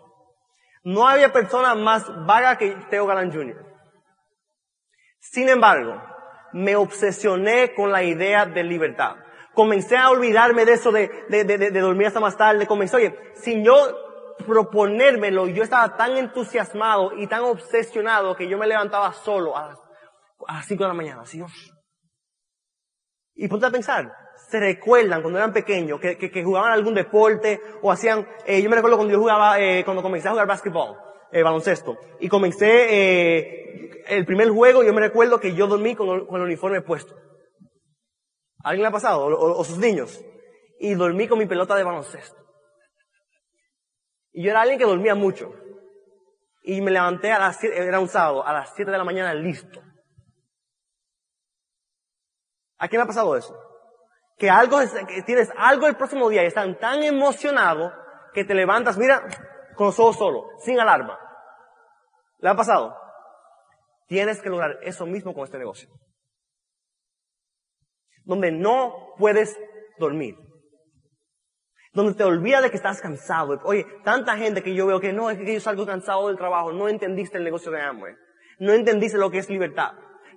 No 0.84 1.08
había 1.08 1.32
persona 1.32 1.76
más 1.76 2.06
vaga 2.26 2.58
que 2.58 2.76
Teo 2.90 3.06
Galán 3.06 3.32
Jr. 3.32 3.66
Sin 5.20 5.48
embargo, 5.50 6.02
me 6.52 6.76
obsesioné 6.76 7.74
con 7.74 7.92
la 7.92 8.04
idea 8.04 8.46
de 8.46 8.64
libertad. 8.64 9.16
Comencé 9.54 9.98
a 9.98 10.10
olvidarme 10.10 10.66
de 10.66 10.74
eso 10.74 10.92
de, 10.92 11.10
de, 11.30 11.44
de, 11.46 11.58
de 11.58 11.80
dormir 11.80 12.08
hasta 12.08 12.20
más 12.20 12.36
tarde. 12.38 12.68
Comencé, 12.68 12.98
oye, 12.98 13.34
sin 13.36 13.64
yo 13.64 13.76
proponérmelo, 14.46 15.48
yo 15.48 15.64
estaba 15.64 15.96
tan 15.96 16.18
entusiasmado 16.18 17.14
y 17.18 17.28
tan 17.28 17.42
obsesionado 17.44 18.36
que 18.36 18.50
yo 18.50 18.58
me 18.58 18.68
levantaba 18.68 19.14
solo 19.14 19.56
a 19.58 19.70
las, 19.70 20.66
5 20.68 20.84
de 20.84 20.88
la 20.88 20.94
mañana. 20.94 21.22
Así, 21.22 21.42
y 23.36 23.48
ponte 23.48 23.66
a 23.66 23.72
pensar, 23.72 24.12
se 24.54 24.60
recuerdan 24.60 25.24
cuando 25.24 25.40
eran 25.40 25.52
pequeños 25.52 26.00
que, 26.00 26.16
que, 26.16 26.44
jugaban 26.44 26.74
algún 26.74 26.94
deporte 26.94 27.60
o 27.82 27.92
hacían, 27.92 28.28
eh, 28.46 28.62
yo 28.62 28.70
me 28.70 28.76
recuerdo 28.76 28.98
cuando 28.98 29.12
yo 29.12 29.20
jugaba, 29.20 29.60
eh, 29.60 29.84
cuando 29.84 30.04
comencé 30.04 30.28
a 30.28 30.32
jugar 30.32 30.46
básquetbol, 30.46 30.96
eh, 31.32 31.42
baloncesto, 31.42 31.98
y 32.20 32.30
comencé, 32.30 32.68
eh, 32.70 34.04
el 34.06 34.28
primer 34.28 34.50
juego 34.50 34.84
yo 34.84 34.94
me 34.94 35.02
recuerdo 35.02 35.40
que 35.40 35.56
yo 35.56 35.66
dormí 35.66 35.96
con, 35.96 36.08
el 36.08 36.42
uniforme 36.44 36.82
puesto. 36.82 37.16
alguien 38.64 38.84
le 38.84 38.90
ha 38.90 38.92
pasado? 38.92 39.26
O, 39.26 39.64
sus 39.64 39.80
niños. 39.80 40.24
Y 40.80 40.94
dormí 40.94 41.28
con 41.28 41.40
mi 41.40 41.48
pelota 41.48 41.76
de 41.76 41.84
baloncesto. 41.84 42.38
Y 44.34 44.44
yo 44.44 44.52
era 44.52 44.62
alguien 44.62 44.78
que 44.78 44.86
dormía 44.86 45.16
mucho. 45.16 45.52
Y 46.62 46.80
me 46.82 46.92
levanté 46.92 47.32
a 47.32 47.40
las 47.40 47.58
siete, 47.58 47.76
era 47.76 48.00
un 48.00 48.08
sábado, 48.08 48.46
a 48.46 48.54
las 48.54 48.72
7 48.76 48.92
de 48.92 48.98
la 49.00 49.04
mañana 49.04 49.34
listo. 49.34 49.82
¿A 52.78 52.88
quién 52.88 53.00
le 53.00 53.04
ha 53.06 53.08
pasado 53.08 53.36
eso? 53.36 53.63
Que 54.44 54.50
algo, 54.50 54.78
que 55.08 55.22
tienes 55.22 55.50
algo 55.56 55.88
el 55.88 55.96
próximo 55.96 56.28
día 56.28 56.44
y 56.44 56.48
están 56.48 56.78
tan 56.78 57.02
emocionados 57.02 57.94
que 58.34 58.44
te 58.44 58.54
levantas, 58.54 58.98
mira, 58.98 59.26
con 59.78 59.88
los 59.88 60.00
ojos 60.00 60.18
solo, 60.18 60.50
sin 60.60 60.78
alarma. 60.82 61.18
¿Le 62.40 62.50
ha 62.50 62.54
pasado? 62.54 62.94
Tienes 64.06 64.42
que 64.42 64.50
lograr 64.50 64.80
eso 64.82 65.06
mismo 65.06 65.34
con 65.34 65.46
este 65.46 65.58
negocio. 65.58 65.88
Donde 68.26 68.52
no 68.52 69.14
puedes 69.18 69.58
dormir. 69.98 70.36
Donde 71.94 72.14
te 72.14 72.26
olvidas 72.26 72.64
de 72.64 72.70
que 72.70 72.76
estás 72.76 73.00
cansado. 73.00 73.62
Oye, 73.64 73.88
tanta 74.04 74.36
gente 74.36 74.62
que 74.62 74.76
yo 74.76 74.86
veo 74.86 75.00
que 75.00 75.14
no, 75.14 75.30
es 75.30 75.38
que 75.38 75.54
yo 75.54 75.62
salgo 75.62 75.86
cansado 75.86 76.28
del 76.28 76.36
trabajo. 76.36 76.74
No 76.74 76.90
entendiste 76.90 77.38
el 77.38 77.46
negocio 77.46 77.72
de 77.72 77.80
Amway. 77.80 78.14
No 78.60 78.74
entendiste 78.74 79.18
lo 79.18 79.32
que 79.32 79.38
es 79.38 79.50
libertad. 79.50 79.94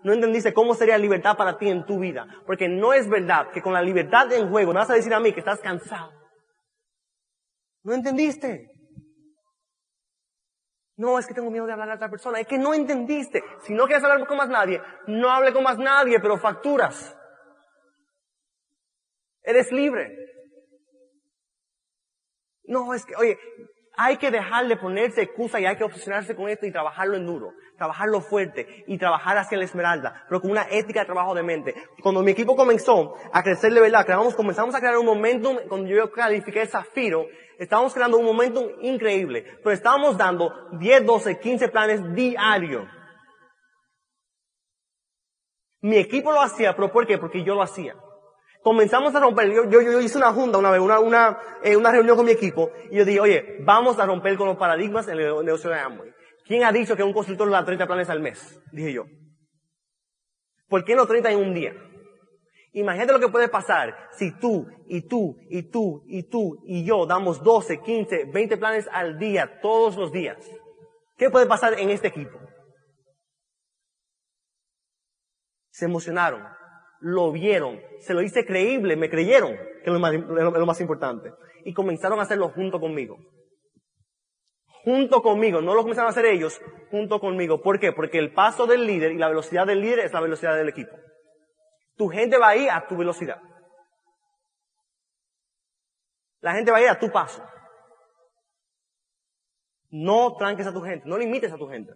No 0.07 0.12
entendiste 0.12 0.55
cómo 0.55 0.73
sería 0.77 0.97
libertad 0.99 1.37
para 1.37 1.59
ti 1.59 1.69
en 1.69 1.85
tu 1.85 1.99
vida. 1.99 2.29
Porque 2.47 2.69
no 2.69 2.92
es 2.92 3.09
verdad 3.09 3.51
que 3.53 3.61
con 3.61 3.73
la 3.73 3.83
libertad 3.83 4.33
en 4.33 4.49
juego 4.49 4.73
me 4.73 4.79
vas 4.79 4.88
a 4.88 4.95
decir 4.95 5.12
a 5.12 5.19
mí 5.19 5.33
que 5.33 5.40
estás 5.40 5.59
cansado. 5.59 6.12
No 7.83 7.92
entendiste. 7.92 8.71
No, 10.95 11.19
es 11.19 11.27
que 11.27 11.35
tengo 11.35 11.51
miedo 11.51 11.66
de 11.66 11.73
hablar 11.73 11.90
a 11.90 11.95
otra 11.97 12.09
persona. 12.09 12.38
Es 12.38 12.47
que 12.47 12.57
no 12.57 12.73
entendiste. 12.73 13.42
Si 13.64 13.75
no 13.75 13.87
quieres 13.87 14.05
hablar 14.05 14.25
con 14.29 14.37
más 14.37 14.49
nadie, 14.49 14.81
no 15.09 15.29
hable 15.29 15.53
con 15.53 15.64
más 15.64 15.77
nadie, 15.77 16.21
pero 16.21 16.38
facturas. 16.38 17.19
Eres 19.42 19.73
libre. 19.73 20.16
No, 22.62 22.95
es 22.95 23.05
que, 23.05 23.16
oye, 23.16 23.37
hay 23.97 24.19
que 24.19 24.31
dejar 24.31 24.69
de 24.69 24.77
ponerse 24.77 25.23
excusa 25.23 25.59
y 25.59 25.67
hay 25.67 25.77
que 25.77 25.85
obsesionarse 25.85 26.37
con 26.37 26.49
esto 26.49 26.67
y 26.67 26.73
trabajarlo 26.73 27.17
en 27.17 27.27
duro, 27.27 27.53
trabajarlo 27.77 28.21
fuerte 28.21 28.85
y 28.87 28.99
trabajar 28.99 29.39
hacia 29.39 29.59
la 29.59 29.65
esmeralda, 29.65 30.25
pero 30.29 30.41
con 30.41 30.51
una 30.51 30.67
ética 30.71 31.01
de 31.01 31.07
trabajo 31.07 31.35
de 31.35 31.43
mente. 31.43 31.75
Cuando 32.03 32.23
mi 32.23 32.33
equipo 32.33 32.55
comenzó 32.55 33.15
a 33.33 33.43
crecer 33.43 33.73
de 33.73 33.81
verdad, 33.81 34.05
creamos, 34.05 34.35
comenzamos 34.35 34.75
a 34.75 34.81
crear 34.81 34.99
un 34.99 35.07
momentum, 35.07 35.57
cuando 35.69 35.89
yo 35.89 36.11
califiqué 36.13 36.67
Zafiro, 36.67 37.27
estábamos 37.59 37.95
creando 37.95 38.19
un 38.19 38.27
momentum 38.27 38.67
increíble, 38.83 39.45
pero 39.63 39.73
estábamos 39.73 40.17
dando 40.19 40.53
10, 40.73 41.07
12, 41.07 41.39
15 41.41 41.69
planes 41.69 42.15
diarios. 42.15 42.87
Mi 45.81 45.97
equipo 45.97 46.33
lo 46.33 46.41
hacía, 46.41 46.75
pero 46.75 46.93
¿por 46.93 47.07
qué? 47.07 47.17
Porque 47.17 47.45
yo 47.45 47.55
lo 47.55 47.63
hacía 47.63 47.95
comenzamos 48.66 49.14
a 49.14 49.20
romper. 49.20 49.52
Yo, 49.70 50.00
hice 50.00 50.18
una 50.18 50.33
junta 50.33 50.59
una 50.59 50.72
vez, 50.72 50.81
una, 50.81 51.38
eh, 51.62 51.76
una 51.76 51.92
reunión 51.92 52.16
con 52.16 52.26
mi 52.26 52.33
equipo, 52.33 52.72
y 52.90 52.96
yo 52.96 53.05
dije, 53.05 53.20
oye, 53.20 53.59
vamos 53.61 54.00
a 54.00 54.07
romper 54.07 54.37
con 54.37 54.48
los 54.48 54.57
paradigmas 54.57 55.07
en 55.07 55.20
el 55.20 55.44
negocio 55.44 55.70
de 55.70 55.79
Amway. 55.79 56.11
¿Quién 56.44 56.64
ha 56.64 56.72
dicho 56.72 56.96
que 56.96 57.05
un 57.05 57.12
consultor 57.12 57.46
le 57.46 57.52
da 57.52 57.64
30 57.64 57.87
planes 57.87 58.11
al 58.11 58.18
mes? 58.18 58.61
Dije 58.72 58.92
yo. 58.92 59.05
¿Por 60.66 60.85
qué 60.85 60.96
no 60.96 61.07
30 61.07 61.31
en 61.31 61.38
un 61.38 61.55
día? 61.55 61.74
Imagínate 62.72 63.12
lo 63.12 63.20
que 63.20 63.29
puede 63.29 63.46
pasar 63.46 63.96
si 64.18 64.37
tú, 64.37 64.66
y 64.88 65.07
tú, 65.07 65.37
y 65.48 65.70
tú, 65.70 66.02
y 66.09 66.29
tú, 66.29 66.61
y 66.64 66.85
yo 66.85 67.07
damos 67.07 67.44
12, 67.44 67.83
15, 67.83 68.24
20 68.35 68.57
planes 68.57 68.88
al 68.90 69.16
día, 69.16 69.61
todos 69.62 69.96
los 69.96 70.11
días. 70.11 70.38
¿Qué 71.16 71.31
puede 71.31 71.46
pasar 71.46 71.79
en 71.79 71.90
este 71.90 72.09
equipo? 72.09 72.37
Se 75.70 75.85
emocionaron, 75.85 76.42
lo 77.01 77.33
vieron, 77.33 77.81
se 78.01 78.15
lo 78.15 78.23
hice 78.23 78.45
creíble, 78.45 78.97
me 78.97 79.11
creyeron, 79.11 79.57
que 79.57 79.85
es 79.85 79.93
lo 79.93 79.99
más, 80.67 80.81
importante. 80.81 81.33
Y 81.65 81.75
comenzaron 81.75 82.19
a 82.19 82.23
hacerlo 82.23 82.51
junto 82.51 82.81
conmigo. 82.81 83.17
Junto 84.85 85.21
conmigo, 85.21 85.61
no 85.61 85.75
lo 85.75 85.83
comenzaron 85.83 86.09
a 86.09 86.11
hacer 86.11 86.27
ellos, 86.27 86.61
junto 86.91 87.19
conmigo. 87.19 87.61
¿Por 87.61 87.81
qué? 87.81 87.93
Porque 87.93 88.19
el 88.19 88.33
paso 88.33 88.67
del 88.67 88.87
líder 88.87 89.13
y 89.13 89.19
la 89.19 89.29
velocidad 89.29 89.67
del 89.67 89.81
líder 89.81 90.01
es 90.01 90.13
la 90.13 90.21
velocidad 90.21 90.57
del 90.57 90.69
equipo. 90.69 90.97
Tu 91.97 92.09
gente 92.09 92.39
va 92.39 92.49
a 92.49 92.57
ir 92.57 92.71
a 92.71 92.87
tu 92.87 92.97
velocidad. 92.97 93.41
La 96.41 96.55
gente 96.55 96.71
va 96.71 96.79
a 96.79 96.83
ir 96.83 96.89
a 96.89 96.99
tu 96.99 97.11
paso. 97.11 97.43
No 99.91 100.37
tranques 100.37 100.67
a 100.67 100.73
tu 100.73 100.81
gente, 100.83 101.09
no 101.09 101.19
limites 101.19 101.53
a 101.53 101.57
tu 101.57 101.67
gente. 101.67 101.93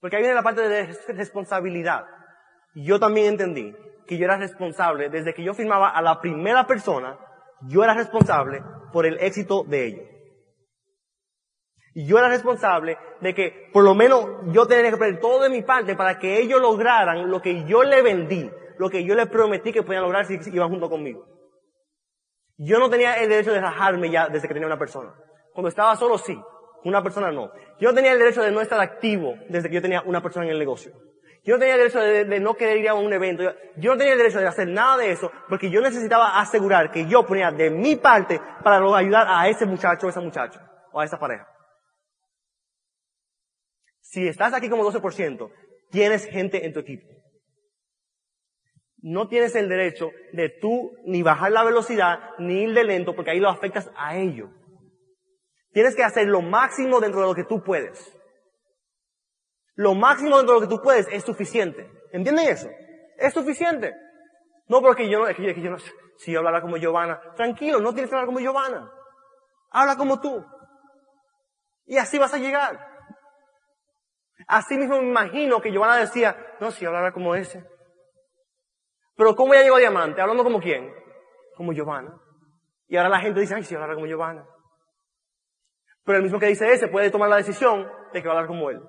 Porque 0.00 0.16
ahí 0.16 0.22
viene 0.22 0.36
la 0.36 0.42
parte 0.42 0.68
de 0.68 0.86
responsabilidad 1.08 2.04
yo 2.84 2.98
también 3.00 3.28
entendí 3.28 3.74
que 4.06 4.16
yo 4.16 4.24
era 4.24 4.36
responsable, 4.36 5.10
desde 5.10 5.34
que 5.34 5.44
yo 5.44 5.54
firmaba 5.54 5.90
a 5.90 6.02
la 6.02 6.20
primera 6.20 6.66
persona, 6.66 7.18
yo 7.62 7.84
era 7.84 7.94
responsable 7.94 8.62
por 8.92 9.06
el 9.06 9.18
éxito 9.20 9.64
de 9.64 9.86
ellos. 9.86 10.06
Y 11.94 12.06
yo 12.06 12.18
era 12.18 12.28
responsable 12.28 12.96
de 13.20 13.34
que 13.34 13.70
por 13.72 13.84
lo 13.84 13.94
menos 13.94 14.24
yo 14.52 14.66
tenía 14.66 14.90
que 14.90 14.96
poner 14.96 15.20
todo 15.20 15.42
de 15.42 15.50
mi 15.50 15.62
parte 15.62 15.96
para 15.96 16.18
que 16.18 16.40
ellos 16.40 16.60
lograran 16.60 17.30
lo 17.30 17.42
que 17.42 17.64
yo 17.64 17.82
le 17.82 18.02
vendí, 18.02 18.50
lo 18.78 18.88
que 18.88 19.04
yo 19.04 19.14
les 19.14 19.28
prometí 19.28 19.72
que 19.72 19.82
podían 19.82 20.04
lograr 20.04 20.24
si 20.26 20.38
iban 20.52 20.68
junto 20.68 20.88
conmigo. 20.88 21.26
Yo 22.56 22.78
no 22.78 22.88
tenía 22.88 23.14
el 23.14 23.28
derecho 23.28 23.52
de 23.52 23.60
rajarme 23.60 24.10
ya 24.10 24.28
desde 24.28 24.48
que 24.48 24.54
tenía 24.54 24.66
una 24.66 24.78
persona. 24.78 25.14
Cuando 25.52 25.68
estaba 25.68 25.96
solo 25.96 26.18
sí, 26.18 26.40
una 26.84 27.02
persona 27.02 27.30
no. 27.30 27.50
Yo 27.80 27.92
tenía 27.92 28.12
el 28.12 28.18
derecho 28.18 28.42
de 28.42 28.52
no 28.52 28.60
estar 28.60 28.80
activo 28.80 29.34
desde 29.48 29.68
que 29.68 29.76
yo 29.76 29.82
tenía 29.82 30.02
una 30.02 30.22
persona 30.22 30.46
en 30.46 30.52
el 30.52 30.58
negocio. 30.58 30.92
Yo 31.48 31.54
no 31.54 31.60
tenía 31.60 31.76
el 31.76 31.80
derecho 31.80 32.00
de, 32.00 32.40
no 32.40 32.56
querer 32.56 32.76
ir 32.76 32.90
a 32.90 32.94
un 32.94 33.10
evento. 33.10 33.42
Yo, 33.78 33.92
no 33.92 33.96
tenía 33.96 34.12
el 34.12 34.18
derecho 34.18 34.38
de 34.38 34.46
hacer 34.46 34.68
nada 34.68 34.98
de 34.98 35.12
eso 35.12 35.32
porque 35.48 35.70
yo 35.70 35.80
necesitaba 35.80 36.38
asegurar 36.38 36.90
que 36.90 37.08
yo 37.08 37.24
ponía 37.24 37.50
de 37.50 37.70
mi 37.70 37.96
parte 37.96 38.38
para 38.62 38.76
ayudar 38.94 39.26
a 39.26 39.48
ese 39.48 39.64
muchacho 39.64 40.06
o 40.06 40.10
esa 40.10 40.20
muchacha 40.20 40.60
o 40.92 41.00
a 41.00 41.06
esa 41.06 41.18
pareja. 41.18 41.48
Si 44.02 44.28
estás 44.28 44.52
aquí 44.52 44.68
como 44.68 44.84
12%, 44.84 45.50
tienes 45.90 46.26
gente 46.26 46.66
en 46.66 46.74
tu 46.74 46.80
equipo. 46.80 47.08
No 48.98 49.26
tienes 49.28 49.56
el 49.56 49.70
derecho 49.70 50.10
de 50.34 50.50
tú 50.50 50.98
ni 51.06 51.22
bajar 51.22 51.50
la 51.50 51.64
velocidad 51.64 52.18
ni 52.38 52.64
ir 52.64 52.74
de 52.74 52.84
lento 52.84 53.14
porque 53.14 53.30
ahí 53.30 53.40
lo 53.40 53.48
afectas 53.48 53.90
a 53.96 54.18
ellos. 54.18 54.50
Tienes 55.72 55.96
que 55.96 56.04
hacer 56.04 56.26
lo 56.26 56.42
máximo 56.42 57.00
dentro 57.00 57.22
de 57.22 57.26
lo 57.26 57.34
que 57.34 57.44
tú 57.44 57.62
puedes 57.62 58.17
lo 59.78 59.94
máximo 59.94 60.38
de 60.38 60.44
lo 60.44 60.60
que 60.60 60.66
tú 60.66 60.82
puedes 60.82 61.06
es 61.06 61.22
suficiente. 61.22 61.88
¿Entienden 62.10 62.48
eso? 62.48 62.68
Es 63.16 63.32
suficiente. 63.32 63.94
No 64.66 64.80
porque 64.82 65.08
yo 65.08 65.20
no, 65.20 65.28
es 65.28 65.36
que, 65.36 65.62
yo 65.62 65.70
no 65.70 65.78
si 66.16 66.32
yo 66.32 66.40
hablara 66.40 66.60
como 66.60 66.76
Giovanna, 66.78 67.20
tranquilo, 67.36 67.78
no 67.78 67.92
tienes 67.92 68.10
que 68.10 68.16
hablar 68.16 68.26
como 68.26 68.40
Giovanna. 68.40 68.90
Habla 69.70 69.96
como 69.96 70.20
tú. 70.20 70.44
Y 71.86 71.96
así 71.96 72.18
vas 72.18 72.34
a 72.34 72.38
llegar. 72.38 72.76
Así 74.48 74.76
mismo 74.76 75.00
me 75.00 75.10
imagino 75.10 75.60
que 75.60 75.70
Giovanna 75.70 75.98
decía, 75.98 76.36
no, 76.58 76.72
si 76.72 76.82
yo 76.82 76.88
hablara 76.88 77.12
como 77.12 77.36
ese. 77.36 77.64
Pero 79.14 79.36
¿cómo 79.36 79.54
ya 79.54 79.62
llegó 79.62 79.76
a 79.76 79.80
Diamante? 79.80 80.20
¿Hablando 80.20 80.42
como 80.42 80.58
quién? 80.58 80.92
Como 81.56 81.72
Giovanna. 81.72 82.20
Y 82.88 82.96
ahora 82.96 83.10
la 83.10 83.20
gente 83.20 83.38
dice, 83.38 83.54
ay, 83.54 83.62
si 83.62 83.74
yo 83.74 83.76
hablara 83.76 83.94
como 83.94 84.08
Giovanna. 84.08 84.44
Pero 86.02 86.18
el 86.18 86.24
mismo 86.24 86.40
que 86.40 86.46
dice 86.46 86.68
ese 86.72 86.88
puede 86.88 87.12
tomar 87.12 87.28
la 87.28 87.36
decisión 87.36 87.88
de 88.12 88.20
que 88.20 88.26
va 88.26 88.34
a 88.34 88.36
hablar 88.38 88.48
como 88.48 88.70
él 88.70 88.82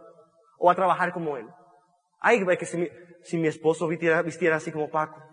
o 0.60 0.70
a 0.70 0.76
trabajar 0.76 1.12
como 1.12 1.38
él. 1.38 1.48
Ay, 2.20 2.46
que 2.58 2.66
si 2.66 3.38
mi, 3.38 3.48
esposo 3.48 3.88
vistiera, 3.88 4.56
así 4.56 4.72
como 4.72 4.90
Paco. 4.90 5.24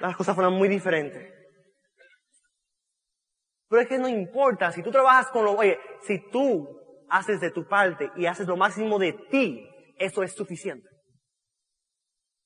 Las 0.00 0.16
cosas 0.16 0.34
fueran 0.34 0.52
muy 0.52 0.68
diferentes. 0.68 1.32
Pero 3.68 3.82
es 3.82 3.88
que 3.88 3.98
no 3.98 4.08
importa, 4.08 4.70
si 4.70 4.82
tú 4.82 4.90
trabajas 4.90 5.28
con 5.30 5.44
lo, 5.44 5.52
oye, 5.52 5.78
si 6.02 6.30
tú 6.30 6.68
haces 7.08 7.40
de 7.40 7.50
tu 7.50 7.66
parte 7.66 8.10
y 8.16 8.26
haces 8.26 8.46
lo 8.46 8.56
máximo 8.56 8.98
de 8.98 9.14
ti, 9.30 9.68
eso 9.98 10.22
es 10.22 10.34
suficiente. 10.34 10.88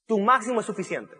Tu 0.06 0.18
máximo 0.20 0.60
es 0.60 0.66
suficiente. 0.66 1.16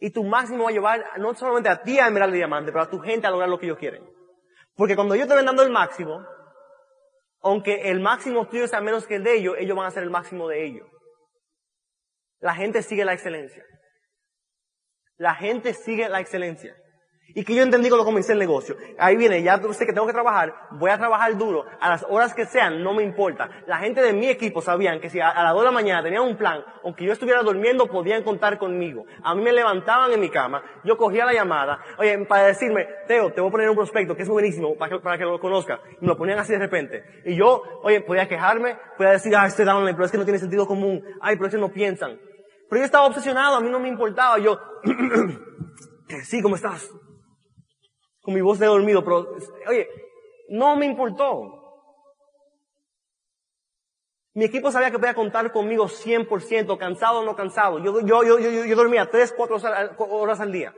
Y 0.00 0.10
tu 0.10 0.22
máximo 0.22 0.64
va 0.64 0.70
a 0.70 0.72
llevar 0.72 1.04
no 1.18 1.34
solamente 1.34 1.68
a 1.68 1.82
ti 1.82 1.98
a 1.98 2.06
Emerald 2.06 2.32
Diamante, 2.32 2.70
pero 2.70 2.84
a 2.84 2.90
tu 2.90 3.00
gente 3.00 3.26
a 3.26 3.30
lograr 3.30 3.48
lo 3.48 3.58
que 3.58 3.66
ellos 3.66 3.78
quieren. 3.78 4.08
Porque 4.76 4.94
cuando 4.94 5.14
ellos 5.14 5.26
te 5.26 5.34
ven 5.34 5.46
dando 5.46 5.62
el 5.62 5.70
máximo, 5.70 6.24
aunque 7.40 7.90
el 7.90 8.00
máximo 8.00 8.48
tuyo 8.48 8.66
sea 8.66 8.80
menos 8.80 9.06
que 9.06 9.16
el 9.16 9.24
de 9.24 9.36
ellos, 9.36 9.54
ellos 9.58 9.76
van 9.76 9.86
a 9.86 9.90
ser 9.90 10.02
el 10.02 10.10
máximo 10.10 10.48
de 10.48 10.64
ellos. 10.64 10.88
La 12.40 12.54
gente 12.54 12.82
sigue 12.82 13.04
la 13.04 13.14
excelencia. 13.14 13.64
La 15.16 15.34
gente 15.34 15.74
sigue 15.74 16.08
la 16.08 16.20
excelencia. 16.20 16.76
Y 17.34 17.44
que 17.44 17.54
yo 17.54 17.62
entendí 17.62 17.88
cuando 17.90 18.06
comencé 18.06 18.32
el 18.32 18.38
negocio. 18.38 18.76
Ahí 18.98 19.16
viene, 19.16 19.42
ya 19.42 19.60
sé 19.72 19.84
que 19.84 19.92
tengo 19.92 20.06
que 20.06 20.14
trabajar, 20.14 20.54
voy 20.72 20.90
a 20.90 20.96
trabajar 20.96 21.36
duro, 21.36 21.66
a 21.78 21.90
las 21.90 22.04
horas 22.08 22.32
que 22.32 22.46
sean, 22.46 22.82
no 22.82 22.94
me 22.94 23.02
importa. 23.02 23.50
La 23.66 23.78
gente 23.78 24.00
de 24.00 24.14
mi 24.14 24.28
equipo 24.28 24.62
sabían 24.62 24.98
que 24.98 25.10
si 25.10 25.20
a, 25.20 25.34
las 25.42 25.52
2 25.52 25.60
de 25.60 25.64
la 25.66 25.72
mañana 25.72 26.02
tenían 26.02 26.22
un 26.22 26.36
plan, 26.36 26.64
aunque 26.82 27.04
yo 27.04 27.12
estuviera 27.12 27.42
durmiendo, 27.42 27.86
podían 27.86 28.22
contar 28.22 28.58
conmigo. 28.58 29.04
A 29.22 29.34
mí 29.34 29.42
me 29.42 29.52
levantaban 29.52 30.10
en 30.10 30.20
mi 30.20 30.30
cama, 30.30 30.62
yo 30.84 30.96
cogía 30.96 31.26
la 31.26 31.34
llamada, 31.34 31.78
oye, 31.98 32.18
para 32.24 32.46
decirme, 32.46 32.86
Teo, 33.06 33.30
te 33.32 33.42
voy 33.42 33.48
a 33.48 33.52
poner 33.52 33.68
un 33.68 33.76
prospecto 33.76 34.16
que 34.16 34.22
es 34.22 34.28
buenísimo, 34.28 34.76
para 34.76 34.96
que, 34.96 35.02
para 35.02 35.18
que 35.18 35.24
lo 35.24 35.38
conozca. 35.38 35.80
Y 36.00 36.02
me 36.02 36.08
lo 36.08 36.16
ponían 36.16 36.38
así 36.38 36.52
de 36.52 36.58
repente. 36.58 37.04
Y 37.26 37.36
yo, 37.36 37.62
oye, 37.82 38.00
podía 38.00 38.26
quejarme, 38.26 38.78
podía 38.96 39.12
decir, 39.12 39.36
ah, 39.36 39.46
este 39.46 39.66
downline, 39.66 39.94
pero 39.94 40.06
es 40.06 40.10
que 40.10 40.18
no 40.18 40.24
tiene 40.24 40.38
sentido 40.38 40.66
común, 40.66 41.04
ay, 41.20 41.36
pero 41.36 41.48
es 41.48 41.54
que 41.54 41.60
no 41.60 41.70
piensan. 41.70 42.18
Pero 42.70 42.80
yo 42.80 42.84
estaba 42.84 43.06
obsesionado, 43.06 43.56
a 43.56 43.60
mí 43.60 43.70
no 43.70 43.80
me 43.80 43.88
importaba, 43.88 44.38
yo, 44.38 44.58
sí, 46.24 46.40
¿cómo 46.40 46.56
estás? 46.56 46.90
Con 48.28 48.34
mi 48.34 48.42
voz 48.42 48.58
de 48.58 48.66
dormido, 48.66 49.02
pero, 49.02 49.26
oye, 49.68 49.88
no 50.50 50.76
me 50.76 50.84
importó. 50.84 51.80
Mi 54.34 54.44
equipo 54.44 54.70
sabía 54.70 54.90
que 54.90 54.98
podía 54.98 55.14
contar 55.14 55.50
conmigo 55.50 55.86
100%, 55.86 56.76
cansado 56.76 57.20
o 57.20 57.24
no 57.24 57.34
cansado. 57.34 57.78
Yo, 57.78 58.00
yo, 58.02 58.22
yo, 58.24 58.38
yo, 58.38 58.66
yo 58.66 58.76
dormía 58.76 59.08
3, 59.10 59.32
4 59.34 59.56
horas 60.10 60.40
al 60.40 60.52
día. 60.52 60.74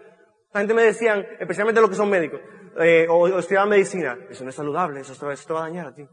La 0.53 0.61
gente 0.61 0.74
me 0.74 0.84
decían, 0.84 1.26
especialmente 1.40 1.80
los 1.80 1.90
que 1.90 1.96
son 1.96 2.09
médicos, 2.09 2.40
eh, 2.78 3.09
o, 3.11 3.22
o 3.22 3.38
estudiaban 3.40 3.68
medicina, 3.68 4.16
eso 4.30 4.44
no 4.44 4.51
es 4.51 4.55
saludable, 4.55 5.01
eso 5.01 5.12
te, 5.14 5.53
va 5.53 5.61
a 5.61 5.62
dañar 5.62 5.88
a 5.88 5.94
ti. 5.96 6.07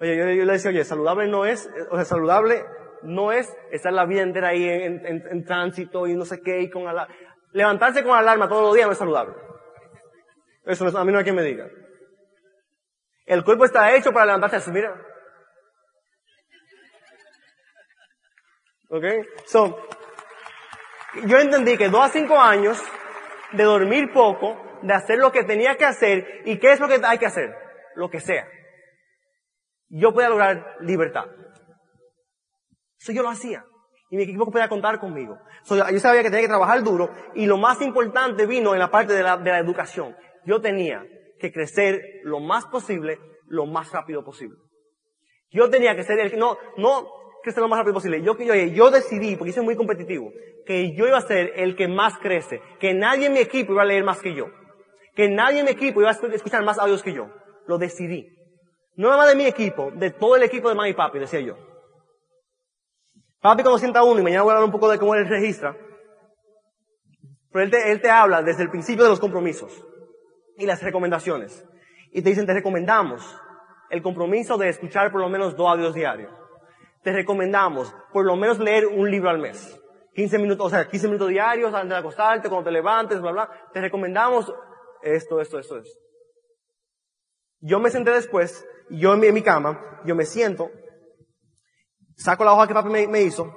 Oye, 0.00 0.16
yo, 0.16 0.24
le 0.24 0.52
decía, 0.52 0.72
oye, 0.72 0.82
saludable 0.82 1.28
no 1.28 1.44
es, 1.44 1.70
o 1.92 1.94
sea, 1.94 2.04
saludable 2.04 2.64
no 3.04 3.30
es 3.30 3.56
estar 3.70 3.92
la 3.92 4.04
vida 4.04 4.22
entera 4.22 4.48
ahí 4.48 4.68
en, 4.68 5.06
en 5.06 5.44
tránsito 5.44 6.08
y 6.08 6.16
no 6.16 6.24
sé 6.24 6.40
qué, 6.40 6.60
y 6.60 6.70
con 6.70 6.88
alarma. 6.88 7.14
Levantarse 7.52 8.02
con 8.02 8.18
alarma 8.18 8.48
todos 8.48 8.62
los 8.62 8.74
días 8.74 8.86
no 8.86 8.92
es 8.94 8.98
saludable. 8.98 9.34
Eso 10.68 10.86
a 10.86 11.04
mí 11.04 11.10
no 11.10 11.18
hay 11.18 11.24
quien 11.24 11.34
me 11.34 11.42
diga. 11.42 11.66
El 13.24 13.42
cuerpo 13.42 13.64
está 13.64 13.94
hecho 13.94 14.12
para 14.12 14.26
levantarse 14.26 14.56
así, 14.56 14.70
mira. 14.70 14.94
¿Ok? 18.90 19.04
So, 19.46 19.88
yo 21.24 21.38
entendí 21.38 21.78
que 21.78 21.88
dos 21.88 22.04
a 22.04 22.10
cinco 22.10 22.38
años 22.38 22.82
de 23.52 23.64
dormir 23.64 24.12
poco, 24.12 24.78
de 24.82 24.92
hacer 24.92 25.18
lo 25.18 25.32
que 25.32 25.42
tenía 25.44 25.76
que 25.76 25.86
hacer, 25.86 26.42
y 26.44 26.58
qué 26.58 26.72
es 26.72 26.80
lo 26.80 26.86
que 26.86 27.00
hay 27.02 27.16
que 27.16 27.26
hacer, 27.26 27.50
lo 27.94 28.10
que 28.10 28.20
sea. 28.20 28.46
Yo 29.88 30.12
podía 30.12 30.28
lograr 30.28 30.76
libertad. 30.80 31.24
Eso 32.98 33.12
yo 33.12 33.22
lo 33.22 33.30
hacía. 33.30 33.64
Y 34.10 34.16
mi 34.18 34.24
equipo 34.24 34.50
podía 34.50 34.68
contar 34.68 35.00
conmigo. 35.00 35.38
So, 35.62 35.76
yo 35.76 35.98
sabía 35.98 36.22
que 36.22 36.28
tenía 36.28 36.42
que 36.42 36.48
trabajar 36.48 36.82
duro, 36.82 37.10
y 37.34 37.46
lo 37.46 37.56
más 37.56 37.80
importante 37.80 38.44
vino 38.44 38.74
en 38.74 38.80
la 38.80 38.90
parte 38.90 39.14
de 39.14 39.22
la, 39.22 39.38
de 39.38 39.50
la 39.50 39.58
educación. 39.58 40.14
Yo 40.48 40.62
tenía 40.62 41.04
que 41.38 41.52
crecer 41.52 42.00
lo 42.24 42.40
más 42.40 42.64
posible, 42.64 43.18
lo 43.48 43.66
más 43.66 43.92
rápido 43.92 44.24
posible. 44.24 44.56
Yo 45.50 45.68
tenía 45.68 45.94
que 45.94 46.04
ser 46.04 46.18
el, 46.20 46.38
no, 46.38 46.56
no 46.78 47.06
crecer 47.42 47.60
lo 47.62 47.68
más 47.68 47.78
rápido 47.78 47.92
posible. 47.92 48.22
Yo, 48.22 48.34
yo, 48.38 48.54
yo 48.54 48.90
decidí, 48.90 49.36
porque 49.36 49.50
hice 49.50 49.60
muy 49.60 49.76
competitivo, 49.76 50.32
que 50.64 50.96
yo 50.96 51.06
iba 51.06 51.18
a 51.18 51.22
ser 51.22 51.52
el 51.56 51.76
que 51.76 51.86
más 51.86 52.16
crece, 52.16 52.62
que 52.80 52.94
nadie 52.94 53.26
en 53.26 53.34
mi 53.34 53.40
equipo 53.40 53.74
iba 53.74 53.82
a 53.82 53.84
leer 53.84 54.04
más 54.04 54.20
que 54.22 54.34
yo, 54.34 54.46
que 55.14 55.28
nadie 55.28 55.58
en 55.58 55.66
mi 55.66 55.72
equipo 55.72 56.00
iba 56.00 56.08
a 56.08 56.12
escuchar 56.12 56.64
más 56.64 56.78
audios 56.78 57.02
que 57.02 57.12
yo. 57.12 57.28
Lo 57.66 57.76
decidí. 57.76 58.26
No 58.96 59.08
nada 59.08 59.18
más 59.18 59.28
de 59.28 59.36
mi 59.36 59.44
equipo, 59.44 59.90
de 59.90 60.12
todo 60.12 60.36
el 60.36 60.44
equipo 60.44 60.70
de 60.70 60.74
mami 60.74 60.90
y 60.90 60.94
papi, 60.94 61.18
decía 61.18 61.40
yo. 61.40 61.58
Papi 63.42 63.62
cuando 63.62 63.78
sienta 63.78 64.02
uno, 64.02 64.18
y 64.18 64.22
mañana 64.22 64.44
voy 64.44 64.52
a 64.52 64.54
hablar 64.54 64.64
un 64.64 64.72
poco 64.72 64.90
de 64.90 64.98
cómo 64.98 65.14
él 65.14 65.28
registra, 65.28 65.76
pero 67.52 67.64
él 67.66 67.70
te, 67.70 67.92
él 67.92 68.00
te 68.00 68.08
habla 68.08 68.42
desde 68.42 68.62
el 68.62 68.70
principio 68.70 69.04
de 69.04 69.10
los 69.10 69.20
compromisos 69.20 69.84
y 70.58 70.66
las 70.66 70.82
recomendaciones. 70.82 71.64
Y 72.12 72.20
te 72.20 72.30
dicen, 72.30 72.44
te 72.44 72.52
recomendamos 72.52 73.40
el 73.90 74.02
compromiso 74.02 74.58
de 74.58 74.68
escuchar 74.68 75.10
por 75.10 75.20
lo 75.20 75.28
menos 75.28 75.56
dos 75.56 75.68
audios 75.70 75.94
diarios. 75.94 76.30
Te 77.02 77.12
recomendamos 77.12 77.94
por 78.12 78.26
lo 78.26 78.36
menos 78.36 78.58
leer 78.58 78.86
un 78.86 79.10
libro 79.10 79.30
al 79.30 79.38
mes. 79.38 79.80
15 80.14 80.38
minutos, 80.38 80.66
o 80.66 80.70
sea, 80.70 80.88
15 80.88 81.06
minutos 81.06 81.28
diarios 81.28 81.72
antes 81.72 81.90
de 81.90 81.96
acostarte, 81.96 82.48
cuando 82.48 82.68
te 82.68 82.72
levantes, 82.72 83.20
bla, 83.20 83.30
bla. 83.30 83.50
Te 83.72 83.80
recomendamos 83.80 84.52
esto, 85.00 85.40
esto, 85.40 85.60
esto, 85.60 85.78
esto. 85.78 85.98
Yo 87.60 87.78
me 87.78 87.90
senté 87.90 88.10
después, 88.10 88.66
yo 88.90 89.14
en 89.14 89.32
mi, 89.32 89.42
cama, 89.42 90.00
yo 90.04 90.16
me 90.16 90.24
siento, 90.24 90.70
saco 92.16 92.44
la 92.44 92.52
hoja 92.52 92.66
que 92.66 92.74
papi 92.74 92.88
me, 92.88 93.22
hizo, 93.22 93.52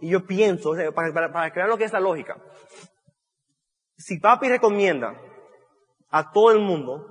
y 0.00 0.10
yo 0.10 0.26
pienso, 0.26 0.74
para, 0.94 1.12
para, 1.12 1.32
para 1.32 1.52
crear 1.52 1.68
lo 1.68 1.78
que 1.78 1.84
es 1.84 1.92
la 1.92 2.00
lógica. 2.00 2.36
Si 3.96 4.18
papi 4.18 4.48
recomienda 4.48 5.14
a 6.12 6.30
todo 6.30 6.52
el 6.52 6.60
mundo 6.60 7.08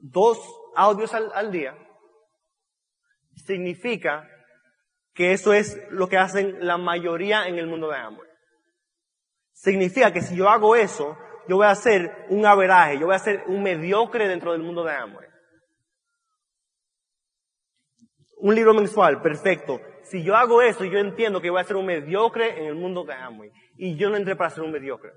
dos 0.00 0.38
audios 0.76 1.12
al, 1.14 1.50
día, 1.50 1.76
significa 3.34 4.28
que 5.14 5.32
eso 5.32 5.52
es 5.52 5.78
lo 5.90 6.08
que 6.08 6.18
hacen 6.18 6.58
la 6.60 6.76
mayoría 6.76 7.46
en 7.46 7.58
el 7.58 7.66
mundo 7.66 7.88
de 7.88 7.96
Amway. 7.96 8.28
Significa 9.52 10.12
que 10.12 10.20
si 10.20 10.36
yo 10.36 10.48
hago 10.48 10.76
eso, 10.76 11.16
yo 11.48 11.56
voy 11.56 11.66
a 11.66 11.70
hacer 11.70 12.26
un 12.28 12.44
averaje, 12.46 12.98
yo 12.98 13.06
voy 13.06 13.14
a 13.14 13.20
ser 13.20 13.44
un 13.46 13.62
mediocre 13.62 14.28
dentro 14.28 14.52
del 14.52 14.62
mundo 14.62 14.84
de 14.84 14.92
Amway. 14.92 15.28
Un 18.38 18.54
libro 18.54 18.74
mensual, 18.74 19.22
perfecto. 19.22 19.80
Si 20.02 20.22
yo 20.22 20.36
hago 20.36 20.62
eso, 20.62 20.84
yo 20.84 20.98
entiendo 20.98 21.40
que 21.40 21.50
voy 21.50 21.60
a 21.60 21.64
ser 21.64 21.76
un 21.76 21.86
mediocre 21.86 22.58
en 22.58 22.66
el 22.66 22.74
mundo 22.74 23.04
de 23.04 23.14
Amway. 23.14 23.50
Y 23.76 23.96
yo 23.96 24.10
no 24.10 24.16
entré 24.16 24.34
para 24.34 24.50
ser 24.50 24.64
un 24.64 24.72
mediocre. 24.72 25.12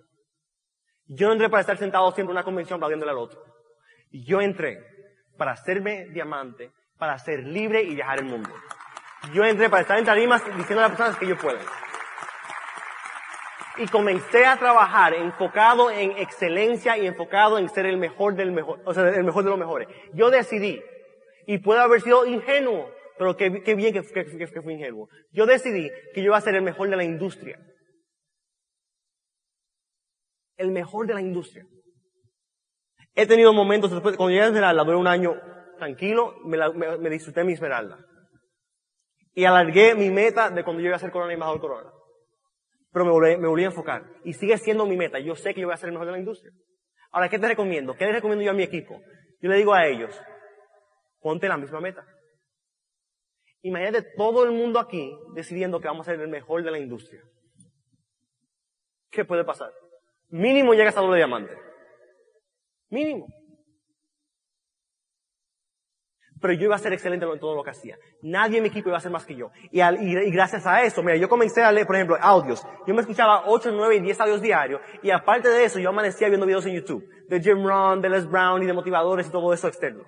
Yo 1.08 1.28
no 1.28 1.34
entré 1.34 1.50
para 1.50 1.62
estar 1.62 1.78
sentado 1.78 2.12
siempre 2.12 2.32
en 2.32 2.38
una 2.38 2.44
convención 2.44 2.78
aplaudiéndole 2.78 3.12
al 3.12 3.18
otro. 3.18 3.44
Yo 4.12 4.42
entré 4.42 4.80
para 5.38 5.52
hacerme 5.52 6.08
diamante, 6.10 6.72
para 6.98 7.18
ser 7.20 7.44
libre 7.44 7.84
y 7.84 7.96
viajar 7.96 8.20
el 8.20 8.26
mundo. 8.26 8.50
Yo 9.34 9.44
entré 9.44 9.70
para 9.70 9.82
estar 9.82 9.98
en 9.98 10.06
tarimas 10.06 10.44
diciendo 10.46 10.80
a 10.80 10.88
las 10.88 10.92
personas 10.92 11.18
que 11.18 11.28
yo 11.28 11.38
puedo. 11.38 11.60
Y 13.78 13.88
comencé 13.88 14.46
a 14.46 14.58
trabajar 14.58 15.14
enfocado 15.14 15.92
en 15.92 16.12
excelencia 16.12 16.98
y 16.98 17.06
enfocado 17.06 17.58
en 17.60 17.70
ser 17.70 17.86
el 17.86 17.98
mejor 17.98 18.36
del 18.36 18.52
mejor, 18.52 18.80
o 18.86 18.94
sea, 18.94 19.10
el 19.10 19.24
mejor 19.24 19.44
de 19.44 19.50
los 19.50 19.60
mejores. 19.60 19.90
Yo 20.14 20.30
decidí, 20.30 20.82
y 21.46 21.58
puedo 21.58 21.82
haber 21.82 22.02
sido 22.02 22.26
ingenuo, 22.26 22.90
pero 23.18 23.36
qué, 23.36 23.62
qué 23.64 23.76
bien 23.76 23.94
que, 23.94 24.02
que, 24.02 24.62
fui 24.62 24.74
ingenuo. 24.74 25.10
Yo 25.32 25.46
decidí 25.46 25.92
que 26.14 26.22
yo 26.22 26.28
iba 26.28 26.38
a 26.38 26.42
ser 26.42 26.56
el 26.56 26.62
mejor 26.62 26.90
de 26.90 26.96
la 26.96 27.04
industria 27.04 27.60
el 30.58 30.72
mejor 30.72 31.08
de 31.08 31.14
la 31.14 31.22
industria. 31.22 31.66
He 33.14 33.26
tenido 33.26 33.54
momentos 33.54 33.92
después, 33.92 34.18
cuando 34.18 34.32
llegué 34.32 34.44
a 34.44 34.48
Esmeralda, 34.48 34.84
duré 34.84 34.98
un 34.98 35.08
año 35.08 35.36
tranquilo, 35.78 36.36
me, 36.46 36.58
la, 36.58 36.72
me, 36.72 37.10
disfruté 37.10 37.44
mi 37.44 37.54
Esmeralda. 37.54 37.98
Y 39.34 39.46
alargué 39.46 39.96
mi 39.96 40.10
meta 40.10 40.50
de 40.50 40.64
cuando 40.64 40.82
yo 40.82 40.88
iba 40.88 40.96
a 40.96 41.00
ser 41.00 41.12
Corona 41.12 41.34
embajador 41.34 41.62
Corona. 41.62 41.92
Pero 42.92 43.06
me 43.06 43.12
volví, 43.12 43.38
me 43.38 43.48
volví 43.48 43.64
a 43.64 43.68
enfocar. 43.68 44.06
Y 44.24 44.34
sigue 44.34 44.58
siendo 44.58 44.86
mi 44.86 44.96
meta. 44.96 45.20
Yo 45.20 45.36
sé 45.36 45.54
que 45.54 45.62
yo 45.62 45.68
voy 45.68 45.74
a 45.74 45.78
ser 45.78 45.90
el 45.90 45.94
mejor 45.94 46.08
de 46.08 46.14
la 46.14 46.20
industria. 46.20 46.52
Ahora, 47.12 47.30
¿qué 47.30 47.40
te 47.40 47.48
recomiendo? 47.48 47.96
¿Qué 47.96 48.06
les 48.06 48.16
recomiendo 48.16 48.44
yo 48.44 48.52
a 48.52 48.54
mi 48.54 48.64
equipo? 48.64 49.02
Yo 49.42 49.50
le 49.50 49.58
digo 49.58 49.74
a 49.74 49.86
ellos, 49.86 50.18
ponte 51.20 51.48
la 51.48 51.58
misma 51.58 51.82
meta. 51.82 52.06
Imagínate 53.62 54.04
todo 54.16 54.44
el 54.46 54.52
mundo 54.52 54.80
aquí 54.80 55.12
decidiendo 55.34 55.80
que 55.80 55.88
vamos 55.88 56.08
a 56.08 56.12
ser 56.12 56.22
el 56.22 56.28
mejor 56.28 56.64
de 56.64 56.72
la 56.72 56.80
industria. 56.80 57.22
¿Qué 59.10 59.26
puede 59.26 59.44
pasar? 59.44 59.72
Mínimo 60.36 60.74
llegas 60.74 60.98
a 60.98 61.00
doble 61.00 61.16
diamante. 61.16 61.54
Mínimo. 62.90 63.26
Pero 66.42 66.54
yo 66.56 66.66
iba 66.66 66.76
a 66.76 66.80
ser 66.80 66.92
excelente 66.92 67.26
en 67.26 67.40
todo 67.40 67.56
lo 67.56 67.64
que 67.64 67.70
hacía. 67.70 67.98
Nadie 68.22 68.58
en 68.58 68.64
mi 68.64 68.68
equipo 68.68 68.90
iba 68.90 68.98
a 68.98 69.02
ser 69.02 69.12
más 69.12 69.26
que 69.26 69.36
yo. 69.36 69.50
Y, 69.72 69.80
gracias 70.32 70.68
a 70.68 70.84
eso, 70.84 71.02
mira, 71.02 71.16
yo 71.16 71.30
comencé 71.30 71.64
a 71.64 71.72
leer, 71.72 71.88
por 71.88 71.96
ejemplo, 71.96 72.18
audios. 72.20 72.68
Yo 72.86 72.94
me 72.94 73.00
escuchaba 73.00 73.44
8, 73.46 73.72
9 73.72 73.96
y 73.96 74.00
10 74.02 74.20
audios 74.20 74.42
diarios. 74.42 74.82
Y 75.02 75.10
aparte 75.10 75.48
de 75.48 75.64
eso, 75.64 75.80
yo 75.80 75.88
amanecía 75.88 76.28
viendo 76.28 76.46
videos 76.46 76.66
en 76.66 76.76
YouTube. 76.76 77.08
De 77.30 77.40
Jim 77.40 77.66
Rohn, 77.66 78.02
de 78.02 78.10
Les 78.10 78.30
Brown 78.30 78.62
y 78.62 78.66
de 78.66 78.74
motivadores 78.74 79.28
y 79.28 79.32
todo 79.32 79.54
eso 79.54 79.70
externo. 79.70 80.04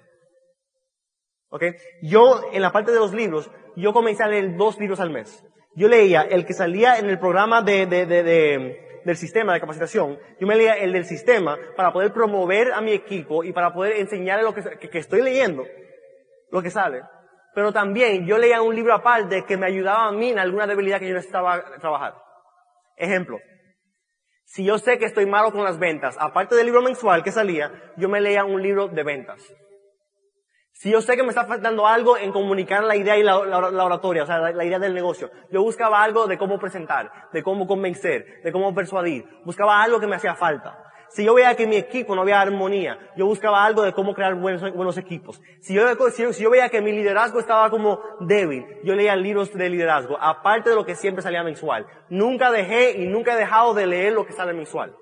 ¿Ok? 1.50 1.64
Yo, 2.02 2.42
en 2.52 2.62
la 2.62 2.74
parte 2.74 2.92
de 2.92 3.00
los 3.00 3.14
libros, 3.14 3.50
yo 3.78 3.94
comencé 3.94 4.24
a 4.24 4.28
leer 4.28 4.58
dos 4.58 4.78
libros 4.78 5.00
al 5.00 5.10
mes. 5.10 5.42
Yo 5.74 5.88
leía 5.88 6.24
el 6.24 6.46
que 6.46 6.54
salía 6.54 7.00
en 7.00 7.10
el 7.10 7.18
programa 7.18 7.62
de, 7.62 7.86
de, 7.86 8.06
de, 8.06 8.24
de 8.24 8.87
del 9.08 9.16
sistema 9.16 9.54
de 9.54 9.62
capacitación, 9.62 10.20
yo 10.38 10.46
me 10.46 10.58
leía 10.58 10.74
el 10.74 10.92
del 10.92 11.06
sistema 11.06 11.58
para 11.78 11.94
poder 11.94 12.12
promover 12.12 12.74
a 12.74 12.82
mi 12.82 12.92
equipo 12.92 13.42
y 13.42 13.54
para 13.54 13.74
poder 13.74 13.94
enseñarle 13.94 14.44
lo 14.44 14.54
que, 14.54 15.00
estoy 15.00 15.22
leyendo, 15.22 15.64
lo 16.52 16.62
que 16.62 16.70
sale. 16.70 17.04
Pero 17.56 17.72
también 17.72 18.28
yo 18.28 18.38
leía 18.38 18.62
un 18.62 18.76
libro 18.76 18.94
aparte 18.94 19.46
que 19.46 19.56
me 19.56 19.66
ayudaba 19.66 20.10
a 20.10 20.12
mí 20.12 20.32
en 20.32 20.40
alguna 20.40 20.68
debilidad 20.68 21.00
que 21.00 21.08
yo 21.08 21.14
necesitaba 21.14 21.78
trabajar. 21.80 22.16
Ejemplo. 22.98 23.40
Si 24.44 24.66
yo 24.66 24.78
sé 24.78 25.00
que 25.00 25.06
estoy 25.06 25.26
malo 25.26 25.54
con 25.54 25.64
las 25.64 25.80
ventas, 25.80 26.18
aparte 26.20 26.56
del 26.56 26.66
libro 26.66 26.82
mensual 26.82 27.24
que 27.24 27.32
salía, 27.32 27.72
yo 27.96 28.10
me 28.10 28.20
leía 28.20 28.44
un 28.44 28.62
libro 28.62 28.90
de 28.90 29.04
ventas. 29.04 29.42
Si 30.80 30.92
yo 30.92 31.02
sé 31.02 31.16
que 31.16 31.24
me 31.24 31.30
está 31.30 31.46
faltando 31.46 31.88
algo 31.88 32.18
en 32.18 32.32
comunicar 32.32 32.84
la 32.84 32.96
idea 32.96 33.18
y 33.18 33.24
la, 33.24 33.38
oratoria, 33.40 34.24
o 34.24 34.26
sea, 34.28 34.38
la, 34.38 34.64
idea 34.64 34.78
del 34.78 34.94
negocio, 34.94 35.32
yo 35.52 35.64
buscaba 35.64 36.04
algo 36.04 36.28
de 36.28 36.38
cómo 36.38 36.60
presentar, 36.60 37.12
de 37.34 37.42
cómo 37.42 37.66
convencer, 37.66 38.44
de 38.44 38.52
cómo 38.52 38.76
persuadir, 38.76 39.26
buscaba 39.44 39.82
algo 39.82 40.00
que 40.00 40.06
me 40.06 40.18
hacía 40.18 40.36
falta. 40.36 40.78
Si 41.10 41.26
yo 41.26 41.34
veía 41.34 41.56
que 41.56 41.66
mi 41.66 41.78
equipo 41.78 42.14
no 42.14 42.22
había 42.22 42.40
armonía, 42.42 43.00
yo 43.16 43.26
buscaba 43.26 43.66
algo 43.66 43.82
de 43.82 43.94
cómo 43.94 44.14
crear 44.14 44.36
buenos, 44.36 44.98
equipos. 44.98 45.42
Si 45.62 45.74
yo, 45.74 45.84
si 46.12 46.44
yo 46.44 46.52
veía 46.52 46.70
que 46.70 46.82
mi 46.82 46.92
liderazgo 46.92 47.40
estaba 47.40 47.72
como 47.72 48.00
débil, 48.20 48.64
yo 48.84 48.94
leía 48.94 49.16
libros 49.16 49.52
de 49.54 49.70
liderazgo, 49.70 50.16
aparte 50.22 50.70
de 50.70 50.76
lo 50.76 50.86
que 50.86 50.94
siempre 50.94 51.24
salía 51.24 51.44
mensual. 51.44 51.88
Nunca 52.10 52.52
dejé 52.52 53.02
y 53.02 53.08
nunca 53.08 53.34
he 53.34 53.38
dejado 53.38 53.74
de 53.74 53.88
leer 53.88 54.14
lo 54.14 54.28
que 54.28 54.34
sale 54.34 54.54
mensual. 54.54 54.96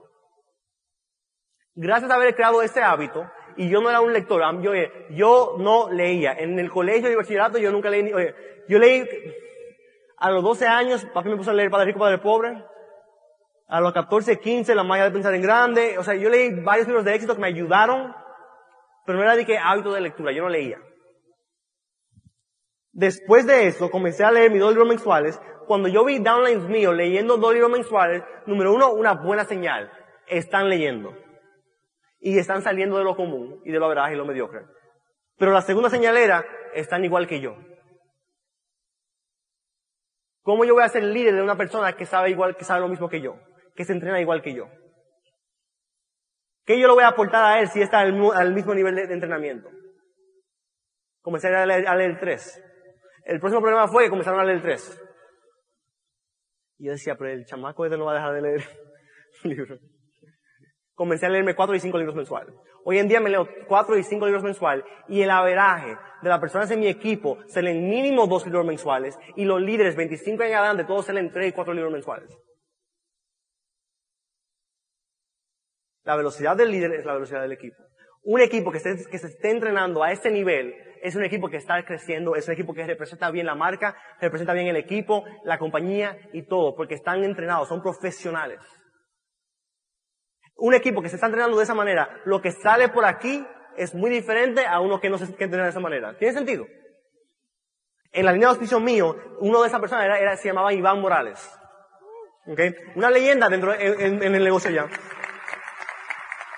Gracias 1.73 2.09
a 2.09 2.15
haber 2.15 2.33
creado 2.33 2.61
este 2.61 2.81
hábito, 2.81 3.29
y 3.57 3.69
yo 3.69 3.81
no 3.81 3.89
era 3.89 4.01
un 4.01 4.13
lector, 4.13 4.41
yo, 4.61 4.71
yo 5.09 5.55
no 5.59 5.89
leía. 5.91 6.33
En 6.33 6.59
el 6.59 6.69
colegio 6.69 7.09
de 7.09 7.15
bachillerato 7.15 7.57
yo 7.57 7.71
nunca 7.71 7.89
leí, 7.89 8.11
oye, 8.13 8.35
yo 8.67 8.79
leí, 8.79 9.07
a 10.17 10.31
los 10.31 10.43
12 10.43 10.67
años, 10.67 11.05
papi 11.13 11.29
me 11.29 11.37
puso 11.37 11.51
a 11.51 11.53
leer 11.53 11.69
Padre 11.69 11.87
Rico, 11.87 11.99
Padre 11.99 12.17
Pobre. 12.17 12.63
A 13.67 13.81
los 13.81 13.93
14, 13.93 14.39
15, 14.39 14.75
La 14.75 14.83
magia 14.83 15.05
de 15.05 15.11
pensar 15.11 15.33
en 15.33 15.41
grande. 15.41 15.97
O 15.97 16.03
sea, 16.03 16.15
yo 16.15 16.29
leí 16.29 16.61
varios 16.61 16.87
libros 16.87 17.03
de 17.03 17.15
éxito 17.15 17.35
que 17.35 17.41
me 17.41 17.47
ayudaron, 17.47 18.13
pero 19.05 19.17
no 19.17 19.23
era 19.23 19.35
de 19.35 19.45
que 19.45 19.57
hábito 19.57 19.91
de 19.91 20.01
lectura, 20.01 20.31
yo 20.31 20.43
no 20.43 20.49
leía. 20.49 20.79
Después 22.91 23.45
de 23.45 23.67
eso, 23.67 23.91
comencé 23.91 24.23
a 24.23 24.31
leer 24.31 24.51
mis 24.51 24.61
dos 24.61 24.69
libros 24.69 24.87
mensuales. 24.87 25.39
Cuando 25.67 25.89
yo 25.89 26.05
vi 26.05 26.19
downlines 26.19 26.63
míos 26.69 26.95
leyendo 26.95 27.37
dos 27.37 27.53
libros 27.53 27.71
mensuales, 27.71 28.23
número 28.45 28.73
uno, 28.73 28.93
una 28.93 29.13
buena 29.13 29.43
señal. 29.45 29.91
Están 30.27 30.69
leyendo. 30.69 31.13
Y 32.25 32.39
están 32.39 32.63
saliendo 32.63 32.97
de 32.97 33.03
lo 33.03 33.15
común 33.15 33.61
y 33.65 33.71
de 33.71 33.77
lo 33.77 33.87
veraz 33.87 34.11
y 34.11 34.15
lo 34.15 34.25
mediocre. 34.25 34.65
Pero 35.37 35.51
la 35.51 35.61
segunda 35.61 35.91
señal 35.91 36.17
era, 36.17 36.43
están 36.73 37.05
igual 37.05 37.27
que 37.27 37.39
yo. 37.39 37.55
¿Cómo 40.41 40.65
yo 40.65 40.73
voy 40.73 40.81
a 40.81 40.89
ser 40.89 41.03
líder 41.03 41.35
de 41.35 41.43
una 41.43 41.55
persona 41.55 41.93
que 41.93 42.07
sabe 42.07 42.31
igual, 42.31 42.55
que 42.55 42.65
sabe 42.65 42.79
lo 42.79 42.87
mismo 42.87 43.09
que 43.09 43.21
yo? 43.21 43.37
Que 43.75 43.85
se 43.85 43.93
entrena 43.93 44.19
igual 44.19 44.41
que 44.41 44.55
yo. 44.55 44.67
¿Qué 46.65 46.79
yo 46.79 46.87
le 46.87 46.95
voy 46.95 47.03
a 47.03 47.09
aportar 47.09 47.45
a 47.45 47.59
él 47.59 47.67
si 47.67 47.79
está 47.83 47.99
al, 47.99 48.53
mismo 48.55 48.73
nivel 48.73 48.95
de, 48.95 49.03
entrenamiento? 49.03 49.69
Comencé 51.21 51.55
a 51.55 51.63
leer, 51.67 51.87
a 51.87 51.95
leer 51.95 52.09
el 52.09 52.19
3. 52.19 52.63
El 53.25 53.39
próximo 53.39 53.61
problema 53.61 53.87
fue 53.87 54.05
que 54.05 54.09
comenzaron 54.09 54.39
a 54.39 54.45
leer 54.45 54.57
el 54.57 54.63
3. 54.63 55.01
Y 56.79 56.85
yo 56.87 56.91
decía, 56.93 57.15
pero 57.19 57.29
el 57.29 57.45
chamaco 57.45 57.85
este 57.85 57.99
no 57.99 58.05
va 58.05 58.13
a 58.13 58.15
dejar 58.15 58.33
de 58.33 58.41
leer 58.41 58.63
libros. 59.43 59.79
Comencé 60.95 61.25
a 61.25 61.29
leerme 61.29 61.55
cuatro 61.55 61.75
y 61.75 61.79
cinco 61.81 61.97
libros 61.97 62.15
mensuales. 62.15 62.55
Hoy 62.85 62.99
en 62.99 63.09
día 63.09 63.19
me 63.19 63.29
leo 63.29 63.47
cuatro 63.67 63.97
y 63.97 64.03
cinco 64.03 64.25
libros 64.25 64.43
mensuales 64.43 64.85
y 65.09 65.21
el 65.21 65.29
averaje 65.29 65.97
de 66.21 66.29
las 66.29 66.39
personas 66.39 66.71
en 66.71 66.79
mi 66.79 66.87
equipo 66.87 67.37
se 67.47 67.61
leen 67.61 67.89
mínimo 67.89 68.27
dos 68.27 68.45
libros 68.45 68.65
mensuales 68.65 69.19
y 69.35 69.43
los 69.43 69.61
líderes 69.61 69.97
25 69.97 70.41
en 70.43 70.53
adelante 70.53 70.85
todos 70.85 71.05
se 71.05 71.13
leen 71.13 71.31
tres 71.33 71.49
y 71.49 71.51
cuatro 71.51 71.73
libros 71.73 71.91
mensuales. 71.91 72.29
La 76.03 76.15
velocidad 76.15 76.55
del 76.55 76.71
líder 76.71 76.93
es 76.93 77.05
la 77.05 77.13
velocidad 77.13 77.41
del 77.41 77.51
equipo. 77.51 77.83
Un 78.23 78.39
equipo 78.39 78.71
que, 78.71 78.79
que 78.79 79.17
se 79.17 79.27
esté 79.27 79.51
entrenando 79.51 80.01
a 80.01 80.13
este 80.13 80.31
nivel 80.31 80.73
es 81.01 81.15
un 81.15 81.25
equipo 81.25 81.49
que 81.49 81.57
está 81.57 81.83
creciendo, 81.83 82.35
es 82.35 82.47
un 82.47 82.53
equipo 82.53 82.73
que 82.73 82.87
representa 82.87 83.29
bien 83.31 83.45
la 83.45 83.55
marca, 83.55 83.97
representa 84.21 84.53
bien 84.53 84.67
el 84.67 84.77
equipo, 84.77 85.25
la 85.43 85.59
compañía 85.59 86.17
y 86.31 86.43
todo, 86.43 86.73
porque 86.75 86.95
están 86.95 87.23
entrenados, 87.23 87.67
son 87.67 87.81
profesionales. 87.81 88.59
Un 90.57 90.73
equipo 90.73 91.01
que 91.01 91.09
se 91.09 91.15
está 91.15 91.27
entrenando 91.27 91.57
de 91.57 91.63
esa 91.63 91.73
manera, 91.73 92.21
lo 92.25 92.41
que 92.41 92.51
sale 92.51 92.89
por 92.89 93.05
aquí 93.05 93.45
es 93.77 93.93
muy 93.93 94.09
diferente 94.09 94.65
a 94.65 94.79
uno 94.79 94.99
que 94.99 95.09
no 95.09 95.17
se 95.17 95.25
entrena 95.25 95.63
de 95.63 95.69
esa 95.69 95.79
manera. 95.79 96.17
¿Tiene 96.17 96.33
sentido? 96.33 96.65
En 98.11 98.25
la 98.25 98.31
línea 98.31 98.47
de 98.47 98.51
auspicio 98.51 98.79
mío, 98.79 99.15
uno 99.39 99.61
de 99.61 99.67
esas 99.67 99.81
personas 99.81 100.05
era, 100.05 100.35
se 100.37 100.47
llamaba 100.47 100.73
Iván 100.73 101.01
Morales. 101.01 101.49
¿Okay? 102.47 102.73
Una 102.95 103.09
leyenda 103.09 103.49
dentro 103.49 103.73
en 103.73 104.23
el 104.23 104.43
negocio 104.43 104.71
ya. 104.71 104.87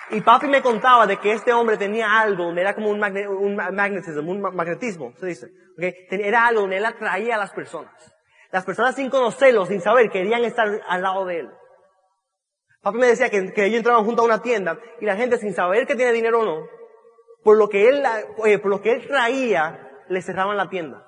Y 0.09 0.21
papi 0.21 0.47
me 0.47 0.61
contaba 0.61 1.05
de 1.05 1.17
que 1.17 1.33
este 1.33 1.51
hombre 1.51 1.77
tenía 1.77 2.19
algo 2.19 2.51
era 2.53 2.73
como 2.73 2.89
un, 2.89 2.99
magnetismo, 2.99 5.13
se 5.17 5.25
dice. 5.25 5.47
Era 5.77 6.47
algo 6.47 6.61
donde 6.61 6.77
él 6.77 6.85
atraía 6.85 7.35
a 7.35 7.37
las 7.37 7.51
personas. 7.51 7.91
Las 8.51 8.63
personas 8.63 8.95
sin 8.95 9.09
conocerlo, 9.09 9.65
sin 9.65 9.81
saber, 9.81 10.09
querían 10.09 10.45
estar 10.45 10.81
al 10.87 11.01
lado 11.01 11.25
de 11.25 11.41
él. 11.41 11.49
Papi 12.81 12.97
me 12.97 13.07
decía 13.07 13.29
que, 13.29 13.37
ellos 13.37 13.77
entraban 13.77 14.05
junto 14.05 14.21
a 14.21 14.25
una 14.25 14.41
tienda 14.41 14.79
y 15.01 15.05
la 15.05 15.15
gente 15.15 15.37
sin 15.37 15.53
saber 15.53 15.87
que 15.87 15.95
tiene 15.95 16.13
dinero 16.13 16.41
o 16.41 16.45
no, 16.45 16.67
por 17.43 17.57
lo 17.57 17.69
que 17.69 17.89
él, 17.89 18.03
por 18.61 18.69
lo 18.69 18.81
que 18.81 18.93
él 18.93 19.07
traía, 19.07 20.03
le 20.09 20.21
cerraban 20.21 20.57
la 20.57 20.69
tienda. 20.69 21.05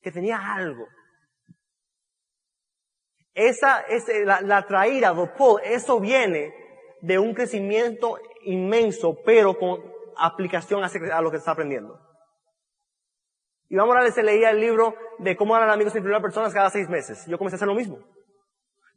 Que 0.00 0.12
tenía 0.12 0.38
algo. 0.38 0.86
Esa, 3.34 3.84
la, 4.24 4.40
la 4.40 4.66
traída, 4.66 5.14
eso 5.62 6.00
viene 6.00 6.52
de 7.00 7.18
un 7.18 7.34
crecimiento 7.34 8.18
inmenso, 8.42 9.16
pero 9.24 9.58
con 9.58 9.80
aplicación 10.16 10.82
a 10.82 11.22
lo 11.22 11.30
que 11.30 11.36
está 11.36 11.52
aprendiendo. 11.52 12.00
Iván 13.68 13.86
Morales 13.86 14.14
se 14.14 14.22
leía 14.22 14.50
el 14.50 14.60
libro 14.60 14.94
de 15.18 15.36
cómo 15.36 15.54
ganar 15.54 15.70
amigos 15.70 15.94
y 15.94 15.98
influir 15.98 16.20
personas 16.22 16.54
cada 16.54 16.70
seis 16.70 16.88
meses. 16.88 17.24
Yo 17.26 17.38
comencé 17.38 17.56
a 17.56 17.58
hacer 17.58 17.68
lo 17.68 17.74
mismo. 17.74 17.98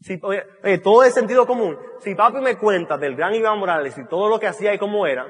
Si, 0.02 0.20
oye, 0.24 0.44
todo 0.80 1.04
es 1.04 1.14
sentido 1.14 1.46
común. 1.46 1.78
Si 2.00 2.16
papi 2.16 2.40
me 2.42 2.58
cuenta 2.58 2.98
del 2.98 3.16
gran 3.16 3.34
Iván 3.36 3.60
Morales 3.60 3.98
y 3.98 4.08
todo 4.08 4.30
lo 4.30 4.40
que 4.40 4.48
hacía 4.48 4.74
y 4.74 4.80
cómo 4.80 5.08
era, 5.08 5.28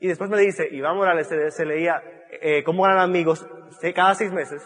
y 0.00 0.08
después 0.08 0.30
me 0.30 0.38
dice, 0.38 0.68
Iván 0.70 0.96
Morales 0.96 1.28
se, 1.28 1.66
leía 1.66 2.02
eh, 2.40 2.62
cómo 2.64 2.84
ganar 2.84 3.00
amigos 3.00 3.46
cada 3.94 4.14
seis 4.14 4.32
meses, 4.32 4.62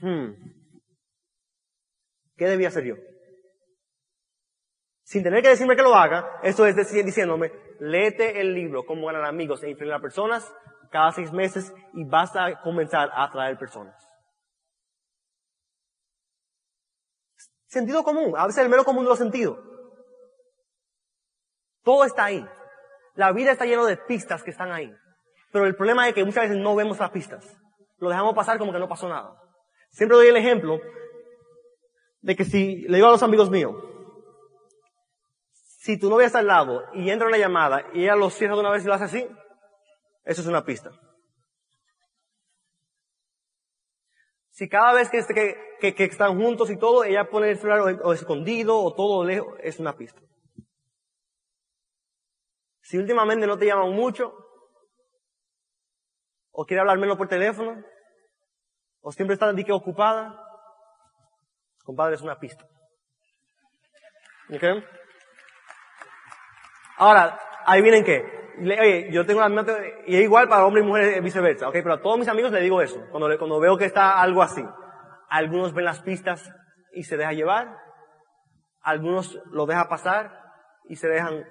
hmm, 0.00 0.32
¿qué 2.36 2.46
debía 2.46 2.68
hacer 2.68 2.84
yo? 2.84 2.96
sin 5.12 5.22
tener 5.22 5.42
que 5.42 5.50
decirme 5.50 5.76
que 5.76 5.82
lo 5.82 5.94
haga, 5.94 6.40
esto 6.42 6.64
es 6.64 6.74
decir, 6.74 7.04
diciéndome, 7.04 7.52
léete 7.80 8.40
el 8.40 8.54
libro, 8.54 8.86
cómo 8.86 9.08
ganar 9.08 9.26
amigos 9.26 9.62
e 9.62 9.68
influir 9.68 9.92
a 9.92 10.00
personas 10.00 10.50
cada 10.90 11.12
seis 11.12 11.30
meses 11.30 11.70
y 11.92 12.04
vas 12.04 12.34
a 12.34 12.62
comenzar 12.62 13.10
a 13.12 13.24
atraer 13.24 13.58
personas. 13.58 13.94
Sentido 17.72 18.04
común, 18.04 18.34
a 18.36 18.46
veces 18.46 18.62
el 18.62 18.68
mero 18.68 18.84
común 18.84 19.04
de 19.04 19.08
los 19.08 19.18
sentidos. 19.18 19.58
Todo 21.82 22.04
está 22.04 22.26
ahí. 22.26 22.46
La 23.14 23.32
vida 23.32 23.50
está 23.50 23.64
llena 23.64 23.86
de 23.86 23.96
pistas 23.96 24.42
que 24.42 24.50
están 24.50 24.70
ahí. 24.72 24.92
Pero 25.50 25.64
el 25.64 25.74
problema 25.74 26.06
es 26.06 26.14
que 26.14 26.22
muchas 26.22 26.50
veces 26.50 26.58
no 26.58 26.76
vemos 26.76 26.98
las 26.98 27.10
pistas. 27.10 27.46
Lo 27.96 28.10
dejamos 28.10 28.34
pasar 28.34 28.58
como 28.58 28.74
que 28.74 28.78
no 28.78 28.90
pasó 28.90 29.08
nada. 29.08 29.40
Siempre 29.90 30.18
doy 30.18 30.26
el 30.26 30.36
ejemplo 30.36 30.82
de 32.20 32.36
que 32.36 32.44
si 32.44 32.82
le 32.82 32.96
digo 32.96 33.08
a 33.08 33.12
los 33.12 33.22
amigos 33.22 33.48
míos, 33.48 33.74
si 35.54 35.98
tu 35.98 36.10
novia 36.10 36.26
está 36.26 36.40
al 36.40 36.48
lado 36.48 36.82
y 36.92 37.08
entra 37.08 37.26
una 37.26 37.38
llamada 37.38 37.86
y 37.94 38.02
ella 38.02 38.16
lo 38.16 38.28
cierra 38.28 38.54
de 38.54 38.60
una 38.60 38.70
vez 38.70 38.84
y 38.84 38.86
lo 38.86 38.92
hace 38.92 39.04
así, 39.04 39.26
eso 40.26 40.42
es 40.42 40.46
una 40.46 40.62
pista. 40.62 40.90
Si 44.52 44.68
cada 44.68 44.92
vez 44.92 45.08
que, 45.08 45.94
que, 45.94 46.04
están 46.04 46.38
juntos 46.38 46.68
y 46.70 46.76
todo, 46.76 47.04
ella 47.04 47.30
pone 47.30 47.50
el 47.50 47.56
celular 47.56 47.98
o, 48.02 48.12
escondido 48.12 48.78
o 48.78 48.94
todo 48.94 49.24
lejos, 49.24 49.56
es 49.60 49.80
una 49.80 49.96
pista. 49.96 50.20
Si 52.82 52.98
últimamente 52.98 53.46
no 53.46 53.56
te 53.56 53.64
llaman 53.64 53.92
mucho, 53.92 54.34
o 56.50 56.66
quiere 56.66 56.82
hablar 56.82 56.98
menos 56.98 57.16
por 57.16 57.28
teléfono, 57.28 57.82
o 59.00 59.10
siempre 59.10 59.32
está 59.32 59.50
de 59.50 59.64
que 59.64 59.72
ocupada, 59.72 60.38
compadre, 61.82 62.16
es 62.16 62.20
una 62.20 62.38
pista. 62.38 62.68
¿Okay? 64.54 64.84
Ahora, 66.98 67.40
ahí 67.64 67.80
vienen 67.80 68.04
oye, 68.58 69.08
yo 69.10 69.26
tengo 69.26 69.46
misma, 69.48 69.64
y 70.06 70.16
es 70.16 70.22
igual 70.22 70.48
para 70.48 70.66
hombres 70.66 70.84
y 70.84 70.88
mujeres 70.88 71.22
viceversa, 71.22 71.68
ok, 71.68 71.74
pero 71.74 71.94
a 71.94 72.02
todos 72.02 72.18
mis 72.18 72.28
amigos 72.28 72.52
les 72.52 72.62
digo 72.62 72.80
eso, 72.80 73.00
cuando, 73.10 73.36
cuando 73.38 73.60
veo 73.60 73.76
que 73.76 73.84
está 73.84 74.20
algo 74.20 74.42
así. 74.42 74.64
Algunos 75.28 75.72
ven 75.72 75.84
las 75.84 76.00
pistas 76.00 76.52
y 76.92 77.04
se 77.04 77.16
deja 77.16 77.32
llevar, 77.32 77.76
algunos 78.82 79.38
lo 79.50 79.66
deja 79.66 79.88
pasar 79.88 80.30
y 80.88 80.96
se 80.96 81.08
dejan, 81.08 81.44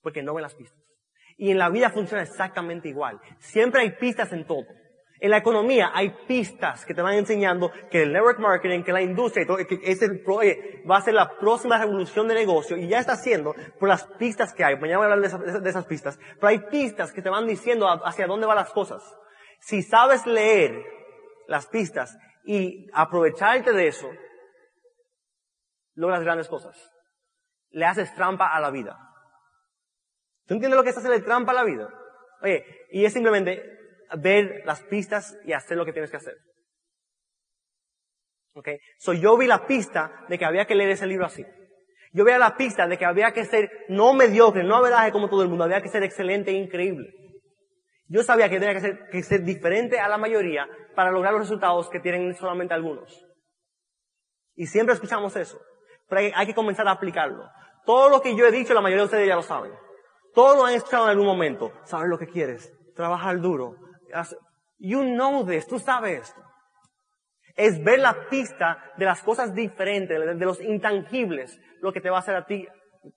porque 0.00 0.22
no 0.22 0.34
ven 0.34 0.42
las 0.42 0.54
pistas. 0.54 0.80
Y 1.36 1.50
en 1.50 1.58
la 1.58 1.70
vida 1.70 1.90
funciona 1.90 2.22
exactamente 2.22 2.88
igual. 2.88 3.20
Siempre 3.38 3.82
hay 3.82 3.92
pistas 3.92 4.32
en 4.32 4.46
todo. 4.46 4.64
En 5.22 5.30
la 5.30 5.36
economía 5.36 5.92
hay 5.94 6.10
pistas 6.26 6.84
que 6.84 6.94
te 6.94 7.00
van 7.00 7.14
enseñando 7.14 7.70
que 7.92 8.02
el 8.02 8.12
network 8.12 8.40
marketing, 8.40 8.82
que 8.82 8.92
la 8.92 9.02
industria, 9.02 9.46
que 9.68 9.78
es 9.84 10.02
el, 10.02 10.20
va 10.90 10.96
a 10.96 11.00
ser 11.00 11.14
la 11.14 11.38
próxima 11.38 11.78
revolución 11.78 12.26
de 12.26 12.34
negocio 12.34 12.76
y 12.76 12.88
ya 12.88 12.98
está 12.98 13.12
haciendo 13.12 13.54
por 13.78 13.88
las 13.88 14.04
pistas 14.18 14.52
que 14.52 14.64
hay. 14.64 14.74
Mañana 14.80 14.98
voy 14.98 15.06
a 15.06 15.12
hablar 15.12 15.20
de 15.20 15.28
esas, 15.28 15.62
de 15.62 15.70
esas 15.70 15.86
pistas. 15.86 16.18
Pero 16.34 16.48
hay 16.48 16.58
pistas 16.58 17.12
que 17.12 17.22
te 17.22 17.30
van 17.30 17.46
diciendo 17.46 17.86
hacia 18.04 18.26
dónde 18.26 18.48
van 18.48 18.56
las 18.56 18.72
cosas. 18.72 19.00
Si 19.60 19.82
sabes 19.82 20.26
leer 20.26 20.84
las 21.46 21.68
pistas 21.68 22.18
y 22.44 22.88
aprovecharte 22.92 23.72
de 23.72 23.86
eso, 23.86 24.10
logras 25.94 26.24
grandes 26.24 26.48
cosas. 26.48 26.76
Le 27.70 27.84
haces 27.84 28.12
trampa 28.16 28.48
a 28.48 28.58
la 28.58 28.72
vida. 28.72 28.98
¿Tú 30.48 30.54
entiendes 30.54 30.76
lo 30.76 30.82
que 30.82 30.90
es 30.90 30.98
hacerle 30.98 31.20
trampa 31.20 31.52
a 31.52 31.54
la 31.54 31.64
vida? 31.64 31.88
Oye, 32.42 32.66
y 32.90 33.04
es 33.04 33.12
simplemente 33.12 33.81
ver 34.18 34.62
las 34.64 34.82
pistas 34.82 35.36
y 35.44 35.52
hacer 35.52 35.76
lo 35.76 35.84
que 35.84 35.92
tienes 35.92 36.10
que 36.10 36.16
hacer. 36.16 36.34
Okay. 38.54 38.78
So 38.98 39.14
yo 39.14 39.36
vi 39.38 39.46
la 39.46 39.66
pista 39.66 40.24
de 40.28 40.38
que 40.38 40.44
había 40.44 40.66
que 40.66 40.74
leer 40.74 40.90
ese 40.90 41.06
libro 41.06 41.26
así. 41.26 41.44
Yo 42.12 42.24
vi 42.24 42.32
la 42.32 42.56
pista 42.56 42.86
de 42.86 42.98
que 42.98 43.06
había 43.06 43.32
que 43.32 43.46
ser 43.46 43.70
no 43.88 44.12
mediocre, 44.12 44.62
no 44.62 44.76
averaje 44.76 45.12
como 45.12 45.30
todo 45.30 45.42
el 45.42 45.48
mundo, 45.48 45.64
había 45.64 45.80
que 45.80 45.88
ser 45.88 46.02
excelente 46.02 46.50
e 46.50 46.54
increíble. 46.54 47.08
Yo 48.08 48.22
sabía 48.22 48.50
que 48.50 48.60
tenía 48.60 48.74
que 48.74 48.80
ser, 48.80 49.08
que 49.10 49.22
ser 49.22 49.42
diferente 49.42 49.98
a 49.98 50.08
la 50.08 50.18
mayoría 50.18 50.68
para 50.94 51.10
lograr 51.10 51.32
los 51.32 51.42
resultados 51.42 51.88
que 51.88 52.00
tienen 52.00 52.34
solamente 52.34 52.74
algunos. 52.74 53.24
Y 54.54 54.66
siempre 54.66 54.94
escuchamos 54.94 55.34
eso. 55.36 55.58
Pero 56.08 56.20
hay, 56.20 56.32
hay 56.34 56.46
que 56.46 56.54
comenzar 56.54 56.86
a 56.86 56.90
aplicarlo. 56.90 57.48
Todo 57.86 58.10
lo 58.10 58.20
que 58.20 58.36
yo 58.36 58.46
he 58.46 58.52
dicho, 58.52 58.74
la 58.74 58.82
mayoría 58.82 59.04
de 59.04 59.06
ustedes 59.06 59.28
ya 59.28 59.36
lo 59.36 59.42
saben. 59.42 59.72
Todos 60.34 60.56
lo 60.58 60.66
han 60.66 60.74
escuchado 60.74 61.04
en 61.04 61.10
algún 61.10 61.26
momento. 61.26 61.72
Saber 61.84 62.08
lo 62.08 62.18
que 62.18 62.26
quieres. 62.26 62.70
Trabajar 62.94 63.40
duro. 63.40 63.76
You 64.78 65.02
know 65.02 65.46
this, 65.46 65.66
tú 65.66 65.78
sabes 65.78 66.22
esto. 66.22 66.40
Es 67.54 67.82
ver 67.82 68.00
la 68.00 68.28
pista 68.28 68.92
de 68.96 69.04
las 69.04 69.22
cosas 69.22 69.54
diferentes, 69.54 70.18
de 70.18 70.44
los 70.44 70.60
intangibles, 70.60 71.60
lo 71.80 71.92
que 71.92 72.00
te 72.00 72.10
va 72.10 72.16
a 72.16 72.20
hacer 72.20 72.34
a 72.34 72.46
ti 72.46 72.66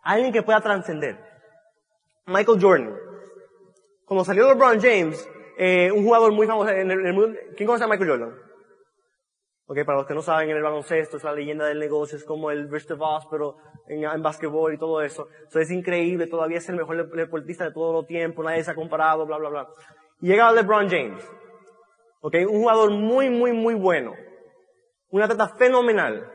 alguien 0.03 0.33
que 0.33 0.43
pueda 0.43 0.61
trascender. 0.61 1.17
Michael 2.25 2.61
Jordan. 2.61 2.95
Cuando 4.05 4.25
salió 4.25 4.47
LeBron 4.47 4.79
James, 4.79 5.27
eh, 5.57 5.91
un 5.91 6.03
jugador 6.03 6.31
muy 6.31 6.47
famoso 6.47 6.69
en 6.69 6.91
el, 6.91 7.13
mundo, 7.13 7.37
¿quién 7.55 7.65
conoce 7.65 7.85
a 7.85 7.87
Michael 7.87 8.09
Jordan? 8.09 8.35
Ok, 9.67 9.83
para 9.83 9.97
los 9.97 10.07
que 10.07 10.13
no 10.13 10.21
saben, 10.21 10.49
en 10.49 10.57
el 10.57 10.63
baloncesto 10.63 11.17
es 11.17 11.23
la 11.23 11.33
leyenda 11.33 11.65
del 11.65 11.79
negocio, 11.79 12.17
es 12.17 12.23
como 12.23 12.51
el 12.51 12.69
Rich 12.69 12.95
Voss, 12.95 13.25
pero 13.31 13.57
en, 13.87 14.03
en 14.03 14.21
básquetbol 14.21 14.73
y 14.73 14.77
todo 14.77 15.01
eso. 15.01 15.27
Es 15.51 15.71
increíble, 15.71 16.27
todavía 16.27 16.59
es 16.59 16.69
el 16.69 16.75
mejor 16.75 17.09
deportista 17.15 17.65
de 17.65 17.71
todos 17.71 17.93
los 17.93 18.05
tiempos, 18.05 18.45
nadie 18.45 18.63
se 18.63 18.71
ha 18.71 18.75
comparado, 18.75 19.25
bla, 19.25 19.37
bla, 19.37 19.49
bla. 19.49 19.67
Llega 20.20 20.51
LeBron 20.51 20.89
James. 20.89 21.24
Ok, 22.22 22.36
un 22.49 22.61
jugador 22.61 22.91
muy, 22.91 23.30
muy, 23.30 23.53
muy 23.53 23.76
bueno. 23.76 24.13
Un 25.09 25.22
atleta 25.22 25.49
fenomenal. 25.57 26.32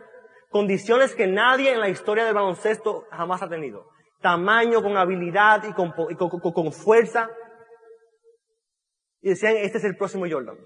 Condiciones 0.48 1.14
que 1.14 1.26
nadie 1.26 1.72
en 1.72 1.80
la 1.80 1.88
historia 1.88 2.24
del 2.24 2.34
baloncesto 2.34 3.06
jamás 3.10 3.42
ha 3.42 3.48
tenido. 3.48 3.86
Tamaño, 4.20 4.82
con 4.82 4.96
habilidad 4.96 5.64
y 5.64 5.72
con, 5.72 5.92
con 5.92 6.72
fuerza. 6.72 7.30
Y 9.20 9.30
decían, 9.30 9.56
este 9.56 9.78
es 9.78 9.84
el 9.84 9.96
próximo 9.96 10.26
Jordan. 10.30 10.56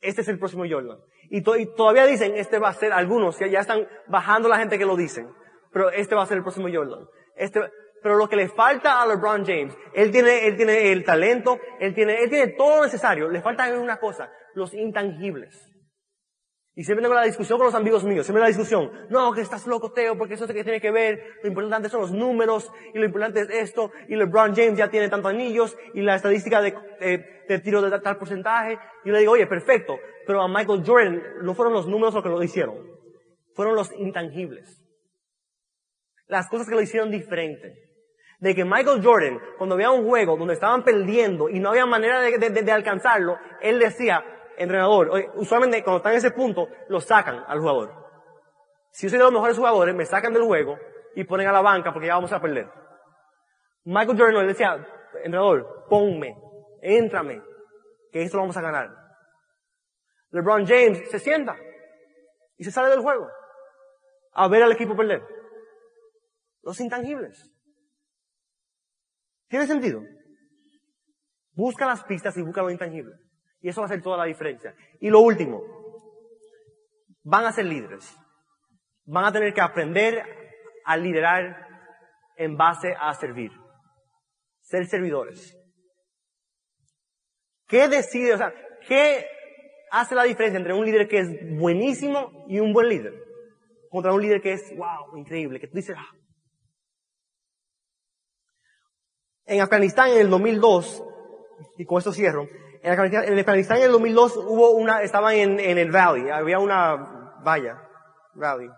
Este 0.00 0.22
es 0.22 0.28
el 0.28 0.38
próximo 0.38 0.64
Jordan. 0.68 0.98
Y, 1.30 1.42
todavía 1.42 2.06
dicen, 2.06 2.36
este 2.36 2.58
va 2.58 2.68
a 2.68 2.74
ser, 2.74 2.92
algunos 2.92 3.38
ya 3.38 3.60
están 3.60 3.88
bajando 4.06 4.48
la 4.48 4.58
gente 4.58 4.78
que 4.78 4.86
lo 4.86 4.96
dicen, 4.96 5.28
pero 5.72 5.90
este 5.90 6.14
va 6.14 6.22
a 6.22 6.26
ser 6.26 6.38
el 6.38 6.42
próximo 6.42 6.68
Jordan. 6.72 7.06
Este, 7.34 7.60
pero 8.06 8.18
lo 8.18 8.28
que 8.28 8.36
le 8.36 8.48
falta 8.48 9.02
a 9.02 9.06
LeBron 9.08 9.44
James, 9.44 9.76
él 9.92 10.12
tiene, 10.12 10.46
él 10.46 10.56
tiene 10.56 10.92
el 10.92 11.02
talento, 11.02 11.58
él 11.80 11.92
tiene, 11.92 12.22
él 12.22 12.30
tiene 12.30 12.52
todo 12.52 12.76
lo 12.76 12.84
necesario, 12.84 13.28
le 13.28 13.42
falta 13.42 13.68
una 13.76 13.98
cosa, 13.98 14.30
los 14.54 14.72
intangibles. 14.74 15.60
Y 16.76 16.84
siempre 16.84 17.02
tengo 17.02 17.16
la 17.16 17.24
discusión 17.24 17.58
con 17.58 17.66
los 17.66 17.74
amigos 17.74 18.04
míos, 18.04 18.24
siempre 18.24 18.42
la 18.42 18.46
discusión, 18.46 18.92
no, 19.10 19.32
que 19.32 19.40
estás 19.40 19.66
loco, 19.66 19.90
Teo, 19.90 20.16
porque 20.16 20.34
eso 20.34 20.44
es 20.44 20.52
que 20.52 20.62
tiene 20.62 20.80
que 20.80 20.92
ver, 20.92 21.20
lo 21.42 21.48
importante 21.48 21.88
son 21.88 22.02
los 22.02 22.12
números, 22.12 22.70
y 22.94 22.98
lo 23.00 23.06
importante 23.06 23.40
es 23.40 23.50
esto, 23.50 23.90
y 24.08 24.14
LeBron 24.14 24.54
James 24.54 24.78
ya 24.78 24.88
tiene 24.88 25.08
tantos 25.08 25.32
anillos, 25.32 25.76
y 25.92 26.02
la 26.02 26.14
estadística 26.14 26.62
de, 26.62 26.76
de 27.48 27.58
tiro 27.58 27.82
de 27.82 27.98
tal 27.98 28.18
porcentaje, 28.18 28.78
y 29.04 29.10
le 29.10 29.18
digo, 29.18 29.32
oye, 29.32 29.48
perfecto, 29.48 29.98
pero 30.28 30.42
a 30.42 30.46
Michael 30.46 30.84
Jordan 30.86 31.20
no 31.42 31.56
fueron 31.56 31.74
los 31.74 31.88
números 31.88 32.14
lo 32.14 32.22
que 32.22 32.28
lo 32.28 32.40
hicieron, 32.40 32.76
fueron 33.56 33.74
los 33.74 33.90
intangibles. 33.98 34.80
Las 36.28 36.48
cosas 36.48 36.68
que 36.68 36.76
lo 36.76 36.82
hicieron 36.82 37.10
diferente. 37.10 37.85
De 38.38 38.54
que 38.54 38.64
Michael 38.64 39.02
Jordan, 39.02 39.40
cuando 39.56 39.76
veía 39.76 39.90
un 39.90 40.06
juego 40.06 40.36
donde 40.36 40.54
estaban 40.54 40.82
perdiendo 40.84 41.48
y 41.48 41.58
no 41.58 41.70
había 41.70 41.86
manera 41.86 42.20
de, 42.20 42.72
alcanzarlo, 42.72 43.38
él 43.60 43.78
decía, 43.78 44.22
entrenador, 44.58 45.10
usualmente 45.34 45.82
cuando 45.82 45.98
están 45.98 46.12
en 46.12 46.18
ese 46.18 46.30
punto, 46.32 46.68
lo 46.88 47.00
sacan 47.00 47.44
al 47.46 47.60
jugador. 47.60 47.94
Si 48.90 49.06
yo 49.06 49.10
soy 49.10 49.18
de 49.18 49.24
los 49.24 49.32
mejores 49.32 49.56
jugadores, 49.56 49.94
me 49.94 50.04
sacan 50.04 50.32
del 50.32 50.44
juego 50.44 50.78
y 51.14 51.24
ponen 51.24 51.48
a 51.48 51.52
la 51.52 51.62
banca 51.62 51.92
porque 51.92 52.08
ya 52.08 52.14
vamos 52.14 52.32
a 52.32 52.40
perder. 52.40 52.68
Michael 53.84 54.18
Jordan 54.18 54.42
le 54.42 54.48
decía, 54.48 54.86
entrenador, 55.24 55.86
ponme, 55.88 56.36
éntrame, 56.82 57.42
que 58.12 58.22
esto 58.22 58.36
lo 58.36 58.42
vamos 58.42 58.56
a 58.56 58.62
ganar. 58.62 58.90
LeBron 60.30 60.66
James 60.66 61.10
se 61.10 61.18
sienta 61.18 61.56
y 62.58 62.64
se 62.64 62.70
sale 62.70 62.90
del 62.90 63.00
juego 63.00 63.28
a 64.32 64.48
ver 64.48 64.62
al 64.62 64.72
equipo 64.72 64.94
perder. 64.94 65.22
Los 66.62 66.78
intangibles. 66.80 67.50
¿Tiene 69.48 69.66
sentido? 69.66 70.02
Busca 71.52 71.86
las 71.86 72.04
pistas 72.04 72.36
y 72.36 72.42
busca 72.42 72.62
lo 72.62 72.70
intangible. 72.70 73.14
Y 73.60 73.68
eso 73.68 73.80
va 73.80 73.86
a 73.86 73.90
hacer 73.90 74.02
toda 74.02 74.18
la 74.18 74.24
diferencia. 74.24 74.74
Y 75.00 75.08
lo 75.08 75.20
último, 75.20 75.62
van 77.22 77.44
a 77.44 77.52
ser 77.52 77.64
líderes. 77.64 78.16
Van 79.04 79.24
a 79.24 79.32
tener 79.32 79.54
que 79.54 79.60
aprender 79.60 80.22
a 80.84 80.96
liderar 80.96 81.66
en 82.36 82.56
base 82.56 82.94
a 82.98 83.14
servir. 83.14 83.52
Ser 84.60 84.86
servidores. 84.86 85.56
¿Qué 87.66 87.88
decide, 87.88 88.34
o 88.34 88.38
sea, 88.38 88.52
qué 88.86 89.26
hace 89.90 90.14
la 90.14 90.24
diferencia 90.24 90.58
entre 90.58 90.74
un 90.74 90.84
líder 90.84 91.08
que 91.08 91.18
es 91.18 91.58
buenísimo 91.58 92.44
y 92.48 92.60
un 92.60 92.72
buen 92.72 92.88
líder? 92.88 93.14
Contra 93.90 94.12
un 94.12 94.22
líder 94.22 94.40
que 94.40 94.52
es, 94.52 94.76
wow, 94.76 95.16
increíble, 95.16 95.58
que 95.58 95.68
tú 95.68 95.76
dices, 95.76 95.96
ah. 95.98 96.16
En 99.46 99.60
Afganistán 99.60 100.10
en 100.10 100.18
el 100.18 100.30
2002, 100.30 101.04
y 101.78 101.84
con 101.84 101.98
esto 101.98 102.12
cierro, 102.12 102.46
en 102.82 102.92
Afganistán 102.92 103.78
en 103.78 103.84
el 103.84 103.92
2002 103.92 104.36
hubo 104.36 104.70
una, 104.72 105.02
estaban 105.02 105.34
en, 105.34 105.60
en 105.60 105.78
el 105.78 105.90
valley, 105.90 106.30
había 106.30 106.58
una 106.58 106.96
valla, 107.42 107.80
valley, 108.34 108.68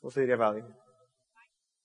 ¿cómo 0.00 0.10
se 0.10 0.20
diría 0.20 0.36
valley? 0.36 0.62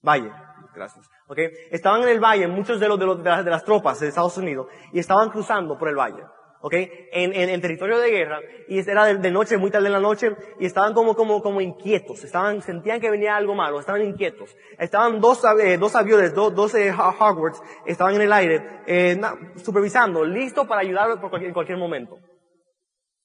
Valle, 0.01 0.31
gracias. 0.75 1.07
Okay. 1.27 1.49
Estaban 1.71 2.03
en 2.03 2.09
el 2.09 2.19
valle, 2.19 2.47
muchos 2.47 2.79
de 2.79 2.87
los, 2.87 2.99
de, 2.99 3.05
los, 3.05 3.23
de, 3.23 3.29
las, 3.29 3.45
de 3.45 3.51
las 3.51 3.63
tropas 3.63 3.99
de 4.01 4.09
Estados 4.09 4.37
Unidos, 4.37 4.67
y 4.91 4.99
estaban 4.99 5.29
cruzando 5.29 5.77
por 5.77 5.87
el 5.87 5.95
valle. 5.95 6.23
¿Ok? 6.63 6.73
En, 7.11 7.33
en, 7.33 7.49
en, 7.49 7.61
territorio 7.61 7.99
de 7.99 8.09
guerra, 8.09 8.39
y 8.69 8.79
era 8.79 9.05
de, 9.05 9.17
de, 9.17 9.31
noche, 9.31 9.57
muy 9.57 9.69
tarde 9.69 9.87
en 9.87 9.91
la 9.91 9.99
noche, 9.99 10.31
y 10.61 10.65
estaban 10.65 10.93
como, 10.93 11.13
como, 11.13 11.41
como 11.41 11.59
inquietos, 11.59 12.23
estaban, 12.23 12.61
sentían 12.61 13.01
que 13.01 13.11
venía 13.11 13.35
algo 13.35 13.53
malo, 13.53 13.81
estaban 13.81 14.01
inquietos. 14.01 14.55
Estaban 14.79 15.19
dos, 15.19 15.41
eh, 15.61 15.77
dos 15.77 15.93
aviones, 15.93 16.33
dos, 16.33 16.55
dos 16.55 16.73
eh, 16.75 16.89
Hogwarts, 16.89 17.61
estaban 17.85 18.15
en 18.15 18.21
el 18.21 18.31
aire, 18.31 18.81
eh, 18.87 19.19
supervisando, 19.57 20.23
listos 20.23 20.65
para 20.65 20.81
ayudar 20.81 21.19
por 21.19 21.29
cualquier, 21.29 21.49
en 21.49 21.53
cualquier 21.53 21.77
momento. 21.77 22.17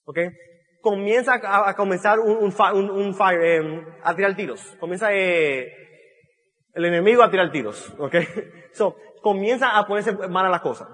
¿Ok? 0.05 0.19
Comienza 0.81 1.35
a, 1.35 1.71
a 1.71 1.75
comenzar 1.77 2.19
un, 2.19 2.39
un, 2.39 2.91
un, 2.91 3.15
fire, 3.15 3.41
eh, 3.41 3.87
a 4.03 4.17
tirar 4.17 4.35
tiros. 4.35 4.61
Comienza, 4.81 5.13
eh, 5.13 5.73
el 6.75 6.85
enemigo 6.85 7.23
a 7.23 7.31
tirar 7.31 7.53
tiros, 7.53 7.95
¿ok? 7.99 8.17
So, 8.73 8.97
comienza 9.23 9.79
a 9.79 9.87
ponerse 9.87 10.13
mala 10.29 10.49
la 10.49 10.61
cosa 10.61 10.89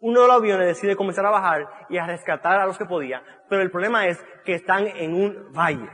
uno 0.00 0.22
de 0.22 0.26
los 0.28 0.36
aviones 0.36 0.66
decide 0.66 0.96
comenzar 0.96 1.26
a 1.26 1.30
bajar 1.30 1.68
y 1.88 1.98
a 1.98 2.06
rescatar 2.06 2.60
a 2.60 2.66
los 2.66 2.78
que 2.78 2.84
podía, 2.84 3.22
pero 3.48 3.62
el 3.62 3.70
problema 3.70 4.06
es 4.06 4.24
que 4.44 4.54
están 4.54 4.86
en 4.86 5.14
un 5.14 5.52
valle. 5.52 5.88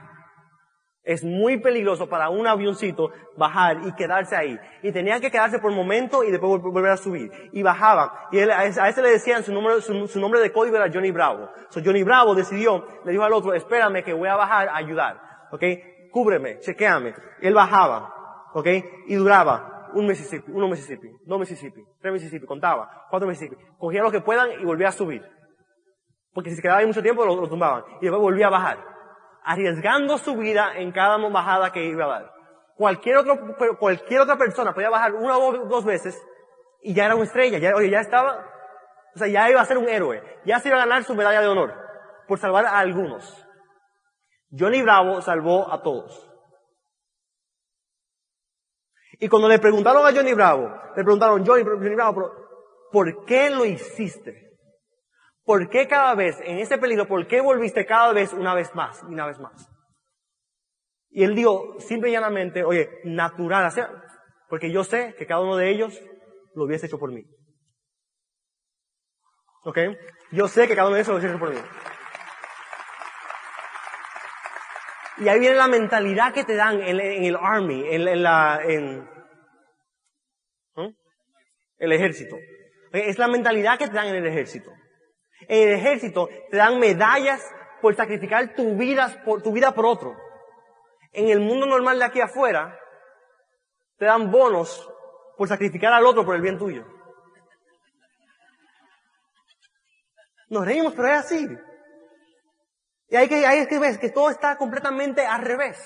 Es 1.02 1.22
muy 1.22 1.60
peligroso 1.60 2.08
para 2.08 2.30
un 2.30 2.46
avioncito 2.46 3.10
bajar 3.36 3.78
y 3.84 3.94
quedarse 3.94 4.36
ahí. 4.36 4.58
Y 4.82 4.90
tenían 4.90 5.20
que 5.20 5.30
quedarse 5.30 5.58
por 5.58 5.70
un 5.70 5.76
momento 5.76 6.24
y 6.24 6.30
después 6.30 6.62
volver 6.62 6.92
a 6.92 6.96
subir. 6.96 7.30
Y 7.52 7.62
bajaban. 7.62 8.08
Y 8.32 8.40
a 8.40 8.64
ese 8.64 9.02
le 9.02 9.10
decían 9.10 9.44
su 9.44 9.52
nombre, 9.52 9.82
su, 9.82 10.18
nombre 10.18 10.40
de 10.40 10.50
código 10.50 10.76
era 10.76 10.90
Johnny 10.90 11.10
Bravo. 11.10 11.50
So 11.68 11.82
Johnny 11.84 12.02
Bravo 12.02 12.34
decidió, 12.34 12.86
le 13.04 13.12
dijo 13.12 13.22
al 13.22 13.34
otro, 13.34 13.52
espérame 13.52 14.02
que 14.02 14.14
voy 14.14 14.28
a 14.28 14.36
bajar 14.36 14.68
a 14.68 14.76
ayudar. 14.76 15.20
¿Ok? 15.52 15.62
Cúbreme, 16.10 16.60
chequeame. 16.60 17.14
Él 17.42 17.52
bajaba. 17.52 18.50
¿Ok? 18.54 18.68
Y 19.06 19.14
duraba 19.16 19.73
un 19.94 20.06
Mississippi, 20.06 20.50
uno 20.52 20.68
Mississippi, 20.68 21.08
dos 21.24 21.38
Mississippi, 21.38 21.82
tres 22.00 22.12
Mississippi, 22.12 22.46
contaba, 22.46 23.06
cuatro 23.10 23.28
Mississippi. 23.28 23.56
Cogía 23.78 24.02
lo 24.02 24.10
que 24.10 24.20
puedan 24.20 24.50
y 24.60 24.64
volvía 24.64 24.88
a 24.88 24.92
subir. 24.92 25.22
Porque 26.32 26.50
si 26.50 26.56
se 26.56 26.62
quedaba 26.62 26.80
ahí 26.80 26.86
mucho 26.86 27.02
tiempo 27.02 27.24
lo, 27.24 27.48
tumbaban. 27.48 27.84
Y 28.00 28.06
después 28.06 28.20
volvía 28.20 28.48
a 28.48 28.50
bajar. 28.50 28.78
Arriesgando 29.44 30.18
su 30.18 30.36
vida 30.36 30.72
en 30.76 30.90
cada 30.90 31.16
bajada 31.28 31.72
que 31.72 31.84
iba 31.84 32.04
a 32.04 32.08
dar. 32.08 32.32
Cualquier 32.76 33.18
otro, 33.18 33.38
cualquier 33.78 34.20
otra 34.20 34.36
persona 34.36 34.74
podía 34.74 34.90
bajar 34.90 35.14
una 35.14 35.38
o 35.38 35.66
dos 35.66 35.84
veces 35.84 36.20
y 36.82 36.92
ya 36.92 37.06
era 37.06 37.14
una 37.14 37.24
estrella, 37.24 37.58
ya, 37.58 37.74
oye, 37.74 37.88
ya 37.88 38.00
estaba, 38.00 38.44
o 39.14 39.18
sea, 39.18 39.28
ya 39.28 39.48
iba 39.48 39.60
a 39.60 39.64
ser 39.64 39.78
un 39.78 39.88
héroe. 39.88 40.22
Ya 40.44 40.58
se 40.58 40.68
iba 40.68 40.76
a 40.76 40.84
ganar 40.84 41.04
su 41.04 41.14
medalla 41.14 41.40
de 41.40 41.48
honor. 41.48 41.72
Por 42.26 42.38
salvar 42.38 42.66
a 42.66 42.78
algunos. 42.78 43.46
Johnny 44.50 44.82
Bravo 44.82 45.20
salvó 45.22 45.72
a 45.72 45.82
todos. 45.82 46.30
Y 49.20 49.28
cuando 49.28 49.48
le 49.48 49.58
preguntaron 49.58 50.06
a 50.06 50.12
Johnny 50.12 50.32
Bravo, 50.34 50.68
le 50.96 51.02
preguntaron, 51.02 51.44
Johnny, 51.44 51.64
Johnny 51.64 51.94
Bravo, 51.94 52.32
¿por 52.90 53.24
qué 53.24 53.50
lo 53.50 53.64
hiciste? 53.64 54.44
¿Por 55.44 55.68
qué 55.68 55.86
cada 55.86 56.14
vez, 56.14 56.40
en 56.42 56.58
ese 56.58 56.78
peligro, 56.78 57.06
por 57.06 57.26
qué 57.26 57.40
volviste 57.40 57.84
cada 57.84 58.12
vez 58.12 58.32
una 58.32 58.54
vez 58.54 58.74
más 58.74 59.02
y 59.02 59.12
una 59.12 59.26
vez 59.26 59.38
más? 59.38 59.68
Y 61.10 61.22
él 61.22 61.34
dijo, 61.34 61.78
simple 61.78 62.08
y 62.08 62.12
llanamente, 62.12 62.64
oye, 62.64 62.88
natural, 63.04 63.70
porque 64.48 64.72
yo 64.72 64.82
sé 64.84 65.14
que 65.16 65.26
cada 65.26 65.42
uno 65.42 65.56
de 65.56 65.70
ellos 65.70 66.00
lo 66.54 66.64
hubiese 66.64 66.86
hecho 66.86 66.98
por 66.98 67.12
mí. 67.12 67.22
¿Ok? 69.64 69.78
Yo 70.32 70.48
sé 70.48 70.66
que 70.66 70.74
cada 70.74 70.88
uno 70.88 70.96
de 70.96 71.02
ellos 71.02 71.08
lo 71.08 71.18
hubiese 71.18 71.34
hecho 71.34 71.38
por 71.38 71.54
mí. 71.54 71.60
Y 75.18 75.28
ahí 75.28 75.38
viene 75.38 75.56
la 75.56 75.68
mentalidad 75.68 76.32
que 76.32 76.44
te 76.44 76.56
dan 76.56 76.80
en, 76.82 76.98
el 76.98 77.36
army, 77.36 77.84
en, 77.88 78.22
la, 78.22 78.60
en 78.64 79.08
el 81.78 81.92
ejército. 81.92 82.36
Es 82.92 83.18
la 83.18 83.28
mentalidad 83.28 83.78
que 83.78 83.86
te 83.86 83.94
dan 83.94 84.08
en 84.08 84.16
el 84.16 84.26
ejército. 84.26 84.70
En 85.48 85.68
el 85.68 85.74
ejército 85.74 86.28
te 86.50 86.56
dan 86.56 86.78
medallas 86.78 87.42
por 87.80 87.94
sacrificar 87.94 88.54
tu 88.54 88.76
vida 88.76 89.22
por, 89.24 89.42
tu 89.42 89.52
vida 89.52 89.72
por 89.72 89.86
otro. 89.86 90.16
En 91.12 91.28
el 91.28 91.40
mundo 91.40 91.66
normal 91.66 91.98
de 91.98 92.04
aquí 92.06 92.20
afuera, 92.20 92.78
te 93.98 94.06
dan 94.06 94.30
bonos 94.30 94.90
por 95.36 95.48
sacrificar 95.48 95.92
al 95.92 96.06
otro 96.06 96.24
por 96.24 96.34
el 96.34 96.42
bien 96.42 96.58
tuyo. 96.58 96.84
Nos 100.48 100.64
reímos, 100.64 100.92
pero 100.94 101.08
es 101.08 101.14
así. 101.14 101.48
Y 103.14 103.16
ahí, 103.16 103.28
que, 103.28 103.46
ahí 103.46 103.60
es 103.60 103.68
que 103.68 103.78
ves 103.78 103.96
que 103.96 104.10
todo 104.10 104.28
está 104.28 104.56
completamente 104.56 105.24
al 105.24 105.42
revés. 105.42 105.78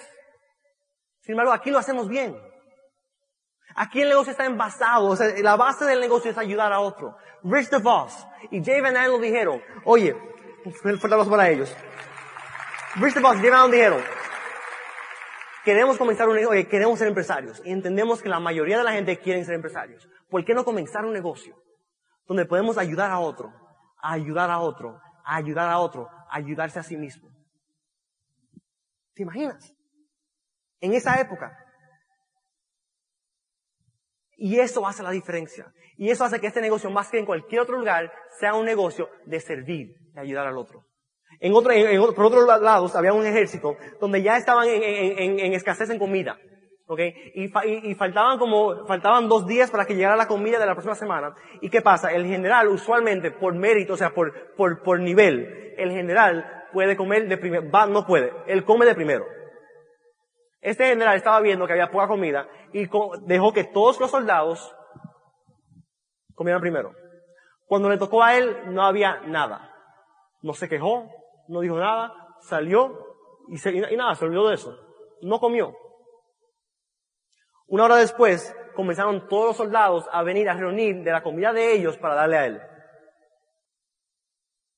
Sin 1.20 1.33
embargo, 1.33 1.53
aquí 1.53 1.70
lo 1.70 1.76
hacemos 1.76 2.09
bien. 2.09 2.35
Aquí 3.74 4.01
el 4.01 4.09
negocio 4.09 4.31
está 4.31 4.47
envasado, 4.47 5.09
o 5.09 5.14
sea, 5.14 5.35
la 5.43 5.55
base 5.55 5.85
del 5.85 6.01
negocio 6.01 6.31
es 6.31 6.39
ayudar 6.39 6.72
a 6.72 6.81
otro. 6.81 7.18
Rich 7.43 7.68
DeVos 7.68 8.26
y 8.51 8.64
Jay 8.64 8.81
Van 8.81 8.97
Allen 8.97 9.20
dijeron, 9.20 9.62
oye, 9.85 10.16
fuerte 10.81 11.05
aplauso 11.05 11.29
para 11.29 11.51
ellos. 11.51 11.76
Rich 12.95 13.16
DeVos 13.16 13.37
y 13.37 13.41
Jay 13.41 13.51
Van 13.51 13.61
Allen 13.61 13.72
dijeron, 13.72 14.03
queremos 15.66 15.99
comenzar 15.99 16.31
un 16.31 16.37
negocio, 16.37 16.66
queremos 16.66 16.99
ser 16.99 17.09
empresarios 17.09 17.61
y 17.62 17.72
entendemos 17.72 18.22
que 18.22 18.31
la 18.31 18.41
mayoría 18.41 18.79
de 18.79 18.85
la 18.85 18.93
gente 18.93 19.18
quiere 19.18 19.45
ser 19.45 19.55
empresarios. 19.55 20.09
¿Por 20.31 20.47
qué 20.47 20.55
no 20.55 20.64
comenzar 20.64 21.05
un 21.05 21.12
negocio 21.12 21.55
donde 22.26 22.47
podemos 22.47 22.79
ayudar 22.79 23.11
a 23.11 23.18
otro, 23.18 23.53
a 24.01 24.14
ayudar 24.14 24.51
a 24.51 24.61
otro, 24.61 24.99
a 25.26 25.37
ayudar 25.37 25.68
a 25.68 25.79
otro, 25.79 26.09
ayudarse 26.31 26.79
a 26.79 26.83
sí 26.83 26.97
mismo? 26.97 27.31
¿Te 29.14 29.22
imaginas? 29.22 29.74
En 30.81 30.95
esa 30.95 31.20
época, 31.20 31.57
y 34.39 34.61
eso 34.61 34.87
hace 34.87 35.03
la 35.03 35.11
diferencia. 35.11 35.72
Y 35.97 36.11
eso 36.11 36.24
hace 36.24 36.41
que 36.41 36.47
este 36.47 36.61
negocio, 36.61 36.91
más 36.91 37.11
que 37.11 37.18
en 37.18 37.26
cualquier 37.26 37.61
otro 37.61 37.76
lugar, 37.76 38.12
sea 38.39 38.55
un 38.55 38.64
negocio 38.64 39.09
de 39.26 39.41
servir, 39.41 39.97
de 40.14 40.20
ayudar 40.20 40.47
al 40.47 40.57
otro. 40.57 40.85
En 41.41 41.53
otro, 41.55 41.72
en, 41.72 42.01
por 42.14 42.24
otros 42.24 42.47
lados 42.47 42.95
había 42.95 43.12
un 43.12 43.26
ejército 43.26 43.76
donde 44.01 44.22
ya 44.22 44.37
estaban 44.37 44.68
en, 44.68 45.41
en 45.41 45.53
escasez 45.55 45.91
en 45.91 45.99
comida. 45.99 46.39
¿Ok? 46.89 47.01
Y, 47.34 47.95
faltaban 47.95 48.39
como, 48.39 48.86
faltaban 48.86 49.28
dos 49.28 49.47
días 49.47 49.70
para 49.70 49.84
que 49.84 49.95
llegara 49.95 50.16
la 50.16 50.26
comida 50.26 50.59
de 50.59 50.66
la 50.66 50.72
próxima 50.72 50.95
semana. 50.95 51.34
¿Y 51.61 51.70
qué 51.70 51.82
pasa? 51.82 52.12
El 52.12 52.26
general 52.26 52.68
usualmente, 52.68 53.30
por 53.30 53.55
mérito, 53.55 53.93
o 53.93 53.97
sea, 53.97 54.14
por, 54.14 54.55
por, 54.57 54.82
por 54.82 54.99
nivel, 54.99 55.74
el 55.76 55.93
general 55.93 56.66
puede 56.72 56.97
comer 56.97 57.28
de 57.28 57.36
primero, 57.36 57.70
va, 57.70 57.86
no 57.86 58.07
puede, 58.07 58.32
él 58.47 58.64
come 58.64 58.86
de 58.86 58.95
primero. 58.95 59.26
Este 60.61 60.86
general 60.86 61.16
estaba 61.16 61.41
viendo 61.41 61.66
que 61.66 61.74
había 61.74 61.91
poca 61.91 62.09
comida 62.09 62.49
y 62.72 62.89
dejó 63.26 63.53
que 63.53 63.64
todos 63.64 64.01
los 64.01 64.11
soldados 64.11 64.74
comieran 66.34 66.61
primero. 66.61 66.93
Cuando 67.66 67.91
le 67.91 67.99
tocó 67.99 68.24
a 68.24 68.36
él, 68.36 68.72
no 68.72 68.82
había 68.84 69.20
nada. 69.26 69.72
No 70.41 70.55
se 70.55 70.68
quejó, 70.68 71.11
no 71.49 71.61
dijo 71.61 71.78
nada, 71.78 72.12
salió 72.41 72.99
y, 73.49 73.68
y 73.68 73.97
nada, 73.97 74.14
se 74.14 74.24
olvidó 74.24 74.49
de 74.49 74.55
eso. 74.55 74.74
No 75.20 75.39
comió. 75.39 75.74
Una 77.69 77.85
hora 77.85 77.97
después, 77.97 78.55
comenzaron 78.75 79.29
todos 79.29 79.49
los 79.49 79.57
soldados 79.59 80.07
a 80.11 80.23
venir 80.23 80.49
a 80.49 80.55
reunir 80.55 81.03
de 81.03 81.12
la 81.12 81.23
comida 81.23 81.53
de 81.53 81.73
ellos 81.73 81.99
para 81.99 82.14
darle 82.14 82.37
a 82.39 82.47
él. 82.47 82.62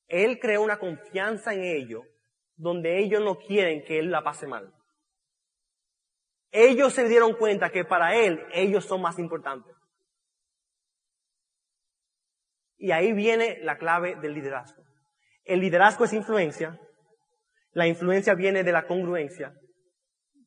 Él 0.09 0.41
creó 0.41 0.63
una 0.63 0.79
confianza 0.79 1.55
en 1.55 1.63
ellos 1.63 2.03
donde 2.57 2.99
ellos 2.99 3.23
no 3.23 3.39
quieren 3.39 3.85
que 3.85 4.01
él 4.01 4.11
la 4.11 4.25
pase 4.25 4.49
mal. 4.49 4.75
Ellos 6.51 6.93
se 6.93 7.07
dieron 7.07 7.35
cuenta 7.35 7.71
que 7.71 7.85
para 7.85 8.17
él 8.17 8.45
ellos 8.53 8.85
son 8.85 9.01
más 9.01 9.21
importantes. 9.21 9.73
Y 12.77 12.91
ahí 12.91 13.13
viene 13.13 13.61
la 13.63 13.79
clave 13.79 14.17
del 14.17 14.35
liderazgo. 14.35 14.83
El 15.45 15.61
liderazgo 15.61 16.07
es 16.07 16.13
influencia, 16.13 16.81
la 17.73 17.87
influencia 17.87 18.35
viene 18.35 18.65
de 18.65 18.73
la 18.73 18.89
congruencia 18.89 19.55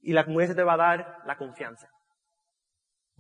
y 0.02 0.12
la 0.12 0.26
congruencia 0.26 0.56
te 0.56 0.64
va 0.64 0.74
a 0.74 0.78
dar 0.78 1.18
la 1.26 1.38
confianza. 1.38 1.90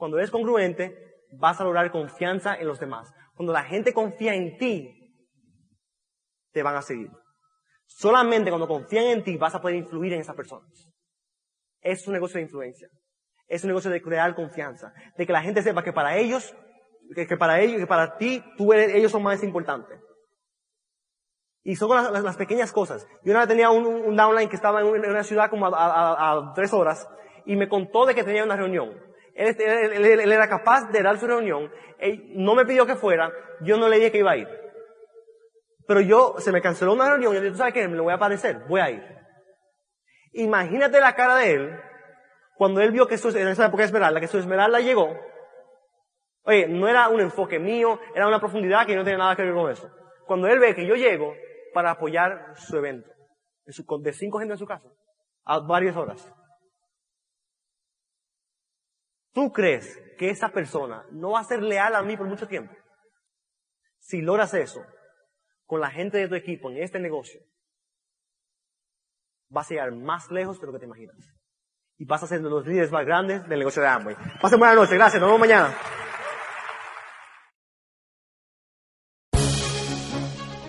Cuando 0.04 0.18
eres 0.18 0.32
congruente, 0.32 0.97
vas 1.32 1.62
a 1.62 1.64
lograr 1.64 1.89
confianza 1.89 2.56
en 2.56 2.68
los 2.68 2.78
demás. 2.78 3.10
Cuando 3.36 3.54
la 3.54 3.64
gente 3.64 3.93
confía 3.93 4.36
en 4.36 4.58
ti, 4.58 5.16
te 6.51 6.62
van 6.62 6.76
a 6.76 6.82
seguir. 6.82 7.10
Solamente 7.86 8.51
cuando 8.51 8.68
confían 8.68 9.06
en 9.06 9.24
ti 9.24 9.38
vas 9.38 9.56
a 9.56 9.62
poder 9.62 9.78
influir 9.78 10.12
en 10.12 10.20
esas 10.20 10.36
personas. 10.36 10.91
Es 11.80 12.06
un 12.06 12.16
negocio 12.16 12.38
de 12.38 12.43
influencia. 12.43 12.89
Es 13.47 13.64
un 13.64 13.70
negocio 13.70 13.89
de 13.89 14.01
crear 14.01 14.36
confianza. 14.36 14.91
De 15.18 15.26
que 15.26 15.32
la 15.32 15.41
gente 15.41 15.62
sepa 15.62 15.86
que 15.86 15.93
para 15.93 16.18
ellos, 16.18 16.54
que, 17.16 17.38
para 17.38 17.62
ellos, 17.62 17.80
que 17.80 17.88
para 17.88 18.18
ti, 18.18 18.43
tú 18.58 18.74
eres, 18.74 18.93
ellos 18.93 19.10
son 19.10 19.24
más 19.24 19.41
importantes. 19.41 20.01
Y 21.64 21.78
son 21.78 21.89
las, 22.12 22.36
pequeñas 22.36 22.74
cosas. 22.74 23.08
Yo 23.24 23.32
una 23.32 23.39
vez 23.39 23.47
tenía 23.47 23.70
un, 23.70 24.18
downline 24.18 24.49
que 24.49 24.58
estaba 24.58 24.82
en 24.82 24.88
una, 24.88 25.24
ciudad 25.24 25.49
como 25.49 25.68
a, 25.68 26.51
tres 26.54 26.74
horas 26.74 27.08
y 27.45 27.56
me 27.56 27.70
contó 27.70 28.06
de 28.06 28.14
que 28.14 28.26
tenía 28.26 28.43
una 28.43 28.58
reunión. 28.58 29.12
Él, 29.36 29.56
él, 29.60 30.32
era 30.32 30.48
capaz 30.48 30.92
de 30.92 31.02
dar 31.02 31.18
su 31.18 31.28
reunión. 31.28 31.72
Él 32.00 32.32
no 32.36 32.56
me 32.56 32.66
pidió 32.66 32.86
que 32.86 32.96
fuera. 32.96 33.32
Yo 33.62 33.78
no 33.78 33.90
le 33.90 33.98
dije 33.98 34.12
que 34.12 34.20
iba 34.20 34.32
a 34.32 34.38
ir. 34.38 34.48
Pero 35.88 36.02
yo, 36.02 36.36
se 36.38 36.52
me 36.52 36.62
canceló 36.62 36.94
una 36.94 37.10
reunión 37.10 37.34
yo 37.34 37.42
dije, 37.42 37.52
¿tú 37.52 37.58
sabes 37.58 37.74
qué? 37.74 37.88
Me 37.88 37.98
lo 37.98 38.04
voy 38.04 38.14
a 38.14 38.16
aparecer. 38.16 38.64
Voy 38.68 38.80
a 38.80 38.90
ir. 38.90 39.04
Imagínate 40.34 41.00
la 41.00 41.16
cara 41.16 41.36
de 41.36 41.52
él 41.54 41.80
cuando 42.56 42.82
él 42.82 42.92
vio 42.92 43.08
que 43.08 43.18
su, 43.18 43.30
en 43.30 43.48
esa 43.48 43.66
época 43.66 43.84
Esmeralda, 43.84 44.20
que 44.20 44.28
su 44.28 44.38
Esmeralda 44.38 44.80
llegó. 44.80 45.10
Oye, 46.46 46.68
no 46.68 46.88
era 46.88 47.10
un 47.10 47.22
enfoque 47.22 47.60
mío, 47.60 48.00
era 48.14 48.28
una 48.28 48.40
profundidad 48.40 48.86
que 48.86 48.96
no 48.96 49.04
tenía 49.04 49.18
nada 49.18 49.36
que 49.36 49.44
ver 49.44 49.54
con 49.54 49.72
eso. 49.72 49.90
Cuando 50.26 50.48
él 50.48 50.60
ve 50.60 50.76
que 50.76 50.86
yo 50.86 50.96
llego 50.96 51.34
para 51.74 51.92
apoyar 51.92 52.54
su 52.56 52.78
evento, 52.78 53.10
de 53.66 54.14
cinco 54.14 54.40
gente 54.40 54.54
en 54.54 54.58
su 54.58 54.66
casa, 54.66 54.88
a 55.46 55.60
varias 55.60 55.96
horas. 55.96 56.34
¿Tú 59.34 59.52
crees 59.52 60.00
que 60.18 60.30
esa 60.30 60.50
persona 60.50 61.06
no 61.12 61.32
va 61.32 61.40
a 61.40 61.44
ser 61.44 61.62
leal 61.62 61.96
a 61.96 62.04
mí 62.04 62.16
por 62.16 62.28
mucho 62.28 62.48
tiempo? 62.48 62.74
Si 64.00 64.22
logras 64.22 64.54
eso 64.54 64.86
con 65.66 65.82
la 65.82 65.90
gente 65.90 66.20
de 66.20 66.28
tu 66.28 66.36
equipo 66.36 66.70
en 66.70 66.78
este 66.78 67.00
negocio, 67.00 67.42
vas 69.50 69.68
a 69.68 69.74
llegar 69.74 69.92
más 69.92 70.30
lejos 70.30 70.60
de 70.60 70.68
lo 70.68 70.74
que 70.74 70.80
te 70.80 70.86
imaginas. 70.86 71.18
Y 71.98 72.06
vas 72.06 72.22
a 72.24 72.28
ser 72.28 72.42
de 72.42 72.50
los 72.50 72.66
líderes 72.66 72.92
más 72.92 73.06
grandes 73.06 73.48
del 73.48 73.60
negocio 73.60 73.82
de 73.82 73.88
Amway. 73.88 74.16
Pasen 74.42 74.60
buena 74.60 74.76
noche, 74.76 74.96
gracias, 74.96 75.20
nos 75.20 75.30
vemos 75.30 75.40
mañana. 75.40 75.76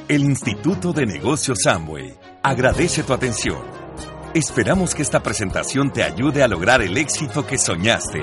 El 0.07 0.23
Instituto 0.23 0.93
de 0.93 1.07
Negocios 1.07 1.67
Amway 1.67 2.15
agradece 2.43 3.03
tu 3.03 3.13
atención. 3.13 3.63
Esperamos 4.35 4.95
que 4.95 5.03
esta 5.03 5.23
presentación 5.23 5.93
te 5.93 6.03
ayude 6.03 6.43
a 6.43 6.49
lograr 6.49 6.83
el 6.83 6.97
éxito 6.97 7.47
que 7.47 7.57
soñaste. 7.57 8.23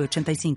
85 0.00 0.56